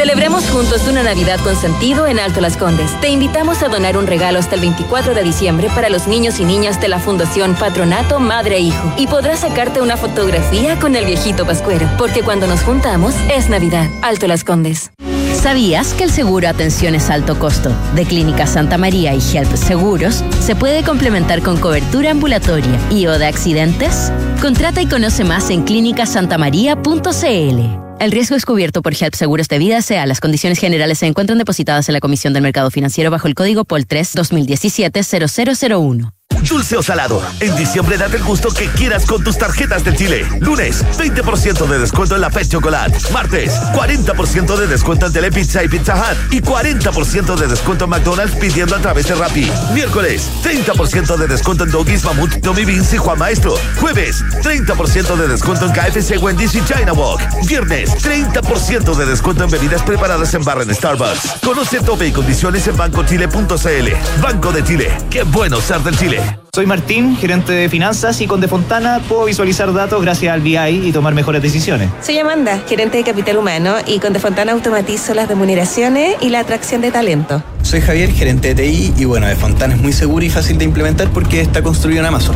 Celebremos 0.00 0.48
juntos 0.48 0.88
una 0.88 1.02
Navidad 1.02 1.38
con 1.40 1.54
sentido 1.56 2.06
en 2.06 2.18
Alto 2.18 2.40
Las 2.40 2.56
Condes. 2.56 2.98
Te 3.02 3.10
invitamos 3.10 3.62
a 3.62 3.68
donar 3.68 3.98
un 3.98 4.06
regalo 4.06 4.38
hasta 4.38 4.54
el 4.54 4.62
24 4.62 5.12
de 5.12 5.22
diciembre 5.22 5.68
para 5.74 5.90
los 5.90 6.08
niños 6.08 6.40
y 6.40 6.46
niñas 6.46 6.80
de 6.80 6.88
la 6.88 6.98
Fundación 6.98 7.54
Patronato 7.54 8.18
Madre 8.18 8.56
e 8.56 8.60
Hijo. 8.60 8.94
Y 8.96 9.08
podrás 9.08 9.40
sacarte 9.40 9.82
una 9.82 9.98
fotografía 9.98 10.78
con 10.78 10.96
el 10.96 11.04
viejito 11.04 11.44
Pascuero, 11.44 11.86
porque 11.98 12.22
cuando 12.22 12.46
nos 12.46 12.62
juntamos 12.62 13.14
es 13.30 13.50
Navidad. 13.50 13.90
Alto 14.00 14.26
Las 14.26 14.42
Condes. 14.42 14.90
¿Sabías 15.34 15.92
que 15.92 16.04
el 16.04 16.10
seguro 16.10 16.48
Atención 16.48 16.94
es 16.94 17.10
alto 17.10 17.38
costo 17.38 17.70
de 17.94 18.06
Clínica 18.06 18.46
Santa 18.46 18.78
María 18.78 19.14
y 19.14 19.20
Help 19.20 19.54
Seguros 19.54 20.24
se 20.40 20.56
puede 20.56 20.82
complementar 20.82 21.42
con 21.42 21.58
cobertura 21.58 22.12
ambulatoria 22.12 22.80
y 22.88 23.06
o 23.06 23.18
de 23.18 23.26
accidentes? 23.26 24.10
Contrata 24.40 24.80
y 24.80 24.86
conoce 24.86 25.24
más 25.24 25.50
en 25.50 25.62
clínicasantamaría.cl. 25.62 27.89
El 28.00 28.12
riesgo 28.12 28.34
es 28.34 28.46
cubierto 28.46 28.80
por 28.80 28.94
HELP 28.94 29.14
Seguros 29.14 29.48
de 29.48 29.58
Vida 29.58 29.82
sea 29.82 30.06
Las 30.06 30.20
condiciones 30.20 30.58
generales 30.58 31.00
se 31.00 31.06
encuentran 31.06 31.36
depositadas 31.36 31.86
en 31.90 31.92
la 31.92 32.00
Comisión 32.00 32.32
del 32.32 32.42
Mercado 32.42 32.70
Financiero 32.70 33.10
bajo 33.10 33.28
el 33.28 33.34
código 33.34 33.66
POL 33.66 33.86
3 33.86 34.14
2017 34.14 35.02
0001. 35.02 36.19
Dulce 36.50 36.76
o 36.76 36.82
salado. 36.82 37.22
En 37.38 37.54
diciembre 37.54 37.96
date 37.96 38.16
el 38.16 38.24
gusto 38.24 38.50
que 38.50 38.66
quieras 38.70 39.06
con 39.06 39.22
tus 39.22 39.38
tarjetas 39.38 39.84
del 39.84 39.96
Chile. 39.96 40.26
Lunes, 40.40 40.84
20% 40.98 41.64
de 41.68 41.78
descuento 41.78 42.16
en 42.16 42.22
la 42.22 42.28
Pet 42.28 42.48
Chocolate. 42.48 42.98
Martes, 43.12 43.52
40% 43.72 44.56
de 44.56 44.66
descuento 44.66 45.06
en 45.06 45.12
Telepizza 45.12 45.62
y 45.62 45.68
Pizza 45.68 45.94
Hut. 45.94 46.32
Y 46.32 46.40
40% 46.40 47.36
de 47.36 47.46
descuento 47.46 47.84
en 47.84 47.90
McDonald's 47.90 48.34
pidiendo 48.34 48.74
a 48.74 48.80
través 48.80 49.06
de 49.06 49.14
Rappi. 49.14 49.48
Miércoles, 49.72 50.28
30% 50.42 51.16
de 51.16 51.28
descuento 51.28 51.62
en 51.62 51.70
Doggies, 51.70 52.02
Mamut, 52.04 52.40
Tommy 52.40 52.64
Beans 52.64 52.92
y 52.94 52.96
Juan 52.96 53.20
Maestro. 53.20 53.54
Jueves, 53.78 54.24
30% 54.42 55.16
de 55.16 55.28
descuento 55.28 55.66
en 55.66 55.72
KFC, 55.72 56.18
Wendy's 56.20 56.56
y 56.56 56.64
China 56.64 56.94
Walk. 56.94 57.20
Viernes, 57.46 57.90
30% 58.02 58.96
de 58.96 59.06
descuento 59.06 59.44
en 59.44 59.50
bebidas 59.50 59.84
preparadas 59.84 60.34
en 60.34 60.42
barra 60.42 60.64
en 60.64 60.74
Starbucks. 60.74 61.36
Conoce 61.44 61.78
tope 61.78 62.08
y 62.08 62.12
condiciones 62.12 62.66
en 62.66 62.76
bancochile.cl. 62.76 64.20
Banco 64.20 64.50
de 64.50 64.64
Chile. 64.64 64.98
Qué 65.10 65.22
bueno 65.22 65.60
ser 65.60 65.80
del 65.82 65.96
Chile. 65.96 66.19
Soy 66.52 66.66
Martín, 66.66 67.16
gerente 67.16 67.52
de 67.52 67.68
finanzas 67.68 68.20
y 68.20 68.26
con 68.26 68.40
Defontana 68.40 69.00
puedo 69.08 69.24
visualizar 69.24 69.72
datos 69.72 70.02
gracias 70.02 70.34
al 70.34 70.40
BI 70.40 70.58
y 70.58 70.92
tomar 70.92 71.14
mejores 71.14 71.40
decisiones. 71.42 71.88
Soy 72.02 72.18
Amanda, 72.18 72.60
gerente 72.68 72.98
de 72.98 73.04
capital 73.04 73.38
humano 73.38 73.76
y 73.86 74.00
con 74.00 74.12
Defontana 74.12 74.52
automatizo 74.52 75.14
las 75.14 75.28
remuneraciones 75.28 76.16
y 76.20 76.28
la 76.30 76.40
atracción 76.40 76.80
de 76.80 76.90
talento. 76.90 77.42
Soy 77.62 77.80
Javier, 77.80 78.10
gerente 78.10 78.52
de 78.52 78.64
TI 78.64 78.94
y 78.98 79.04
bueno, 79.04 79.28
Defontana 79.28 79.74
es 79.74 79.80
muy 79.80 79.92
seguro 79.92 80.24
y 80.24 80.28
fácil 80.28 80.58
de 80.58 80.64
implementar 80.64 81.08
porque 81.10 81.40
está 81.40 81.62
construido 81.62 82.00
en 82.00 82.06
Amazon. 82.06 82.34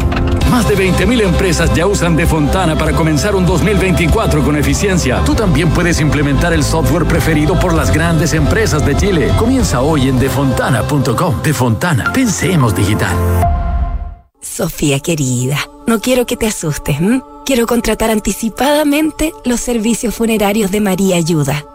Más 0.49 0.69
de 0.69 0.77
20.000 0.77 1.23
empresas 1.23 1.75
ya 1.75 1.89
usan 1.89 2.15
Defontana 2.15 2.79
para 2.79 2.93
comenzar 2.93 3.35
un 3.35 3.45
2024 3.45 4.45
con 4.45 4.55
eficiencia. 4.57 5.23
Tú 5.27 5.35
también 5.35 5.71
puedes 5.71 6.01
implementar 6.01 6.53
el 6.53 6.63
software 6.63 7.05
preferido 7.07 7.59
por 7.59 7.75
las 7.75 7.93
grandes 7.93 8.33
empresas 8.33 8.87
de 8.87 8.97
Chile. 8.97 9.33
Comienza 9.37 9.81
hoy 9.81 10.09
en 10.09 10.21
defontana.com. 10.21 11.43
Defontana, 11.43 12.13
pensemos 12.13 12.77
digital. 12.77 13.64
Sofía 14.45 15.01
querida, 15.01 15.59
no 15.87 16.01
quiero 16.01 16.27
que 16.27 16.37
te 16.37 16.47
asustes. 16.47 16.97
Quiero 17.47 17.67
contratar 17.67 18.11
anticipadamente 18.11 19.33
los 19.45 19.61
servicios 19.61 20.15
funerarios 20.15 20.71
de 20.71 20.81
María 20.81 21.17
Ayuda. 21.17 21.65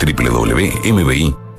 www.mbi.cl 0.00 1.56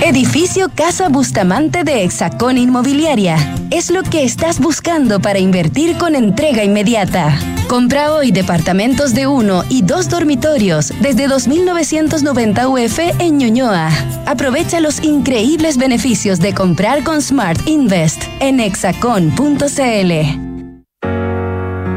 Edificio 0.00 0.68
Casa 0.74 1.08
Bustamante 1.08 1.82
de 1.84 2.04
Hexacón 2.04 2.56
Inmobiliaria. 2.56 3.36
Es 3.70 3.90
lo 3.90 4.02
que 4.02 4.22
estás 4.22 4.60
buscando 4.60 5.20
para 5.20 5.38
invertir 5.38 5.98
con 5.98 6.14
entrega 6.14 6.64
inmediata. 6.64 7.38
Compra 7.68 8.12
hoy 8.14 8.30
departamentos 8.30 9.12
de 9.12 9.26
uno 9.26 9.64
y 9.68 9.82
dos 9.82 10.08
dormitorios 10.08 10.94
desde 11.02 11.28
2.990 11.28 12.68
UF 12.68 12.98
en 13.20 13.36
Ñuñoa. 13.38 13.90
Aprovecha 14.24 14.80
los 14.80 15.02
increíbles 15.02 15.76
beneficios 15.76 16.38
de 16.38 16.54
comprar 16.54 17.04
con 17.04 17.20
Smart 17.20 17.60
Invest 17.66 18.22
en 18.40 18.60
hexacon.cl. 18.60 20.12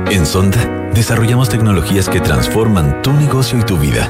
En 0.10 0.26
Sonda, 0.26 0.90
desarrollamos 0.94 1.48
tecnologías 1.48 2.10
que 2.10 2.20
transforman 2.20 3.02
tu 3.02 3.14
negocio 3.14 3.58
y 3.58 3.64
tu 3.64 3.78
vida, 3.78 4.10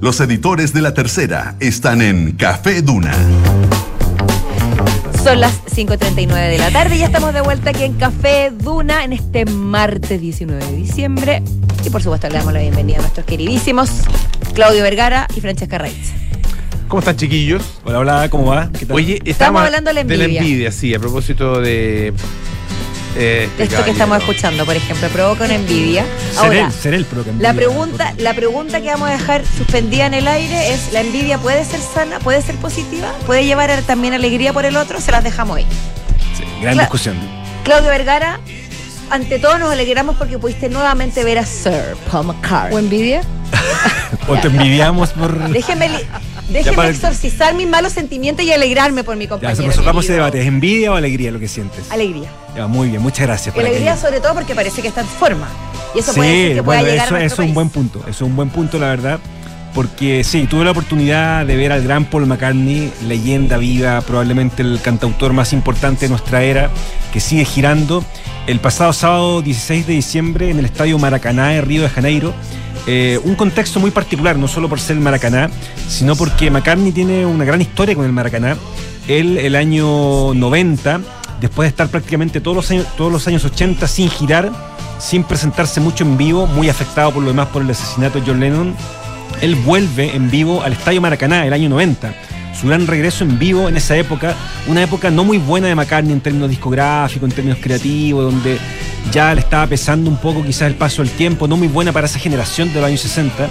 Los 0.00 0.20
editores 0.20 0.72
de 0.72 0.82
la 0.82 0.94
tercera 0.94 1.56
están 1.60 2.02
en 2.02 2.32
Café 2.32 2.82
Duna. 2.82 3.12
Son 5.24 5.40
las 5.40 5.64
5.39 5.66 6.50
de 6.50 6.58
la 6.58 6.70
tarde 6.70 6.96
y 6.96 6.98
ya 7.00 7.06
estamos 7.06 7.34
de 7.34 7.40
vuelta 7.40 7.70
aquí 7.70 7.84
en 7.84 7.94
Café 7.94 8.50
Duna 8.52 9.04
en 9.04 9.12
este 9.12 9.44
martes 9.46 10.20
19 10.20 10.64
de 10.64 10.76
diciembre. 10.76 11.42
Y 11.84 11.90
por 11.90 12.02
supuesto 12.02 12.28
le 12.28 12.34
damos 12.38 12.52
la 12.52 12.60
bienvenida 12.60 12.98
a 12.98 13.00
nuestros 13.00 13.26
queridísimos 13.26 13.90
Claudio 14.54 14.82
Vergara 14.82 15.26
y 15.34 15.40
Francesca 15.40 15.78
Reitz. 15.78 16.12
¿Cómo 16.88 17.00
están, 17.00 17.16
chiquillos? 17.16 17.62
Hola, 17.84 17.98
hola, 17.98 18.28
¿cómo 18.30 18.46
va? 18.46 18.70
¿Qué 18.78 18.86
tal? 18.86 18.96
Oye, 18.96 19.20
Estamos 19.24 19.62
hablando 19.62 19.90
de 19.90 19.94
la 19.94 20.00
envidia. 20.02 20.40
envidia, 20.40 20.72
sí, 20.72 20.94
a 20.94 21.00
propósito 21.00 21.60
de. 21.60 22.12
Eh, 23.16 23.48
este 23.52 23.64
Esto 23.64 23.84
que 23.84 23.90
estamos 23.92 24.18
escuchando, 24.18 24.64
por 24.64 24.76
ejemplo, 24.76 25.08
provoca 25.08 25.44
una 25.44 25.54
envidia. 25.54 26.04
Ahora, 26.38 26.70
Seré 26.70 26.98
el 26.98 27.06
que 27.06 27.14
la 27.16 27.22
envidia. 27.30 27.54
pregunta, 27.54 28.14
la 28.18 28.34
pregunta 28.34 28.80
que 28.80 28.88
vamos 28.88 29.08
a 29.08 29.12
dejar 29.12 29.42
suspendida 29.56 30.06
en 30.06 30.14
el 30.14 30.28
aire 30.28 30.72
es: 30.74 30.92
¿la 30.92 31.00
envidia 31.00 31.38
puede 31.38 31.64
ser 31.64 31.80
sana? 31.80 32.18
¿Puede 32.20 32.42
ser 32.42 32.56
positiva? 32.56 33.12
¿Puede 33.26 33.44
llevar 33.44 33.70
a- 33.70 33.80
también 33.82 34.14
alegría 34.14 34.52
por 34.52 34.64
el 34.66 34.76
otro? 34.76 35.00
Se 35.00 35.10
las 35.12 35.24
dejamos 35.24 35.56
ahí. 35.58 35.66
Gran 36.60 36.74
Cla- 36.76 36.80
discusión. 36.82 37.16
Claudio 37.64 37.88
Vergara, 37.90 38.38
ante 39.10 39.38
todo 39.38 39.58
nos 39.58 39.70
alegramos 39.70 40.16
porque 40.16 40.38
pudiste 40.38 40.68
nuevamente 40.68 41.24
ver 41.24 41.38
a 41.38 41.46
Sir 41.46 41.96
Paul 42.10 42.26
McCartney. 42.26 42.74
¿O 42.76 42.78
envidia? 42.78 43.22
O 44.28 44.36
te 44.36 44.48
envidiamos 44.48 45.10
por. 45.10 45.36
Déjeme, 45.50 45.88
déjeme 46.48 46.76
para- 46.76 46.88
exorcizar 46.90 47.54
mis 47.54 47.68
malos 47.68 47.92
sentimientos 47.92 48.44
y 48.44 48.52
alegrarme 48.52 49.04
por 49.04 49.16
mi 49.16 49.24
Ya, 49.24 49.30
compañero. 49.30 49.66
resolvamos 49.68 50.04
ese 50.04 50.14
debate. 50.14 50.40
¿Es 50.40 50.46
envidia 50.46 50.92
o 50.92 50.94
alegría 50.96 51.30
lo 51.30 51.38
que 51.38 51.48
sientes? 51.48 51.90
Alegría. 51.90 52.30
Ya, 52.56 52.66
muy 52.66 52.88
bien, 52.88 53.02
muchas 53.02 53.26
gracias. 53.26 53.54
por 53.54 53.64
alegría 53.64 53.92
aquello. 53.92 54.06
sobre 54.06 54.20
todo 54.20 54.34
porque 54.34 54.54
parece 54.54 54.82
que 54.82 54.88
está 54.88 55.00
en 55.02 55.06
forma. 55.08 55.48
Y 55.94 55.98
eso 56.00 56.12
sí, 56.12 56.18
puede 56.18 56.30
decir 56.32 56.54
que 56.56 56.62
pueda 56.62 56.80
bueno, 56.80 56.92
llegar 56.92 57.06
eso, 57.06 57.14
a 57.16 57.24
eso 57.24 57.42
es 57.42 57.48
un 57.48 57.54
buen 57.54 57.68
punto. 57.70 58.00
Eso 58.00 58.10
es 58.10 58.20
un 58.22 58.36
buen 58.36 58.48
punto, 58.50 58.78
la 58.78 58.88
verdad. 58.88 59.18
Porque 59.74 60.24
sí, 60.24 60.46
tuve 60.46 60.64
la 60.64 60.70
oportunidad 60.70 61.44
de 61.44 61.54
ver 61.54 61.70
al 61.70 61.82
gran 61.82 62.06
Paul 62.06 62.24
McCartney, 62.26 62.90
leyenda 63.06 63.58
viva, 63.58 64.00
probablemente 64.00 64.62
el 64.62 64.80
cantautor 64.80 65.34
más 65.34 65.52
importante 65.52 66.06
de 66.06 66.08
nuestra 66.08 66.42
era, 66.42 66.70
que 67.12 67.20
sigue 67.20 67.44
girando. 67.44 68.02
El 68.46 68.58
pasado 68.58 68.94
sábado 68.94 69.42
16 69.42 69.86
de 69.86 69.92
diciembre 69.92 70.50
en 70.50 70.58
el 70.60 70.64
Estadio 70.64 70.98
Maracaná 70.98 71.48
de 71.48 71.60
Río 71.60 71.82
de 71.82 71.90
Janeiro. 71.90 72.32
Eh, 72.86 73.18
un 73.24 73.34
contexto 73.34 73.80
muy 73.80 73.90
particular, 73.90 74.36
no 74.36 74.46
solo 74.46 74.68
por 74.68 74.78
ser 74.78 74.96
el 74.96 75.02
Maracaná, 75.02 75.50
sino 75.88 76.14
porque 76.14 76.50
McCartney 76.50 76.92
tiene 76.92 77.26
una 77.26 77.44
gran 77.44 77.60
historia 77.60 77.94
con 77.96 78.04
el 78.04 78.12
Maracaná. 78.12 78.56
él 79.08 79.38
el 79.38 79.56
año 79.56 80.34
90, 80.34 81.00
después 81.40 81.66
de 81.66 81.70
estar 81.70 81.88
prácticamente 81.88 82.40
todos 82.40 82.56
los 82.56 82.70
años, 82.70 82.86
todos 82.96 83.10
los 83.10 83.26
años 83.26 83.44
80 83.44 83.88
sin 83.88 84.08
girar, 84.08 84.52
sin 84.98 85.24
presentarse 85.24 85.80
mucho 85.80 86.04
en 86.04 86.16
vivo, 86.16 86.46
muy 86.46 86.68
afectado 86.68 87.12
por 87.12 87.22
lo 87.22 87.28
demás 87.28 87.48
por 87.48 87.62
el 87.62 87.70
asesinato 87.70 88.20
de 88.20 88.26
John 88.26 88.40
Lennon, 88.40 88.74
él 89.40 89.56
vuelve 89.56 90.14
en 90.14 90.30
vivo 90.30 90.62
al 90.62 90.72
Estadio 90.72 91.00
Maracaná 91.00 91.44
el 91.44 91.52
año 91.52 91.68
90. 91.68 92.14
Su 92.58 92.68
gran 92.68 92.86
regreso 92.86 93.24
en 93.24 93.38
vivo 93.38 93.68
en 93.68 93.76
esa 93.76 93.96
época, 93.96 94.34
una 94.66 94.82
época 94.82 95.10
no 95.10 95.24
muy 95.24 95.36
buena 95.38 95.68
de 95.68 95.74
McCartney 95.74 96.12
en 96.12 96.20
términos 96.20 96.48
discográficos, 96.48 97.28
en 97.28 97.34
términos 97.34 97.58
creativos, 97.60 98.32
donde 98.32 98.58
ya 99.12 99.34
le 99.34 99.40
estaba 99.40 99.66
pesando 99.66 100.10
un 100.10 100.16
poco 100.18 100.42
quizás 100.44 100.62
el 100.68 100.74
paso 100.74 101.02
del 101.02 101.10
tiempo, 101.12 101.46
no 101.48 101.56
muy 101.56 101.68
buena 101.68 101.92
para 101.92 102.06
esa 102.06 102.18
generación 102.18 102.68
de 102.72 102.80
los 102.80 102.84
años 102.88 103.00
60. 103.00 103.48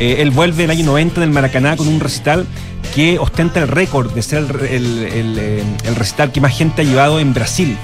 Eh, 0.00 0.16
él 0.20 0.30
vuelve 0.30 0.64
el 0.64 0.70
año 0.70 0.84
90 0.86 1.16
en 1.16 1.22
el 1.24 1.30
Maracaná 1.30 1.76
con 1.76 1.88
un 1.88 1.98
recital 2.00 2.46
que 2.94 3.18
ostenta 3.18 3.60
el 3.60 3.68
récord 3.68 4.12
de 4.12 4.22
ser 4.22 4.44
el, 4.70 5.04
el- 5.04 5.36
eh, 5.38 5.62
recital 5.96 6.30
que 6.32 6.40
más 6.40 6.56
gente 6.56 6.82
ha 6.82 6.84
llevado 6.84 7.18
en 7.20 7.34
Brasil, 7.34 7.76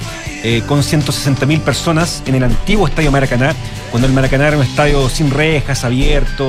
eh, 0.45 0.63
con 0.67 0.81
160.000 0.83 1.61
personas 1.61 2.23
en 2.27 2.37
el 2.37 2.45
antiguo 2.45 2.87
Estadio 2.87 3.11
Maracaná, 3.11 3.55
cuando 3.91 4.07
el 4.07 4.15
Maracaná 4.15 4.49
era 4.49 4.57
un 4.57 4.63
estadio 4.63 5.09
sin 5.09 5.31
rejas, 5.31 5.85
abierto, 5.85 6.47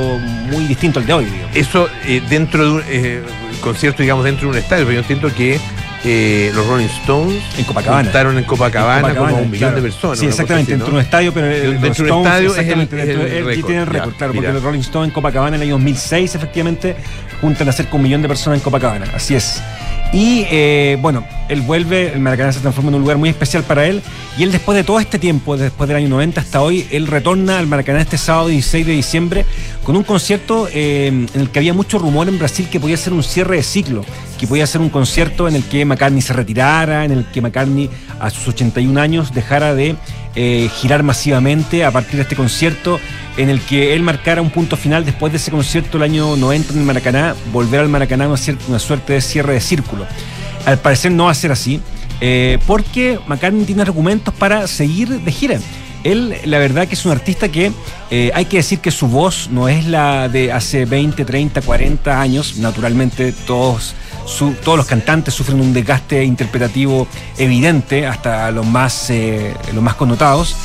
muy 0.51 0.65
distinto 0.65 0.99
al 0.99 1.05
de 1.05 1.13
hoy. 1.13 1.27
Eso 1.53 1.87
eh, 2.05 2.21
dentro 2.29 2.63
de 2.63 2.71
un 2.71 3.57
concierto, 3.61 4.03
digamos, 4.03 4.23
dentro 4.25 4.47
de 4.47 4.51
un 4.53 4.57
estadio, 4.63 4.85
pero 4.85 4.93
yo 4.95 4.99
entiendo 5.01 5.33
que 5.33 5.59
eh, 6.05 6.51
los 6.53 6.65
Rolling 6.67 6.85
Stones 6.85 7.43
En 7.57 7.65
Copacabana. 7.65 8.03
juntaron 8.03 8.37
en 8.37 8.43
Copacabana, 8.43 9.09
En 9.09 9.15
como 9.15 9.35
un 9.37 9.49
millón 9.51 9.57
claro. 9.71 9.75
de 9.77 9.81
personas. 9.81 10.19
Sí, 10.19 10.25
exactamente, 10.27 10.71
así, 10.73 10.79
dentro 10.79 10.87
¿no? 10.87 10.93
de 10.93 10.99
un 10.99 11.03
estadio, 11.05 11.33
pero 11.33 11.47
el, 11.47 11.81
Dentro 11.81 12.05
de 12.05 12.11
un 12.11 12.25
Stones, 12.25 12.25
estadio 12.27 12.51
es 12.51 12.57
el- 12.57 12.69
es 12.71 12.77
dentro 12.77 12.99
el 12.99 13.07
de- 13.07 13.37
él 13.39 13.45
récord, 13.45 13.65
tiene 13.67 13.81
el 13.81 13.87
ya, 13.91 14.01
claro, 14.17 14.33
porque 14.33 14.53
los 14.53 14.63
Rolling 14.63 14.79
Stones 14.79 15.07
en 15.09 15.13
Copacabana 15.13 15.55
en 15.57 15.61
el 15.63 15.67
año 15.67 15.75
2006 15.75 16.35
efectivamente 16.35 16.95
juntan 17.41 17.67
a 17.69 17.71
cerca 17.71 17.95
un 17.95 18.03
millón 18.03 18.21
de 18.21 18.27
personas 18.27 18.59
en 18.59 18.63
Copacabana, 18.63 19.07
así 19.15 19.35
es. 19.35 19.61
Y 20.13 20.45
eh, 20.49 20.97
bueno, 21.01 21.25
él 21.49 21.61
vuelve, 21.61 22.13
el 22.13 22.19
Maracaná 22.19 22.51
se 22.53 22.59
transforma 22.59 22.89
en 22.89 22.95
un 22.95 23.01
lugar 23.01 23.17
muy 23.17 23.27
especial 23.27 23.63
para 23.63 23.85
él. 23.87 24.01
Y 24.37 24.43
él 24.43 24.51
después 24.51 24.75
de 24.77 24.83
todo 24.83 24.99
este 24.99 25.17
tiempo, 25.19 25.57
después 25.57 25.87
del 25.89 25.97
año 25.97 26.07
90 26.09 26.39
hasta 26.39 26.61
hoy, 26.61 26.87
él 26.91 27.07
retorna 27.07 27.57
al 27.57 27.67
Maracaná 27.67 28.01
este 28.01 28.17
sábado 28.17 28.47
16 28.47 28.85
de 28.85 28.93
diciembre 28.93 29.45
con 29.83 29.97
un 29.97 30.03
concierto 30.03 30.69
eh, 30.71 31.07
en 31.07 31.41
el 31.41 31.49
que 31.49 31.59
había 31.59 31.73
mucho 31.73 31.97
rumor 31.97 32.29
en 32.29 32.37
Brasil 32.37 32.67
que 32.71 32.79
podía 32.79 32.95
ser 32.97 33.11
un 33.13 33.23
cierre 33.23 33.57
de 33.57 33.63
ciclo, 33.63 34.05
que 34.35 34.47
podía 34.47 34.67
ser 34.67 34.81
un 34.81 34.89
concierto 34.89 35.47
en 35.47 35.55
el 35.55 35.63
que 35.63 35.85
McCartney 35.85 36.21
se 36.21 36.33
retirara, 36.33 37.05
en 37.05 37.11
el 37.11 37.25
que 37.25 37.41
McCartney 37.41 37.89
a 38.19 38.29
sus 38.29 38.47
81 38.49 38.99
años 38.99 39.33
dejara 39.33 39.73
de 39.73 39.95
eh, 40.35 40.69
girar 40.75 41.03
masivamente 41.03 41.85
a 41.85 41.91
partir 41.91 42.15
de 42.15 42.23
este 42.23 42.35
concierto, 42.35 42.99
en 43.37 43.49
el 43.49 43.61
que 43.61 43.93
él 43.93 44.01
marcara 44.01 44.41
un 44.41 44.49
punto 44.49 44.77
final 44.77 45.05
después 45.05 45.31
de 45.31 45.37
ese 45.37 45.51
concierto 45.51 45.97
el 45.97 46.03
año 46.03 46.35
90 46.35 46.73
en 46.73 46.79
el 46.79 46.85
Maracaná, 46.85 47.35
volver 47.51 47.79
al 47.79 47.89
Maracaná 47.89 48.27
una, 48.27 48.39
una 48.67 48.79
suerte 48.79 49.13
de 49.13 49.21
cierre 49.21 49.53
de 49.53 49.61
círculo. 49.61 50.05
Al 50.65 50.79
parecer 50.79 51.11
no 51.11 51.25
va 51.25 51.31
a 51.31 51.35
ser 51.35 51.51
así, 51.51 51.79
eh, 52.21 52.59
porque 52.65 53.19
McCartney 53.27 53.65
tiene 53.65 53.81
argumentos 53.81 54.33
para 54.33 54.67
seguir 54.67 55.09
de 55.09 55.31
gira. 55.31 55.59
Él, 56.03 56.35
la 56.45 56.59
verdad, 56.59 56.87
que 56.87 56.93
es 56.93 57.03
un 57.03 57.11
artista 57.11 57.49
que 57.49 57.71
eh, 58.11 58.31
hay 58.35 58.45
que 58.45 58.57
decir 58.57 58.79
que 58.79 58.91
su 58.91 59.07
voz 59.07 59.49
no 59.51 59.67
es 59.67 59.87
la 59.87 60.29
de 60.29 60.51
hace 60.51 60.85
20, 60.85 61.25
30, 61.25 61.61
40 61.61 62.21
años. 62.21 62.57
Naturalmente, 62.57 63.33
todos, 63.47 63.95
su- 64.25 64.53
todos 64.63 64.77
los 64.77 64.87
cantantes 64.87 65.33
sufren 65.33 65.59
un 65.59 65.73
desgaste 65.73 66.23
interpretativo 66.23 67.07
evidente, 67.37 68.05
hasta 68.07 68.51
los 68.51 68.65
más, 68.65 69.09
eh, 69.09 69.53
los 69.73 69.83
más 69.83 69.95
connotados. 69.95 70.55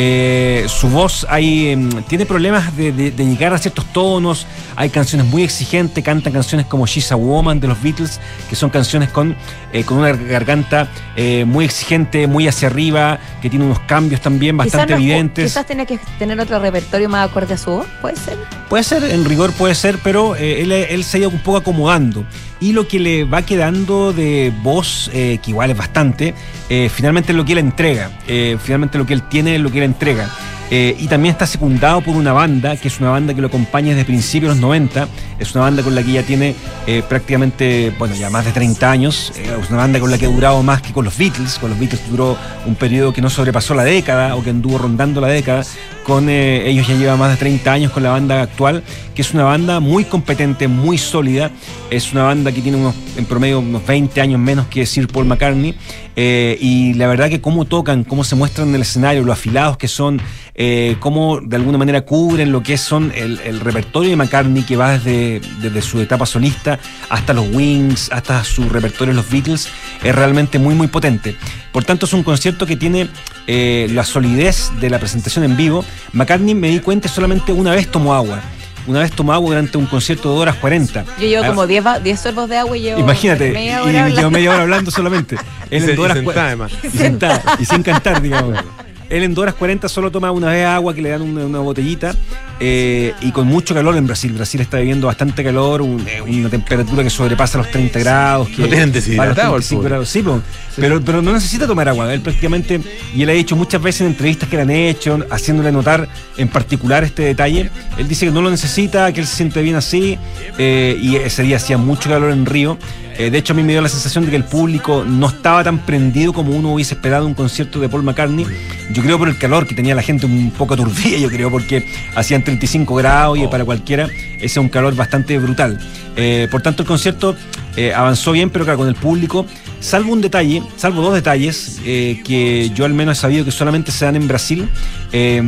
Eh, 0.00 0.64
su 0.68 0.88
voz 0.90 1.26
hay, 1.28 1.70
em, 1.70 1.90
tiene 2.04 2.24
problemas 2.24 2.76
de, 2.76 2.92
de- 2.92 3.10
de 3.10 3.24
llegar 3.26 3.52
a 3.52 3.58
ciertos 3.58 3.84
tonos. 3.86 4.46
Hay 4.76 4.90
canciones 4.90 5.26
muy 5.26 5.42
exigentes, 5.42 6.04
cantan 6.04 6.32
canciones 6.32 6.66
como 6.66 6.86
She's 6.86 7.10
a 7.10 7.16
Woman 7.16 7.58
de 7.58 7.66
los 7.66 7.82
Beatles, 7.82 8.20
que 8.48 8.54
son 8.54 8.70
canciones 8.70 9.08
con, 9.08 9.34
eh, 9.72 9.82
con 9.82 9.98
una 9.98 10.12
garganta 10.12 10.86
eh, 11.16 11.44
muy 11.44 11.64
exigente, 11.64 12.28
muy 12.28 12.46
hacia 12.46 12.68
arriba, 12.68 13.18
que 13.42 13.50
tiene 13.50 13.64
unos 13.64 13.80
cambios 13.80 14.20
también 14.20 14.56
bastante 14.56 14.92
no- 14.92 14.98
evidentes. 15.00 15.46
quizás 15.46 15.66
tiene 15.66 15.84
que 15.84 15.98
tener 16.16 16.38
otro 16.38 16.60
repertorio 16.60 17.08
más 17.08 17.28
acorde 17.28 17.54
a 17.54 17.58
su 17.58 17.70
voz, 17.70 17.86
puede 18.00 18.14
ser. 18.16 18.38
Puede 18.68 18.84
ser, 18.84 19.02
en 19.02 19.24
rigor 19.24 19.50
puede 19.52 19.74
ser, 19.74 19.98
pero 20.04 20.36
él, 20.36 20.70
él 20.70 21.02
se 21.02 21.16
ha 21.16 21.20
ido 21.20 21.30
un 21.30 21.40
poco 21.42 21.56
acomodando. 21.58 22.24
Y 22.60 22.72
lo 22.72 22.88
que 22.88 22.98
le 22.98 23.24
va 23.24 23.42
quedando 23.42 24.12
de 24.12 24.52
voz, 24.62 25.10
eh, 25.12 25.38
que 25.42 25.50
igual 25.50 25.70
es 25.70 25.76
bastante, 25.76 26.34
eh, 26.68 26.90
finalmente 26.92 27.32
es 27.32 27.36
lo 27.36 27.44
que 27.44 27.52
él 27.52 27.58
entrega. 27.58 28.10
Eh, 28.26 28.56
finalmente 28.62 28.98
lo 28.98 29.06
que 29.06 29.14
él 29.14 29.22
tiene 29.22 29.56
es 29.56 29.60
lo 29.60 29.70
que 29.70 29.78
él 29.78 29.84
entrega. 29.84 30.28
Eh, 30.70 30.96
y 30.98 31.06
también 31.06 31.32
está 31.32 31.46
secundado 31.46 32.00
por 32.02 32.14
una 32.14 32.32
banda, 32.32 32.76
que 32.76 32.88
es 32.88 33.00
una 33.00 33.10
banda 33.10 33.32
que 33.34 33.40
lo 33.40 33.46
acompaña 33.46 33.90
desde 33.90 34.04
principios 34.04 34.54
de 34.54 34.60
los 34.60 34.62
90. 34.62 35.08
Es 35.38 35.54
una 35.54 35.64
banda 35.64 35.82
con 35.82 35.94
la 35.94 36.02
que 36.02 36.12
ya 36.12 36.22
tiene 36.22 36.54
eh, 36.86 37.02
prácticamente, 37.08 37.92
bueno, 37.98 38.14
ya 38.14 38.28
más 38.28 38.44
de 38.44 38.52
30 38.52 38.90
años. 38.90 39.32
Eh, 39.36 39.56
es 39.62 39.70
una 39.70 39.78
banda 39.78 40.00
con 40.00 40.10
la 40.10 40.18
que 40.18 40.26
ha 40.26 40.28
durado 40.28 40.62
más 40.62 40.82
que 40.82 40.92
con 40.92 41.04
los 41.04 41.16
Beatles. 41.16 41.58
Con 41.58 41.70
los 41.70 41.78
Beatles 41.78 42.02
duró 42.10 42.36
un 42.66 42.74
periodo 42.74 43.12
que 43.12 43.22
no 43.22 43.30
sobrepasó 43.30 43.74
la 43.74 43.84
década 43.84 44.36
o 44.36 44.42
que 44.42 44.50
anduvo 44.50 44.78
rondando 44.78 45.20
la 45.20 45.28
década. 45.28 45.64
Con 46.02 46.28
eh, 46.28 46.68
ellos 46.68 46.86
ya 46.88 46.96
lleva 46.96 47.16
más 47.16 47.30
de 47.30 47.36
30 47.36 47.72
años 47.72 47.92
con 47.92 48.02
la 48.02 48.10
banda 48.10 48.42
actual, 48.42 48.82
que 49.14 49.22
es 49.22 49.32
una 49.32 49.44
banda 49.44 49.80
muy 49.80 50.04
competente, 50.04 50.66
muy 50.66 50.98
sólida. 50.98 51.50
Es 51.90 52.12
una 52.12 52.24
banda 52.24 52.50
que 52.52 52.60
tiene 52.60 52.78
unos, 52.78 52.94
en 53.16 53.24
promedio 53.24 53.60
unos 53.60 53.86
20 53.86 54.20
años 54.20 54.40
menos 54.40 54.66
que 54.66 54.84
Sir 54.86 55.08
Paul 55.08 55.26
McCartney. 55.26 55.76
Y 56.16 56.94
la 56.94 57.06
verdad 57.06 57.28
que 57.28 57.40
cómo 57.40 57.64
tocan, 57.64 58.02
cómo 58.02 58.24
se 58.24 58.34
muestran 58.34 58.70
en 58.70 58.74
el 58.74 58.82
escenario, 58.82 59.22
lo 59.22 59.32
afilados 59.32 59.76
que 59.76 59.86
son, 59.86 60.20
eh, 60.60 60.96
cómo 60.98 61.38
de 61.40 61.54
alguna 61.54 61.78
manera 61.78 62.00
cubren 62.00 62.50
lo 62.50 62.64
que 62.64 62.76
son 62.76 63.12
el, 63.14 63.38
el 63.44 63.60
repertorio 63.60 64.10
de 64.10 64.16
McCartney 64.16 64.64
que 64.64 64.76
va 64.76 64.98
desde, 64.98 65.40
desde 65.62 65.80
su 65.82 66.00
etapa 66.00 66.26
solista 66.26 66.80
hasta 67.08 67.32
los 67.32 67.46
Wings, 67.52 68.10
hasta 68.12 68.42
su 68.42 68.68
repertorio 68.68 69.14
de 69.14 69.20
los 69.22 69.30
Beatles, 69.30 69.68
es 70.02 70.14
realmente 70.14 70.58
muy 70.58 70.74
muy 70.74 70.88
potente. 70.88 71.36
Por 71.72 71.84
tanto 71.84 72.06
es 72.06 72.12
un 72.12 72.24
concierto 72.24 72.66
que 72.66 72.74
tiene 72.76 73.08
eh, 73.46 73.86
la 73.92 74.02
solidez 74.04 74.72
de 74.80 74.90
la 74.90 74.98
presentación 74.98 75.44
en 75.44 75.56
vivo. 75.56 75.84
McCartney 76.12 76.54
me 76.56 76.70
di 76.70 76.80
cuenta 76.80 77.08
solamente 77.08 77.52
una 77.52 77.70
vez 77.70 77.88
tomó 77.88 78.12
agua. 78.14 78.40
Una 78.88 79.00
vez 79.00 79.12
tomó 79.12 79.32
agua 79.34 79.50
durante 79.50 79.76
un 79.78 79.84
concierto 79.86 80.30
de 80.30 80.34
2 80.36 80.42
horas 80.42 80.56
40. 80.56 81.04
Yo 81.20 81.26
llevo 81.28 81.44
Ah, 81.44 81.48
como 81.48 81.66
10 81.66 81.86
va- 81.86 82.00
10 82.00 82.18
sorbos 82.20 82.48
de 82.48 82.56
agua 82.56 82.76
y 82.76 82.80
llevo 82.80 82.98
Imagínate, 83.00 83.52
media 83.52 83.72
y 83.72 83.74
hora 83.82 83.84
hablando. 84.00 84.16
quedo 84.16 84.30
media 84.30 84.50
hora 84.50 84.62
hablando 84.62 84.90
solamente. 84.90 85.36
Él 85.70 85.82
Y 85.82 85.84
se- 85.84 85.90
en 85.90 85.96
dos 85.96 86.04
horas 86.06 86.16
y 86.16 86.20
sentada, 86.20 86.46
además. 86.46 86.72
Y 86.82 86.88
sentada, 86.98 87.42
y 87.60 87.64
sin 87.66 87.82
cantar, 87.82 88.20
digamos. 88.22 88.56
Él 89.10 89.22
en 89.22 89.34
2 89.34 89.42
horas 89.42 89.54
40 89.54 89.88
solo 89.88 90.10
toma 90.10 90.30
una 90.32 90.52
vez 90.52 90.66
agua 90.66 90.94
que 90.94 91.02
le 91.02 91.10
dan 91.10 91.22
una, 91.22 91.46
una 91.46 91.60
botellita 91.60 92.14
eh, 92.60 93.14
y 93.20 93.30
con 93.32 93.46
mucho 93.46 93.74
calor 93.74 93.96
en 93.96 94.06
Brasil. 94.06 94.32
Brasil 94.32 94.60
está 94.60 94.78
viviendo 94.78 95.06
bastante 95.06 95.44
calor, 95.44 95.82
un- 95.82 96.04
eh, 96.08 96.20
una 96.22 96.48
temperatura 96.48 97.02
que 97.02 97.10
sobrepasa 97.10 97.58
los 97.58 97.70
30 97.70 97.98
grados. 98.00 98.48
Que 98.48 98.62
No 98.62 98.68
tienen 98.68 98.92
deshidratado 98.92 99.56
el 99.56 99.62
35 99.62 99.78
pobre. 99.78 99.88
grados. 99.90 100.08
Sí, 100.08 100.22
po. 100.22 100.40
pero, 100.76 101.00
pero 101.00 101.22
no 101.22 101.32
necesita 101.32 101.66
tomar 101.66 101.88
agua. 101.88 102.12
Él 102.12 102.20
prácticamente, 102.20 102.80
y 103.14 103.22
él 103.22 103.28
ha 103.30 103.32
dicho 103.32 103.56
muchas 103.56 103.80
veces 103.82 104.02
en 104.02 104.06
entrevistas 104.08 104.48
que 104.48 104.56
le 104.56 104.62
han 104.62 104.70
hecho, 104.70 105.18
haciéndole 105.30 105.70
notar 105.72 106.08
en 106.36 106.48
particular 106.48 107.04
este 107.04 107.22
detalle, 107.22 107.70
él 107.96 108.08
dice 108.08 108.26
que 108.26 108.32
no 108.32 108.42
lo 108.42 108.50
necesita, 108.50 109.12
que 109.12 109.20
él 109.20 109.26
se 109.26 109.36
siente 109.36 109.62
bien 109.62 109.76
así, 109.76 110.18
eh, 110.58 110.96
y 111.00 111.16
ese 111.16 111.42
día 111.42 111.56
hacía 111.56 111.78
mucho 111.78 112.08
calor 112.10 112.30
en 112.32 112.46
Río. 112.46 112.78
Eh, 113.20 113.30
de 113.30 113.38
hecho, 113.38 113.52
a 113.52 113.56
mí 113.56 113.64
me 113.64 113.72
dio 113.72 113.80
la 113.82 113.88
sensación 113.88 114.24
de 114.26 114.30
que 114.30 114.36
el 114.36 114.44
público 114.44 115.04
no 115.04 115.26
estaba 115.26 115.64
tan 115.64 115.78
prendido 115.84 116.32
como 116.32 116.52
uno 116.52 116.72
hubiese 116.74 116.94
esperado 116.94 117.26
un 117.26 117.34
concierto 117.34 117.80
de 117.80 117.88
Paul 117.88 118.04
McCartney. 118.04 118.46
Yo 118.92 119.02
creo 119.02 119.18
por 119.18 119.28
el 119.28 119.36
calor 119.36 119.66
que 119.66 119.74
tenía 119.74 119.96
la 119.96 120.02
gente 120.02 120.24
un 120.26 120.52
poco 120.52 120.74
aturdida, 120.74 121.18
yo 121.18 121.28
creo, 121.28 121.50
porque 121.50 121.84
hacían 122.14 122.44
35 122.48 122.94
grados 122.94 123.38
y 123.38 123.46
para 123.46 123.64
cualquiera 123.64 124.04
ese 124.36 124.46
es 124.46 124.56
un 124.56 124.68
calor 124.68 124.94
bastante 124.94 125.38
brutal. 125.38 125.78
Eh, 126.16 126.48
por 126.50 126.62
tanto, 126.62 126.82
el 126.82 126.88
concierto 126.88 127.36
eh, 127.76 127.92
avanzó 127.92 128.32
bien, 128.32 128.48
pero 128.50 128.64
claro, 128.64 128.78
con 128.78 128.88
el 128.88 128.94
público, 128.94 129.44
salvo 129.80 130.12
un 130.12 130.20
detalle, 130.20 130.62
salvo 130.76 131.02
dos 131.02 131.14
detalles 131.14 131.78
eh, 131.84 132.20
que 132.24 132.70
yo 132.74 132.86
al 132.86 132.94
menos 132.94 133.18
he 133.18 133.20
sabido 133.20 133.44
que 133.44 133.50
solamente 133.50 133.92
se 133.92 134.04
dan 134.06 134.16
en 134.16 134.26
Brasil. 134.26 134.68
Eh, 135.12 135.42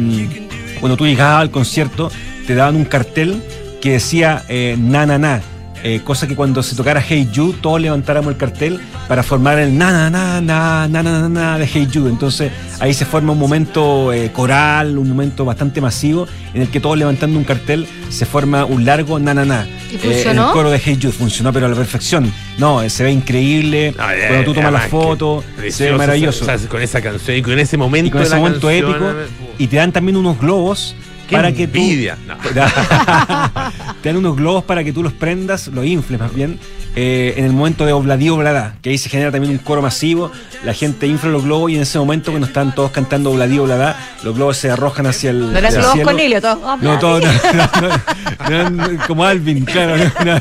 cuando 0.78 0.96
tú 0.96 1.07
llegabas 1.07 1.40
al 1.40 1.51
concierto, 1.51 2.11
te 2.46 2.55
daban 2.55 2.76
un 2.76 2.84
cartel 2.84 3.42
que 3.80 3.92
decía 3.92 4.44
na 4.78 5.07
na 5.07 5.18
na. 5.18 5.42
Eh, 5.82 6.00
cosa 6.04 6.26
que 6.26 6.36
cuando 6.36 6.62
se 6.62 6.76
tocara 6.76 7.02
Hey 7.06 7.28
Jude, 7.34 7.58
todos 7.60 7.80
levantáramos 7.80 8.30
el 8.32 8.36
cartel 8.36 8.80
para 9.08 9.22
formar 9.22 9.58
el 9.58 9.76
na 9.76 9.90
na 9.90 10.10
na 10.10 10.40
na 10.40 10.88
na 10.88 11.02
na 11.02 11.12
na, 11.20 11.28
na 11.28 11.58
de 11.58 11.66
Hey 11.66 11.88
Jude. 11.92 12.10
Entonces 12.10 12.52
ahí 12.80 12.92
se 12.94 13.04
forma 13.04 13.32
un 13.32 13.38
momento 13.38 14.12
eh, 14.12 14.30
coral, 14.32 14.98
un 14.98 15.08
momento 15.08 15.44
bastante 15.44 15.80
masivo, 15.80 16.26
en 16.54 16.62
el 16.62 16.68
que 16.68 16.80
todos 16.80 16.98
levantando 16.98 17.38
un 17.38 17.44
cartel 17.44 17.86
se 18.08 18.26
forma 18.26 18.64
un 18.64 18.84
largo 18.84 19.18
na 19.18 19.34
na 19.34 19.44
na. 19.44 19.66
¿Y 19.90 19.96
Eh, 19.96 19.98
funcionó? 19.98 20.48
el 20.48 20.52
coro 20.52 20.70
de 20.70 20.78
Hey 20.84 20.98
Jude 21.00 21.12
funcionó, 21.12 21.52
pero 21.52 21.66
a 21.66 21.68
la 21.68 21.76
perfección. 21.76 22.32
No, 22.58 22.82
eh, 22.82 22.90
se 22.90 23.02
ve 23.04 23.10
increíble. 23.12 23.94
cuando 23.96 24.44
tú 24.44 24.54
tomas 24.54 24.72
la 24.72 24.80
foto, 24.80 25.42
se 25.70 25.90
ve 25.90 25.96
maravilloso. 25.96 26.42
O 26.42 26.46
sea, 26.46 26.58
con 26.68 26.82
esa 26.82 27.00
canción 27.00 27.36
y 27.36 27.42
con 27.42 27.58
ese 27.58 27.76
momento, 27.76 28.08
Y 28.08 28.10
con 28.10 28.22
ese 28.22 28.30
la 28.30 28.36
momento 28.36 28.68
canción, 28.68 28.90
épico. 28.90 29.12
Y 29.58 29.66
te 29.66 29.76
dan 29.76 29.92
también 29.92 30.16
unos 30.16 30.38
globos 30.38 30.94
Qué 31.28 31.36
para 31.36 31.52
que 31.52 31.66
tú. 31.68 31.78
envidia. 31.78 32.16
No. 32.26 32.34
te 34.03 34.09
dan 34.09 34.16
unos 34.18 34.36
globos 34.36 34.64
para 34.64 34.84
que 34.84 34.92
tú 34.92 35.03
los 35.03 35.12
prendas, 35.12 35.68
los 35.68 35.84
infles 35.86 36.18
más 36.20 36.34
bien, 36.34 36.59
eh, 36.96 37.34
en 37.36 37.44
el 37.44 37.53
momento 37.53 37.86
de 37.86 37.92
obladí 37.92 38.28
oblada, 38.30 38.74
que 38.82 38.90
ahí 38.90 38.98
se 38.98 39.09
genera 39.09 39.30
también 39.30 39.53
un 39.53 39.59
coro 39.59 39.80
masivo, 39.82 40.32
la 40.64 40.74
gente 40.74 41.07
infla 41.07 41.30
los 41.30 41.44
globos 41.44 41.70
y 41.70 41.76
en 41.76 41.82
ese 41.82 41.98
momento 41.98 42.32
cuando 42.32 42.46
están 42.48 42.74
todos 42.74 42.90
cantando 42.90 43.30
obladí 43.30 43.59
oblada, 43.59 43.96
los 44.24 44.34
globos 44.34 44.57
se 44.57 44.70
arrojan 44.70 45.07
hacia 45.07 45.30
el 45.30 45.53
No 45.53 45.59
eran 45.59 45.72
globos 45.72 45.92
cielo. 45.92 46.07
con 46.11 46.18
helio, 46.20 46.40
todos. 46.40 46.80
No, 46.82 46.98
todo, 46.98 47.20
no, 47.55 47.80
no, 47.80 47.88
no, 47.88 48.57
eran 48.57 48.98
como 49.07 49.24
Alvin, 49.24 49.64
claro. 49.64 49.96
no, 50.24 50.34
no. 50.34 50.40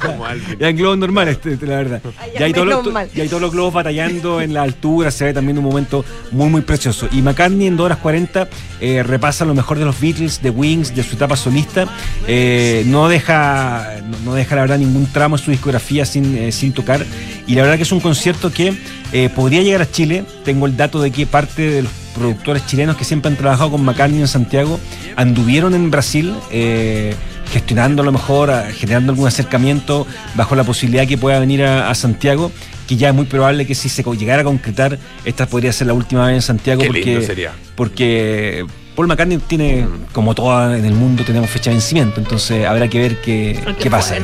Como 0.00 0.24
Alvin. 0.24 0.56
Eran 0.60 0.76
globos 0.76 0.98
normales, 0.98 1.38
este, 1.44 1.66
la 1.66 1.76
verdad. 1.76 2.00
ya, 2.34 2.40
Y 2.40 2.42
hay, 2.44 2.52
todos 2.52 2.66
los, 2.68 2.76
menos 2.78 2.92
mal. 2.92 3.10
y 3.14 3.20
hay 3.20 3.28
todos 3.28 3.42
los 3.42 3.52
globos 3.52 3.74
batallando 3.74 4.40
en 4.40 4.54
la 4.54 4.62
altura, 4.62 5.10
se 5.10 5.24
ve 5.24 5.32
también 5.34 5.58
un 5.58 5.64
momento 5.64 6.04
muy, 6.30 6.48
muy 6.48 6.60
precioso. 6.60 7.08
Y 7.12 7.22
McCartney 7.22 7.66
en 7.66 7.76
2 7.76 7.84
horas 7.86 7.98
40 7.98 8.48
eh, 8.80 9.02
repasa 9.02 9.44
lo 9.44 9.54
mejor 9.54 9.78
de 9.78 9.84
los 9.84 10.00
Beatles, 10.00 10.40
de 10.42 10.50
Wings, 10.50 10.94
de 10.94 11.02
su 11.02 11.16
etapa 11.16 11.36
solista. 11.36 11.86
Eh, 12.26 12.84
no, 12.86 12.97
deja, 13.06 13.98
no, 14.10 14.16
no 14.24 14.34
deja, 14.34 14.56
la 14.56 14.62
verdad, 14.62 14.78
ningún 14.78 15.06
tramo 15.12 15.36
en 15.36 15.42
su 15.44 15.52
discografía 15.52 16.04
sin, 16.04 16.36
eh, 16.36 16.50
sin 16.50 16.72
tocar. 16.72 17.06
Y 17.46 17.54
la 17.54 17.62
verdad 17.62 17.76
que 17.76 17.84
es 17.84 17.92
un 17.92 18.00
concierto 18.00 18.50
que 18.52 18.74
eh, 19.12 19.28
podría 19.28 19.62
llegar 19.62 19.82
a 19.82 19.88
Chile. 19.90 20.24
Tengo 20.44 20.66
el 20.66 20.76
dato 20.76 21.00
de 21.00 21.12
que 21.12 21.26
parte 21.26 21.62
de 21.70 21.82
los 21.82 21.92
productores 22.16 22.66
chilenos 22.66 22.96
que 22.96 23.04
siempre 23.04 23.30
han 23.30 23.36
trabajado 23.36 23.70
con 23.70 23.84
McCartney 23.84 24.20
en 24.20 24.26
Santiago 24.26 24.80
anduvieron 25.14 25.74
en 25.74 25.90
Brasil. 25.92 26.34
eh, 26.50 27.14
gestionando 27.52 28.02
a 28.02 28.04
lo 28.04 28.12
mejor, 28.12 28.50
a- 28.50 28.70
generando 28.72 29.10
algún 29.12 29.26
acercamiento 29.26 30.06
bajo 30.34 30.54
la 30.54 30.64
posibilidad 30.64 31.06
que 31.06 31.16
pueda 31.16 31.38
venir 31.40 31.62
a, 31.64 31.88
a 31.88 31.94
Santiago, 31.94 32.52
que 32.86 32.96
ya 32.98 33.08
es 33.08 33.14
muy 33.14 33.24
probable 33.24 33.66
que 33.66 33.74
si 33.74 33.88
se 33.88 34.02
llegara 34.02 34.42
a 34.42 34.44
concretar, 34.44 34.98
esta 35.24 35.46
podría 35.46 35.72
ser 35.72 35.86
la 35.86 35.94
última 35.94 36.26
vez 36.26 36.34
en 36.36 36.42
Santiago 36.42 36.82
Qué 36.82 36.88
porque, 36.88 37.22
sería. 37.22 37.52
porque 37.74 38.66
Paul 38.98 39.06
McCartney 39.06 39.38
tiene, 39.38 39.86
como 40.12 40.34
todo 40.34 40.74
en 40.74 40.84
el 40.84 40.92
mundo, 40.92 41.22
tenemos 41.24 41.48
fecha 41.48 41.70
de 41.70 41.76
vencimiento, 41.76 42.18
entonces 42.18 42.66
habrá 42.66 42.88
que 42.88 42.98
ver 42.98 43.20
qué, 43.20 43.56
qué 43.78 43.88
pasa. 43.88 44.16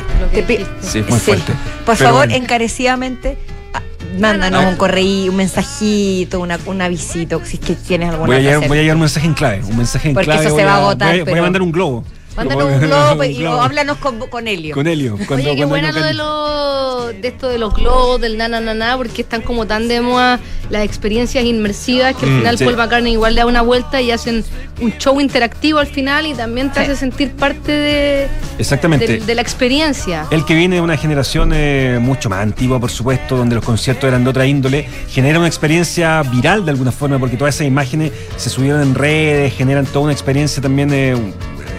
Sí, 0.81 0.99
es 0.99 1.07
muy 1.09 1.17
Sí. 1.17 1.25
fuerte. 1.27 1.53
Por 1.85 1.95
Pero 1.97 2.09
favor, 2.09 2.27
bueno. 2.27 2.35
encarecidamente, 2.43 3.37
ah, 3.73 3.81
mándanos 4.19 4.65
un 4.65 4.75
correo, 4.75 5.29
un 5.31 5.37
mensajito, 5.37 6.41
una, 6.41 6.59
un 6.65 6.81
avisito, 6.81 7.39
si 7.45 7.55
es 7.55 7.61
que 7.61 7.75
tienes 7.75 8.09
alguna 8.09 8.27
Voy 8.27 8.35
a, 8.35 8.39
llevar, 8.41 8.67
voy 8.67 8.79
a 8.79 8.81
llevar 8.81 8.95
un 8.97 9.01
mensaje 9.03 9.27
en 9.27 9.33
clave. 9.33 9.63
Un 9.63 9.77
mensaje 9.77 10.09
en 10.09 10.13
Porque 10.13 10.25
clave. 10.25 10.45
eso 10.45 10.57
se 10.57 10.65
va 10.65 10.73
a 10.73 10.77
agotar, 10.79 11.07
Voy 11.11 11.19
a, 11.21 11.23
voy 11.23 11.31
a 11.31 11.33
pero- 11.35 11.43
mandar 11.43 11.61
un 11.61 11.71
globo. 11.71 12.03
Mándanos 12.35 12.65
un 12.73 12.79
globo 12.87 13.23
y, 13.23 13.43
o 13.45 13.61
háblanos 13.61 13.97
con, 13.97 14.19
con 14.29 14.47
Helio. 14.47 14.75
Con 14.75 14.87
Helio. 14.87 15.17
Cuando- 15.27 15.49
Oye, 15.49 15.55
qué 15.55 15.65
buena 15.65 15.91
lo 15.91 16.01
de, 16.03 16.13
lo, 16.13 17.07
de 17.07 17.27
esto 17.27 17.47
de 17.49 17.57
los 17.57 17.73
globos, 17.73 18.19
del 18.19 18.37
na, 18.37 18.47
na, 18.47 18.59
na, 18.59 18.73
na, 18.73 18.97
porque 18.97 19.21
están 19.21 19.41
como 19.41 19.65
tan 19.67 19.87
de 19.87 20.01
moda 20.01 20.39
las 20.69 20.83
experiencias 20.83 21.43
inmersivas 21.45 22.15
que 22.15 22.25
al 22.25 22.31
Mm, 22.31 22.37
final 22.39 22.57
sí. 22.57 22.65
Paul 22.65 22.77
McCartney 22.77 23.13
igual 23.13 23.35
le 23.35 23.41
da 23.41 23.45
una 23.47 23.61
vuelta 23.61 24.01
y 24.01 24.11
hacen 24.11 24.43
un 24.81 24.91
show 24.97 25.21
interactivo 25.21 25.79
al 25.79 25.87
final 25.87 26.25
y 26.25 26.33
también 26.33 26.71
te 26.71 26.81
hace 26.81 26.95
sentir 26.95 27.31
parte 27.31 27.71
de, 27.71 28.27
Exactamente. 28.57 29.07
de, 29.07 29.19
de 29.19 29.35
la 29.35 29.41
experiencia. 29.41 30.25
El 30.31 30.43
que 30.45 30.55
viene 30.55 30.75
de 30.75 30.81
una 30.81 30.97
generación 30.97 31.51
eh, 31.53 31.99
mucho 32.01 32.29
más 32.29 32.39
antigua, 32.39 32.79
por 32.79 32.91
supuesto, 32.91 33.37
donde 33.37 33.55
los 33.55 33.63
conciertos 33.63 34.05
eran 34.07 34.23
de 34.23 34.29
otra 34.31 34.45
índole, 34.45 34.87
genera 35.09 35.39
una 35.39 35.47
experiencia 35.47 36.21
viral 36.23 36.65
de 36.65 36.71
alguna 36.71 36.91
forma, 36.91 37.17
porque 37.19 37.37
todas 37.37 37.55
esas 37.55 37.67
imágenes 37.67 38.11
se 38.35 38.49
subieron 38.49 38.81
en 38.81 38.95
redes, 38.95 39.53
generan 39.53 39.85
toda 39.85 40.05
una 40.05 40.13
experiencia 40.13 40.61
también 40.61 40.91
eh, 40.93 41.15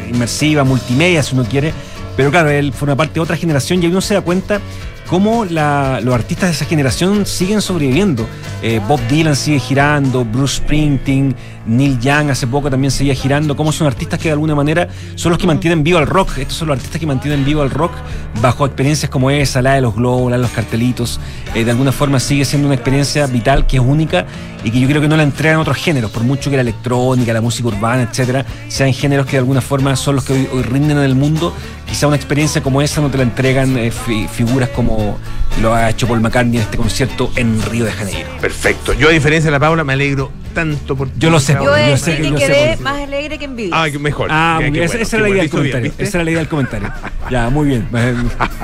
inmersiva, 0.09 0.65
multimedia, 0.65 1.23
si 1.23 1.35
uno 1.35 1.45
quiere. 1.45 1.73
Pero 2.17 2.31
claro, 2.31 2.49
él 2.51 2.73
forma 2.73 2.97
parte 2.97 3.15
de 3.15 3.21
otra 3.21 3.37
generación 3.37 3.83
y 3.83 3.87
uno 3.87 4.01
se 4.01 4.15
da 4.15 4.21
cuenta 4.21 4.61
cómo 5.09 5.45
la- 5.45 6.01
los 6.03 6.15
artistas 6.15 6.51
de 6.51 6.55
esa 6.55 6.65
generación 6.65 7.27
siguen 7.27 7.61
sobreviviendo. 7.61 8.27
Eh, 8.63 8.81
Bob 8.89 9.01
Dylan 9.09 9.37
sigue 9.37 9.59
girando, 9.59 10.25
Bruce 10.25 10.57
Springsteen, 10.57 11.35
Neil 11.67 11.99
Young 12.01 12.31
hace 12.31 12.47
poco 12.47 12.71
también 12.71 12.91
seguía 12.91 13.15
girando, 13.15 13.57
cómo 13.57 13.73
son 13.73 13.87
artistas 13.87 14.19
que 14.21 14.29
de 14.29 14.33
alguna 14.33 14.55
manera 14.55 14.89
son 15.17 15.31
los 15.31 15.39
que 15.39 15.47
mantienen 15.47 15.83
vivo 15.83 15.99
al 15.99 16.07
rock. 16.07 16.39
Estos 16.39 16.57
son 16.57 16.69
los 16.69 16.77
artistas 16.77 17.01
que 17.01 17.07
mantienen 17.07 17.45
vivo 17.45 17.63
al 17.63 17.71
rock 17.71 17.93
bajo 18.41 18.65
experiencias 18.67 19.11
como 19.11 19.31
esa, 19.31 19.63
la 19.63 19.75
de 19.75 19.81
los 19.81 19.95
globos, 19.95 20.31
la 20.31 20.37
de 20.37 20.43
los 20.43 20.53
cartelitos. 20.53 21.21
Eh, 21.55 21.65
de 21.65 21.71
alguna 21.73 21.93
forma 21.93 22.21
sigue 22.21 22.45
siendo 22.45 22.67
una 22.69 22.75
experiencia 22.77 23.27
vital 23.27 23.67
que 23.67 23.77
es 23.77 23.83
única 23.83 24.27
y 24.65 24.71
que 24.71 24.81
yo 24.81 24.89
creo 24.89 25.01
que 25.01 25.09
no 25.09 25.17
la 25.17 25.23
entregan 25.23 25.59
otros 25.61 25.77
géneros, 25.77 26.11
por 26.11 26.23
mucho 26.23 26.51
que 26.51 26.57
la 26.57 26.63
electrónica, 26.63 27.33
la 27.33 27.41
música 27.41 27.69
urbana, 27.69 28.03
etcétera, 28.03 28.45
sean 28.69 28.93
géneros 28.93 29.27
que 29.27 29.33
de 29.33 29.39
alguna 29.39 29.61
forma 29.61 29.95
son 29.97 30.17
los 30.17 30.25
que 30.25 30.33
hoy, 30.33 30.49
hoy 30.53 30.63
rinden 30.63 30.99
en 30.99 31.05
el 31.05 31.15
mundo. 31.15 31.53
Quizá 31.87 32.07
una 32.09 32.17
experiencia 32.17 32.63
como 32.63 32.83
esa 32.83 33.01
no 33.01 33.11
te 33.11 33.17
la 33.17 33.23
entregan 33.23 33.77
eh, 33.79 33.91
fi- 33.91 34.29
figuras 34.29 34.69
como 34.71 35.19
lo 35.63 35.75
ha 35.75 35.89
hecho 35.89 36.07
Paul 36.07 36.21
McCartney 36.21 36.57
en 36.59 36.63
este 36.65 36.77
concierto 36.77 37.31
en 37.37 37.63
Río 37.63 37.85
de 37.85 37.93
Janeiro. 37.93 38.29
Perfecto. 38.41 38.93
Yo, 38.93 39.09
a 39.09 39.13
diferencia 39.13 39.47
de 39.49 39.53
la 39.53 39.61
Paula, 39.61 39.85
me 39.85 39.93
alegro 39.95 40.31
tanto 40.53 40.97
por 40.97 41.09
Yo 41.19 41.31
lo 41.31 41.39
sé, 41.39 41.53
Yo 41.55 41.65
yo 41.65 41.97
sé 41.97 42.17
que 42.17 42.23
que 42.31 42.35
quedé 42.35 42.75
por- 42.75 42.83
más 42.85 43.03
alegre 43.03 43.39
que 43.39 43.45
envidia. 43.45 43.83
Ah, 43.83 43.91
que 43.91 43.99
mejor. 43.99 44.29
Ah, 44.31 44.57
qué 44.61 44.71
bien, 44.71 44.85
esa, 44.85 44.93
bueno, 44.95 45.03
esa 45.07 45.17
era 45.17 45.23
la 45.23 45.29
idea 45.29 45.43
del 45.43 45.51
bien, 45.51 45.59
comentario. 45.59 45.93
esa 45.99 46.17
era 46.19 46.25
la 46.25 46.31
idea 46.31 46.41
del 46.41 46.49
comentario. 46.49 46.93
Ya, 47.31 47.51
muy 47.51 47.67
bien. 47.67 47.89
Me, 47.91 48.13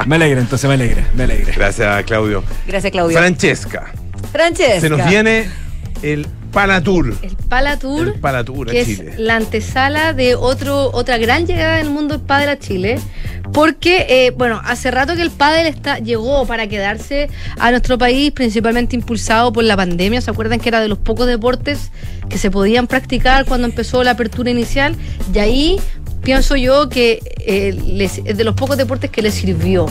me 0.07 0.15
alegra, 0.17 0.41
entonces 0.41 0.69
me 0.69 0.75
alegra, 0.75 1.05
me 1.17 1.25
alegra. 1.25 1.53
Gracias, 1.57 2.05
Claudio. 2.05 2.45
Gracias, 2.65 2.93
Claudio. 2.93 3.19
Francesca, 3.19 3.93
Francesca. 4.31 4.81
se 4.81 4.89
nos 4.89 5.05
viene 5.09 5.49
el 6.03 6.29
Palatour. 6.53 7.15
El 7.23 7.37
Palatour, 7.49 8.09
El 8.09 8.21
Palatour 8.21 8.71
que 8.71 8.85
Chile. 8.85 9.11
es 9.15 9.19
la 9.19 9.37
antesala 9.37 10.13
de 10.13 10.35
otro, 10.35 10.91
otra 10.93 11.19
gran 11.19 11.47
llegada 11.47 11.77
del 11.79 11.91
mundo 11.91 12.17
del 12.19 12.27
pádel 12.27 12.49
a 12.51 12.59
Chile, 12.59 12.99
porque, 13.53 14.07
eh, 14.09 14.31
bueno, 14.37 14.61
hace 14.65 14.91
rato 14.91 15.17
que 15.17 15.23
el 15.23 15.31
pádel 15.31 15.67
está, 15.67 15.99
llegó 15.99 16.47
para 16.47 16.67
quedarse 16.69 17.29
a 17.59 17.71
nuestro 17.71 17.99
país, 17.99 18.33
principalmente 18.33 18.95
impulsado 18.97 19.53
por 19.53 19.65
la 19.65 19.77
pandemia, 19.77 20.21
¿se 20.21 20.31
acuerdan 20.31 20.61
que 20.61 20.69
era 20.69 20.81
de 20.81 20.89
los 20.89 20.99
pocos 20.99 21.27
deportes 21.27 21.91
que 22.29 22.39
se 22.39 22.51
podían 22.51 22.87
practicar 22.87 23.45
cuando 23.45 23.67
empezó 23.67 24.03
la 24.05 24.13
apertura 24.13 24.51
inicial? 24.51 24.95
Y 25.35 25.39
ahí 25.39 25.81
pienso 26.23 26.57
yo 26.57 26.89
que 26.89 27.21
eh, 27.47 27.73
les- 27.85 28.21
es 28.25 28.37
de 28.37 28.45
los 28.45 28.55
pocos 28.55 28.77
deportes 28.77 29.11
que 29.11 29.23
les 29.23 29.35
sirvió 29.35 29.87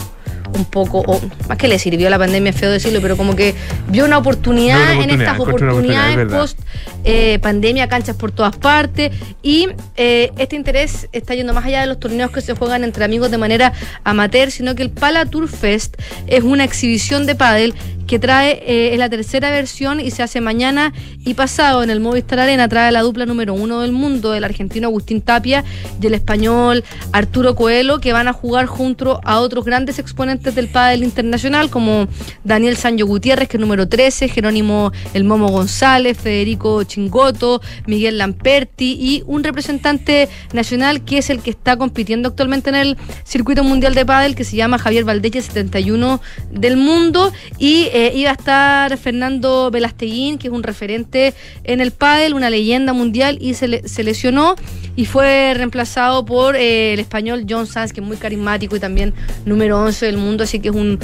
un 0.54 0.64
poco, 0.64 1.02
o 1.06 1.20
más 1.48 1.58
que 1.58 1.68
le 1.68 1.78
sirvió 1.78 2.10
la 2.10 2.18
pandemia, 2.18 2.50
es 2.50 2.56
feo 2.56 2.70
decirlo, 2.70 3.00
pero 3.00 3.16
como 3.16 3.36
que 3.36 3.54
vio 3.88 4.04
una 4.04 4.18
oportunidad, 4.18 4.92
en 4.94 5.10
estas 5.10 5.38
oportunidad, 5.38 5.74
oportunidades 5.74 6.32
post 6.32 6.58
eh, 7.04 7.38
pandemia, 7.40 7.88
canchas 7.88 8.16
por 8.16 8.32
todas 8.32 8.56
partes. 8.56 9.12
Y 9.42 9.68
eh, 9.96 10.30
este 10.38 10.56
interés 10.56 11.08
está 11.12 11.34
yendo 11.34 11.52
más 11.52 11.64
allá 11.64 11.80
de 11.80 11.86
los 11.86 11.98
torneos 11.98 12.30
que 12.30 12.40
se 12.40 12.54
juegan 12.54 12.84
entre 12.84 13.04
amigos 13.04 13.30
de 13.30 13.38
manera 13.38 13.72
amateur, 14.04 14.50
sino 14.50 14.74
que 14.74 14.82
el 14.82 14.90
Pala 14.90 15.26
Tour 15.26 15.48
Fest 15.48 15.96
es 16.26 16.42
una 16.42 16.64
exhibición 16.64 17.26
de 17.26 17.34
pádel 17.34 17.74
que 18.06 18.18
trae, 18.18 18.62
eh, 18.66 18.92
es 18.92 18.98
la 18.98 19.08
tercera 19.08 19.50
versión 19.50 20.00
y 20.00 20.10
se 20.10 20.22
hace 20.22 20.40
mañana 20.40 20.92
y 21.24 21.34
pasado 21.34 21.82
en 21.82 21.90
el 21.90 22.00
Movistar 22.00 22.40
Arena. 22.40 22.68
Trae 22.68 22.92
la 22.92 23.02
dupla 23.02 23.26
número 23.26 23.54
uno 23.54 23.80
del 23.80 23.92
mundo, 23.92 24.34
el 24.34 24.44
argentino 24.44 24.88
Agustín 24.88 25.20
Tapia 25.20 25.64
y 26.00 26.06
el 26.06 26.14
español 26.14 26.84
Arturo 27.12 27.54
Coelho, 27.54 28.00
que 28.00 28.12
van 28.12 28.28
a 28.28 28.32
jugar 28.32 28.66
junto 28.66 29.20
a 29.24 29.40
otros 29.40 29.64
grandes 29.64 29.98
exponentes 29.98 30.54
del 30.54 30.68
pádel 30.68 31.04
internacional, 31.04 31.70
como 31.70 32.08
Daniel 32.44 32.76
Sancho 32.76 33.06
Gutiérrez, 33.06 33.48
que 33.48 33.56
es 33.56 33.60
número 33.60 33.88
13, 33.88 34.28
Jerónimo 34.28 34.92
El 35.14 35.24
Momo 35.24 35.48
González, 35.48 36.18
Federico 36.18 36.82
Chingoto, 36.84 37.60
Miguel 37.86 38.18
Lamperti 38.18 38.96
y 39.00 39.22
un 39.26 39.44
representante 39.44 40.28
nacional 40.52 41.04
que 41.04 41.18
es 41.18 41.30
el 41.30 41.40
que 41.40 41.50
está 41.50 41.76
compitiendo 41.76 42.28
actualmente 42.28 42.70
en 42.70 42.76
el 42.76 42.96
circuito 43.24 43.64
mundial 43.64 43.94
de 43.94 44.04
pádel, 44.04 44.34
que 44.34 44.44
se 44.44 44.56
llama 44.56 44.78
Javier 44.78 45.04
Valdeche 45.04 45.42
71 45.42 46.20
del 46.50 46.76
mundo. 46.76 47.32
Y 47.58 47.88
eh, 47.92 48.12
iba 48.14 48.30
a 48.30 48.34
estar 48.34 48.96
Fernando 48.98 49.70
Velasteguín, 49.70 50.38
que 50.38 50.48
es 50.48 50.52
un 50.52 50.62
referente 50.62 51.34
en 51.64 51.80
el 51.80 51.90
pádel, 51.92 52.34
una 52.34 52.50
leyenda 52.50 52.92
mundial, 52.92 53.38
y 53.40 53.54
se, 53.54 53.68
le- 53.68 53.86
se 53.88 54.02
lesionó 54.02 54.56
y 54.96 55.06
fue 55.06 55.54
reemplazado 55.54 56.24
por 56.24 56.54
eh, 56.56 56.92
el 56.94 57.00
español 57.00 57.46
John 57.48 57.66
Sanz, 57.66 57.92
que 57.92 58.00
es 58.00 58.06
muy 58.06 58.16
carismático 58.18 58.76
y 58.76 58.80
también 58.80 59.14
número 59.46 59.80
11 59.82 60.06
del 60.06 60.16
mundo, 60.18 60.44
así 60.44 60.60
que 60.60 60.68
es 60.68 60.74
un, 60.74 60.98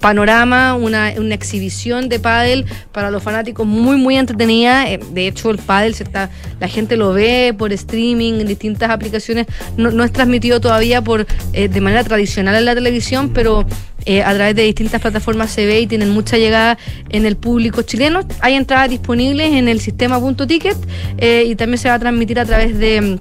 panorama, 0.00 0.74
una, 0.74 1.10
exhibición 1.10 2.08
de 2.08 2.18
pádel 2.18 2.64
para 2.92 3.10
los 3.10 3.22
fanáticos 3.22 3.66
muy, 3.66 3.96
muy 3.96 4.16
entretenida. 4.16 4.90
Eh, 4.90 4.98
De 5.12 5.26
hecho, 5.28 5.50
el 5.50 5.58
pádel 5.58 5.94
se 5.94 6.04
está, 6.04 6.30
la 6.60 6.68
gente 6.68 6.96
lo 6.96 7.12
ve 7.12 7.54
por 7.56 7.72
streaming, 7.72 8.40
en 8.40 8.46
distintas 8.46 8.90
aplicaciones. 8.90 9.46
No, 9.76 9.90
no 9.90 10.04
es 10.04 10.12
transmitido 10.12 10.60
todavía 10.60 11.02
por 11.02 11.26
de 11.52 11.80
manera 11.80 12.04
tradicional 12.04 12.54
en 12.56 12.64
la 12.64 12.74
televisión, 12.74 13.30
pero 13.32 13.66
eh, 14.06 14.22
a 14.22 14.32
través 14.34 14.54
de 14.54 14.62
distintas 14.62 15.00
plataformas 15.00 15.50
se 15.50 15.66
ve 15.66 15.80
y 15.80 15.86
tienen 15.86 16.10
mucha 16.10 16.38
llegada 16.38 16.78
en 17.10 17.26
el 17.26 17.36
público 17.36 17.82
chileno. 17.82 18.20
Hay 18.40 18.54
entradas 18.54 18.88
disponibles 18.88 19.52
en 19.52 19.68
el 19.68 19.80
sistema 19.80 20.18
punto 20.20 20.46
ticket 20.46 20.76
eh, 21.18 21.44
y 21.46 21.56
también 21.56 21.78
se 21.78 21.88
va 21.88 21.94
a 21.94 21.98
transmitir 21.98 22.38
a 22.40 22.44
través 22.44 22.78
de 22.78 23.18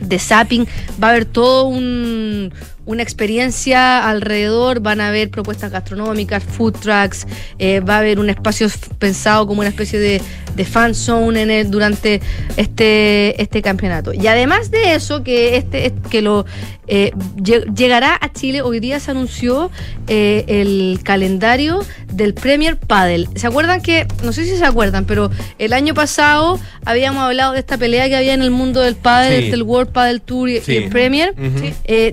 de 0.00 0.18
zapping, 0.18 0.66
va 1.02 1.08
a 1.08 1.10
haber 1.10 1.26
todo 1.26 1.66
un, 1.66 2.52
una 2.90 3.02
experiencia 3.02 4.08
alrededor, 4.08 4.80
van 4.80 5.00
a 5.00 5.08
haber 5.08 5.30
propuestas 5.30 5.70
gastronómicas, 5.70 6.42
food 6.42 6.74
trucks, 6.80 7.26
eh, 7.58 7.80
va 7.80 7.96
a 7.96 7.98
haber 7.98 8.18
un 8.18 8.28
espacio 8.30 8.68
pensado 8.98 9.46
como 9.46 9.60
una 9.60 9.68
especie 9.68 9.98
de, 9.98 10.20
de 10.56 10.64
fan 10.64 10.94
zone 10.94 11.42
en 11.42 11.50
el, 11.50 11.70
durante 11.70 12.20
este, 12.56 13.40
este 13.40 13.62
campeonato. 13.62 14.12
Y 14.12 14.26
además 14.26 14.70
de 14.70 14.94
eso, 14.94 15.22
que 15.22 15.56
este 15.56 15.86
es- 15.86 15.92
que 16.10 16.22
lo 16.22 16.44
eh, 16.92 17.12
lle- 17.36 17.72
llegará 17.74 18.18
a 18.20 18.32
Chile, 18.32 18.62
hoy 18.62 18.80
día 18.80 18.98
se 18.98 19.12
anunció 19.12 19.70
eh, 20.08 20.44
el 20.48 20.98
calendario 21.04 21.84
del 22.12 22.34
Premier 22.34 22.76
Padel. 22.76 23.28
¿Se 23.36 23.46
acuerdan 23.46 23.80
que, 23.80 24.08
no 24.24 24.32
sé 24.32 24.44
si 24.44 24.56
se 24.56 24.64
acuerdan, 24.64 25.04
pero 25.04 25.30
el 25.58 25.72
año 25.72 25.94
pasado 25.94 26.58
habíamos 26.84 27.22
hablado 27.22 27.52
de 27.52 27.60
esta 27.60 27.78
pelea 27.78 28.08
que 28.08 28.16
había 28.16 28.34
en 28.34 28.42
el 28.42 28.50
mundo 28.50 28.80
del 28.80 28.96
pádel, 28.96 29.30
Sí. 29.38 29.44
entre 29.44 29.56
el 29.56 29.62
World 29.62 29.92
Padel 29.92 30.20
Tour 30.20 30.48
y, 30.48 30.56
el 30.66 30.88
Premier? 30.88 31.32
Sí. 31.60 31.72
Eh, 31.84 32.10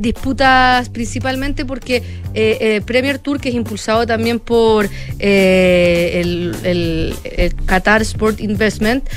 disputas 0.68 0.90
principalmente 0.90 1.66
porque 1.66 1.98
eh, 2.34 2.58
eh, 2.60 2.82
Premier 2.86 3.20
Tour, 3.20 3.40
que 3.40 3.50
es 3.50 3.56
impulsado 3.56 4.06
también 4.06 4.40
por 4.40 4.90
eh, 5.20 6.22
el, 6.24 6.56
el- 6.64 7.16
el 7.24 7.56
Qatar 7.66 8.02
Sport 8.02 8.40
Investment, 8.42 9.08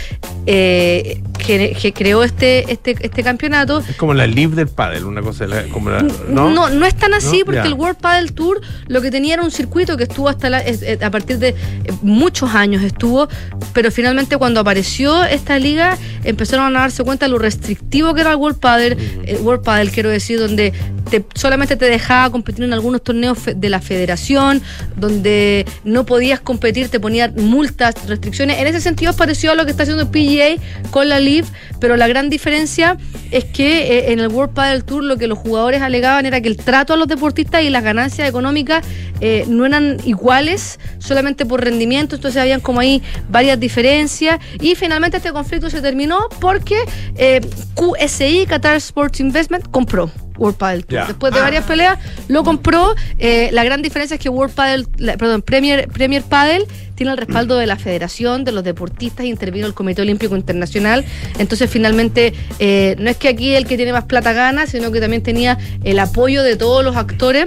que, 0.47 1.77
que 1.81 1.93
creó 1.93 2.23
este, 2.23 2.71
este, 2.73 2.97
este 3.01 3.23
campeonato. 3.23 3.83
Es 3.89 3.97
como 3.97 4.15
la 4.15 4.27
live 4.27 4.55
del 4.57 4.69
pádel, 4.69 5.05
una 5.05 5.23
cosa 5.23 5.47
la- 5.47 5.65
como 5.65 5.91
la, 5.91 6.03
No, 6.03 6.51
¿no? 6.51 6.69
no, 6.71 6.87
es 6.87 6.95
tan 6.97 7.15
así 7.15 7.41
¿No? 7.41 7.47
porque 7.47 7.61
el 7.69 7.75
World 7.75 7.99
Padel 7.99 8.33
Tour 8.33 8.61
lo 8.89 9.01
que 9.01 9.11
tenía 9.11 9.35
era 9.35 9.43
un 9.43 9.51
circuito 9.51 9.97
que 9.97 10.05
estuvo 10.05 10.29
hasta 10.29 10.49
la- 10.51 10.63
a 11.03 11.11
partir 11.11 11.39
de 11.39 11.55
muchos 12.03 12.55
años 12.55 12.83
estuvo, 12.83 13.29
pero 13.73 13.91
finalmente 13.91 14.37
cuando 14.37 14.61
apareció 14.61 15.25
esta 15.25 15.59
liga 15.59 15.97
empezaron 16.25 16.77
a 16.77 16.81
darse 16.81 17.03
cuenta 17.05 17.27
de 17.27 17.33
lo 17.33 17.39
restrictivo 17.39 18.15
que 18.15 18.21
era 18.23 18.31
el 18.31 18.37
World 18.37 18.59
Padel, 18.59 18.97
el 19.27 19.37
World 19.39 19.63
Padel 19.65 19.91
quiero 19.91 20.11
decir, 20.11 20.39
donde 20.39 20.73
te- 21.11 21.25
solamente 21.41 21.77
te 21.77 21.87
dejaba 21.87 22.31
competir 22.31 22.65
en 22.65 22.75
algunos 22.75 23.03
torneos 23.03 23.39
de 23.57 23.69
la 23.71 23.81
federación, 23.81 24.61
donde 24.97 25.65
no 25.85 26.05
podías 26.05 26.39
competir, 26.41 26.91
te 26.91 27.01
ponían 27.01 27.35
multas, 27.37 27.95
restricciones. 28.07 28.59
En 28.59 28.67
ese 28.67 28.81
sentido 28.83 29.11
es 29.13 29.17
parecido 29.17 29.55
a 29.55 29.57
lo 29.57 29.65
que 29.65 29.71
está 29.71 29.85
haciendo 29.85 30.03
el 30.03 30.09
PGA 30.11 30.63
con 30.91 31.09
la 31.09 31.19
LIV, 31.19 31.47
pero 31.81 31.97
la 31.97 32.09
gran 32.09 32.29
diferencia 32.29 32.99
es 33.31 33.45
que 33.45 33.99
eh, 33.99 34.13
en 34.13 34.21
el 34.21 34.29
World 34.29 34.53
Padel 34.53 34.85
Tour 34.85 35.03
lo 35.03 35.17
que 35.17 35.27
los 35.27 35.39
jugadores 35.39 35.81
alegaban 35.81 36.27
era 36.27 36.43
que 36.43 36.49
el 36.49 36.59
trato 36.59 36.93
a 36.93 36.97
los 36.99 37.09
deportistas 37.09 37.63
y 37.63 37.71
las 37.71 37.83
ganancias 37.83 38.29
económicas 38.29 38.85
eh, 39.21 39.47
no 39.49 39.65
eran 39.65 39.97
iguales 40.05 40.79
solamente 40.99 41.47
por 41.47 41.65
rendimiento, 41.65 42.17
entonces 42.17 42.41
habían 42.41 42.61
como 42.61 42.81
ahí 42.81 43.03
varias 43.31 43.59
diferencias 43.59 44.41
y 44.61 44.75
finalmente 44.75 45.17
este 45.17 45.33
conflicto 45.33 45.71
se 45.71 45.81
terminó 45.81 46.29
porque 46.39 46.77
eh, 47.17 47.41
QSI, 47.75 48.45
Qatar 48.47 48.77
Sports 48.77 49.21
Investment, 49.21 49.67
compró. 49.71 50.11
World 50.41 50.57
Padel 50.59 50.85
Tour. 50.87 50.99
Después 51.07 51.33
de 51.33 51.39
varias 51.41 51.65
peleas, 51.65 51.99
lo 52.29 52.43
compró. 52.43 52.95
Eh, 53.19 53.51
la 53.53 53.63
gran 53.63 53.83
diferencia 53.83 54.15
es 54.17 54.21
que 54.21 54.29
World 54.29 54.55
Padel, 54.55 54.89
la- 54.97 55.17
perdón, 55.17 55.43
Premier, 55.43 55.87
Premier 55.89 56.23
Padel 56.25 56.67
tiene 56.97 57.13
el 57.13 57.19
respaldo 57.19 57.57
de 57.57 57.67
la 57.67 57.77
federación, 57.77 58.45
de 58.45 58.53
los 58.53 58.65
deportistas, 58.65 59.25
intervino 59.27 59.67
el 59.67 59.75
Comité 59.75 60.03
Olímpico 60.03 60.35
Internacional. 60.37 61.05
Entonces, 61.39 61.71
finalmente, 61.71 62.35
eh, 62.59 62.97
no 62.99 63.09
es 63.11 63.17
que 63.17 63.29
aquí 63.29 63.55
el 63.55 63.67
que 63.67 63.77
tiene 63.77 63.93
más 63.93 64.05
plata 64.05 64.33
gana, 64.33 64.67
sino 64.67 64.91
que 64.91 65.01
también 65.01 65.23
tenía 65.23 65.57
el 65.85 65.99
apoyo 65.99 66.43
de 66.43 66.57
todos 66.57 66.85
los 66.85 66.97
actores. 66.97 67.47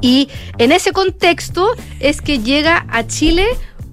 Y 0.00 0.28
en 0.58 0.72
ese 0.72 0.92
contexto 0.92 1.68
es 2.00 2.20
que 2.20 2.38
llega 2.38 2.86
a 2.88 3.06
Chile 3.06 3.46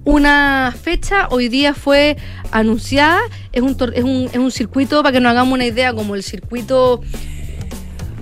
una 0.04 0.74
fecha, 0.80 1.28
hoy 1.30 1.48
día 1.48 1.74
fue 1.74 2.16
anunciada, 2.50 3.20
es 3.52 3.60
un, 3.62 3.76
es 3.94 4.04
un, 4.04 4.30
es 4.32 4.38
un 4.38 4.50
circuito, 4.50 5.02
para 5.02 5.12
que 5.12 5.20
nos 5.20 5.30
hagamos 5.32 5.52
una 5.52 5.66
idea, 5.66 5.92
como 5.92 6.14
el 6.14 6.22
circuito 6.22 7.02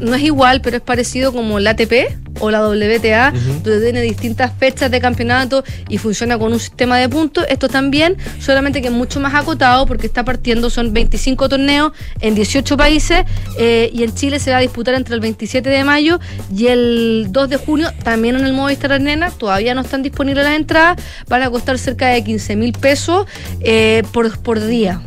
no 0.00 0.14
es 0.14 0.22
igual, 0.22 0.60
pero 0.60 0.76
es 0.76 0.82
parecido 0.82 1.32
como 1.32 1.58
la 1.60 1.70
ATP 1.70 1.92
o 2.40 2.50
la 2.50 2.66
WTA, 2.66 3.32
donde 3.62 3.80
tiene 3.80 4.02
distintas 4.02 4.52
fechas 4.58 4.90
de 4.90 5.00
campeonato 5.00 5.64
y 5.88 5.98
funciona 5.98 6.38
con 6.38 6.52
un 6.52 6.60
sistema 6.60 6.98
de 6.98 7.08
puntos. 7.08 7.46
Esto 7.48 7.68
también, 7.68 8.16
solamente 8.40 8.82
que 8.82 8.88
es 8.88 8.94
mucho 8.94 9.20
más 9.20 9.34
acotado 9.34 9.86
porque 9.86 10.06
está 10.06 10.24
partiendo, 10.24 10.70
son 10.70 10.92
25 10.92 11.48
torneos 11.48 11.92
en 12.20 12.34
18 12.34 12.76
países 12.76 13.24
eh, 13.58 13.90
y 13.92 14.02
en 14.02 14.14
Chile 14.14 14.38
se 14.38 14.50
va 14.50 14.58
a 14.58 14.60
disputar 14.60 14.94
entre 14.94 15.14
el 15.14 15.20
27 15.20 15.68
de 15.68 15.84
mayo 15.84 16.20
y 16.54 16.66
el 16.66 17.28
2 17.30 17.48
de 17.48 17.56
junio, 17.56 17.90
también 18.02 18.36
en 18.36 18.44
el 18.44 18.52
Movistar 18.52 18.92
Arena. 18.92 19.30
Todavía 19.30 19.74
no 19.74 19.80
están 19.80 20.02
disponibles 20.02 20.44
las 20.44 20.56
entradas, 20.56 21.02
van 21.28 21.42
a 21.42 21.50
costar 21.50 21.78
cerca 21.78 22.08
de 22.08 22.22
15 22.22 22.56
mil 22.56 22.72
pesos 22.72 23.26
eh, 23.60 24.02
por, 24.12 24.38
por 24.38 24.64
día. 24.64 25.00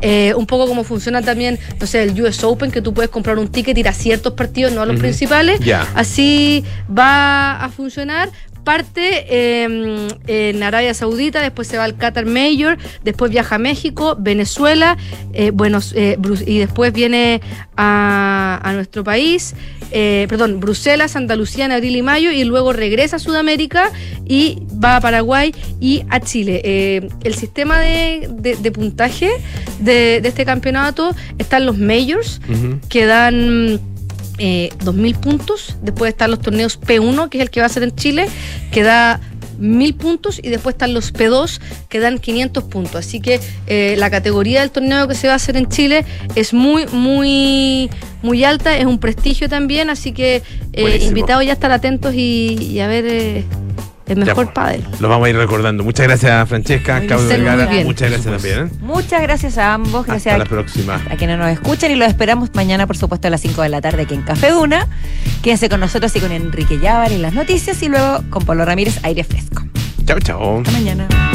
Eh, 0.00 0.32
un 0.34 0.46
poco 0.46 0.66
como 0.66 0.84
funciona 0.84 1.22
también, 1.22 1.58
no 1.80 1.86
sé, 1.86 2.04
el 2.04 2.20
US 2.22 2.44
Open, 2.44 2.70
que 2.70 2.80
tú 2.82 2.94
puedes 2.94 3.10
comprar 3.10 3.38
un 3.38 3.48
ticket, 3.48 3.76
ir 3.76 3.88
a 3.88 3.92
ciertos 3.92 4.34
partidos, 4.34 4.72
no 4.72 4.82
a 4.82 4.86
los 4.86 4.98
principales. 4.98 5.60
Así 5.94 6.64
va 6.96 7.62
a 7.64 7.68
funcionar. 7.68 8.30
Parte 8.68 9.24
eh, 9.30 10.08
en 10.26 10.62
Arabia 10.62 10.92
Saudita, 10.92 11.40
después 11.40 11.66
se 11.68 11.78
va 11.78 11.84
al 11.84 11.96
Qatar 11.96 12.26
Major, 12.26 12.76
después 13.02 13.30
viaja 13.30 13.54
a 13.54 13.58
México, 13.58 14.14
Venezuela, 14.20 14.98
eh, 15.32 15.52
Buenos- 15.52 15.94
eh, 15.96 16.18
y 16.46 16.58
después 16.58 16.92
viene 16.92 17.40
a, 17.78 18.60
a 18.62 18.72
nuestro 18.74 19.02
país, 19.04 19.54
eh, 19.90 20.26
perdón, 20.28 20.60
Bruselas, 20.60 21.16
Andalucía 21.16 21.64
en 21.64 21.72
abril 21.72 21.96
y 21.96 22.02
mayo, 22.02 22.30
y 22.30 22.44
luego 22.44 22.74
regresa 22.74 23.16
a 23.16 23.18
Sudamérica 23.18 23.90
y 24.26 24.58
va 24.84 24.96
a 24.96 25.00
Paraguay 25.00 25.54
y 25.80 26.02
a 26.10 26.20
Chile. 26.20 26.60
Eh, 26.62 27.08
el 27.24 27.34
sistema 27.36 27.80
de, 27.80 28.28
de- 28.30 28.56
de 28.56 28.70
puntaje 28.70 29.30
de, 29.80 30.20
de 30.20 30.28
este 30.28 30.44
campeonato 30.44 31.16
están 31.38 31.64
los 31.64 31.78
majors, 31.78 32.42
que 32.90 33.06
dan 33.06 33.80
eh, 34.38 34.70
2.000 34.80 35.16
puntos. 35.16 35.76
Después 35.82 36.10
están 36.10 36.30
los 36.30 36.40
torneos 36.40 36.80
P1, 36.80 37.28
que 37.28 37.38
es 37.38 37.42
el 37.42 37.50
que 37.50 37.60
va 37.60 37.66
a 37.66 37.70
ser 37.70 37.82
en 37.82 37.94
Chile, 37.94 38.28
que 38.70 38.82
da 38.82 39.20
1.000 39.60 39.96
puntos. 39.96 40.38
Y 40.42 40.48
después 40.48 40.74
están 40.74 40.94
los 40.94 41.12
P2, 41.12 41.60
que 41.88 42.00
dan 42.00 42.18
500 42.18 42.64
puntos. 42.64 42.96
Así 42.96 43.20
que 43.20 43.40
eh, 43.66 43.96
la 43.98 44.10
categoría 44.10 44.60
del 44.60 44.70
torneo 44.70 45.08
que 45.08 45.14
se 45.14 45.26
va 45.26 45.34
a 45.34 45.36
hacer 45.36 45.56
en 45.56 45.68
Chile 45.68 46.04
es 46.34 46.52
muy, 46.52 46.86
muy, 46.86 47.90
muy 48.22 48.44
alta. 48.44 48.76
Es 48.76 48.86
un 48.86 48.98
prestigio 48.98 49.48
también. 49.48 49.90
Así 49.90 50.12
que 50.12 50.42
eh, 50.72 50.98
invitados 51.02 51.44
ya 51.44 51.50
a 51.50 51.54
estar 51.54 51.72
atentos 51.72 52.14
y, 52.14 52.56
y 52.60 52.80
a 52.80 52.88
ver 52.88 53.06
eh, 53.06 53.44
el 54.08 54.18
mejor 54.18 54.46
Ya, 54.46 54.54
pádel. 54.54 54.84
Lo 55.00 55.08
vamos 55.08 55.26
a 55.26 55.30
ir 55.30 55.36
recordando. 55.36 55.84
Muchas 55.84 56.06
gracias, 56.06 56.48
Francesca, 56.48 56.98
Muy 56.98 57.06
Claudio 57.06 57.28
bien. 57.28 57.44
Vergara. 57.44 57.84
Muchas 57.84 58.10
gracias 58.10 58.32
también. 58.34 58.66
¿eh? 58.66 58.70
Muchas 58.80 59.22
gracias 59.22 59.58
a 59.58 59.74
ambos. 59.74 60.06
Gracias 60.06 60.32
Hasta 60.34 60.38
la 60.38 60.44
a, 60.44 60.48
próxima. 60.48 60.94
a 61.10 61.16
quienes 61.16 61.38
nos 61.38 61.48
escuchan 61.48 61.90
y 61.90 61.96
los 61.96 62.08
esperamos 62.08 62.50
mañana, 62.54 62.86
por 62.86 62.96
supuesto, 62.96 63.28
a 63.28 63.30
las 63.30 63.40
5 63.40 63.62
de 63.62 63.68
la 63.68 63.80
tarde 63.80 64.02
aquí 64.02 64.14
en 64.14 64.22
Café 64.22 64.50
Duna. 64.50 64.86
Quédense 65.42 65.68
con 65.68 65.80
nosotros 65.80 66.14
y 66.16 66.20
con 66.20 66.32
Enrique 66.32 66.78
Llávar 66.78 67.12
y 67.12 67.18
las 67.18 67.34
noticias 67.34 67.82
y 67.82 67.88
luego 67.88 68.22
con 68.30 68.44
Pablo 68.44 68.64
Ramírez, 68.64 68.98
aire 69.02 69.24
fresco. 69.24 69.64
Chao, 70.06 70.18
chao. 70.20 70.58
Hasta 70.58 70.70
mañana. 70.72 71.27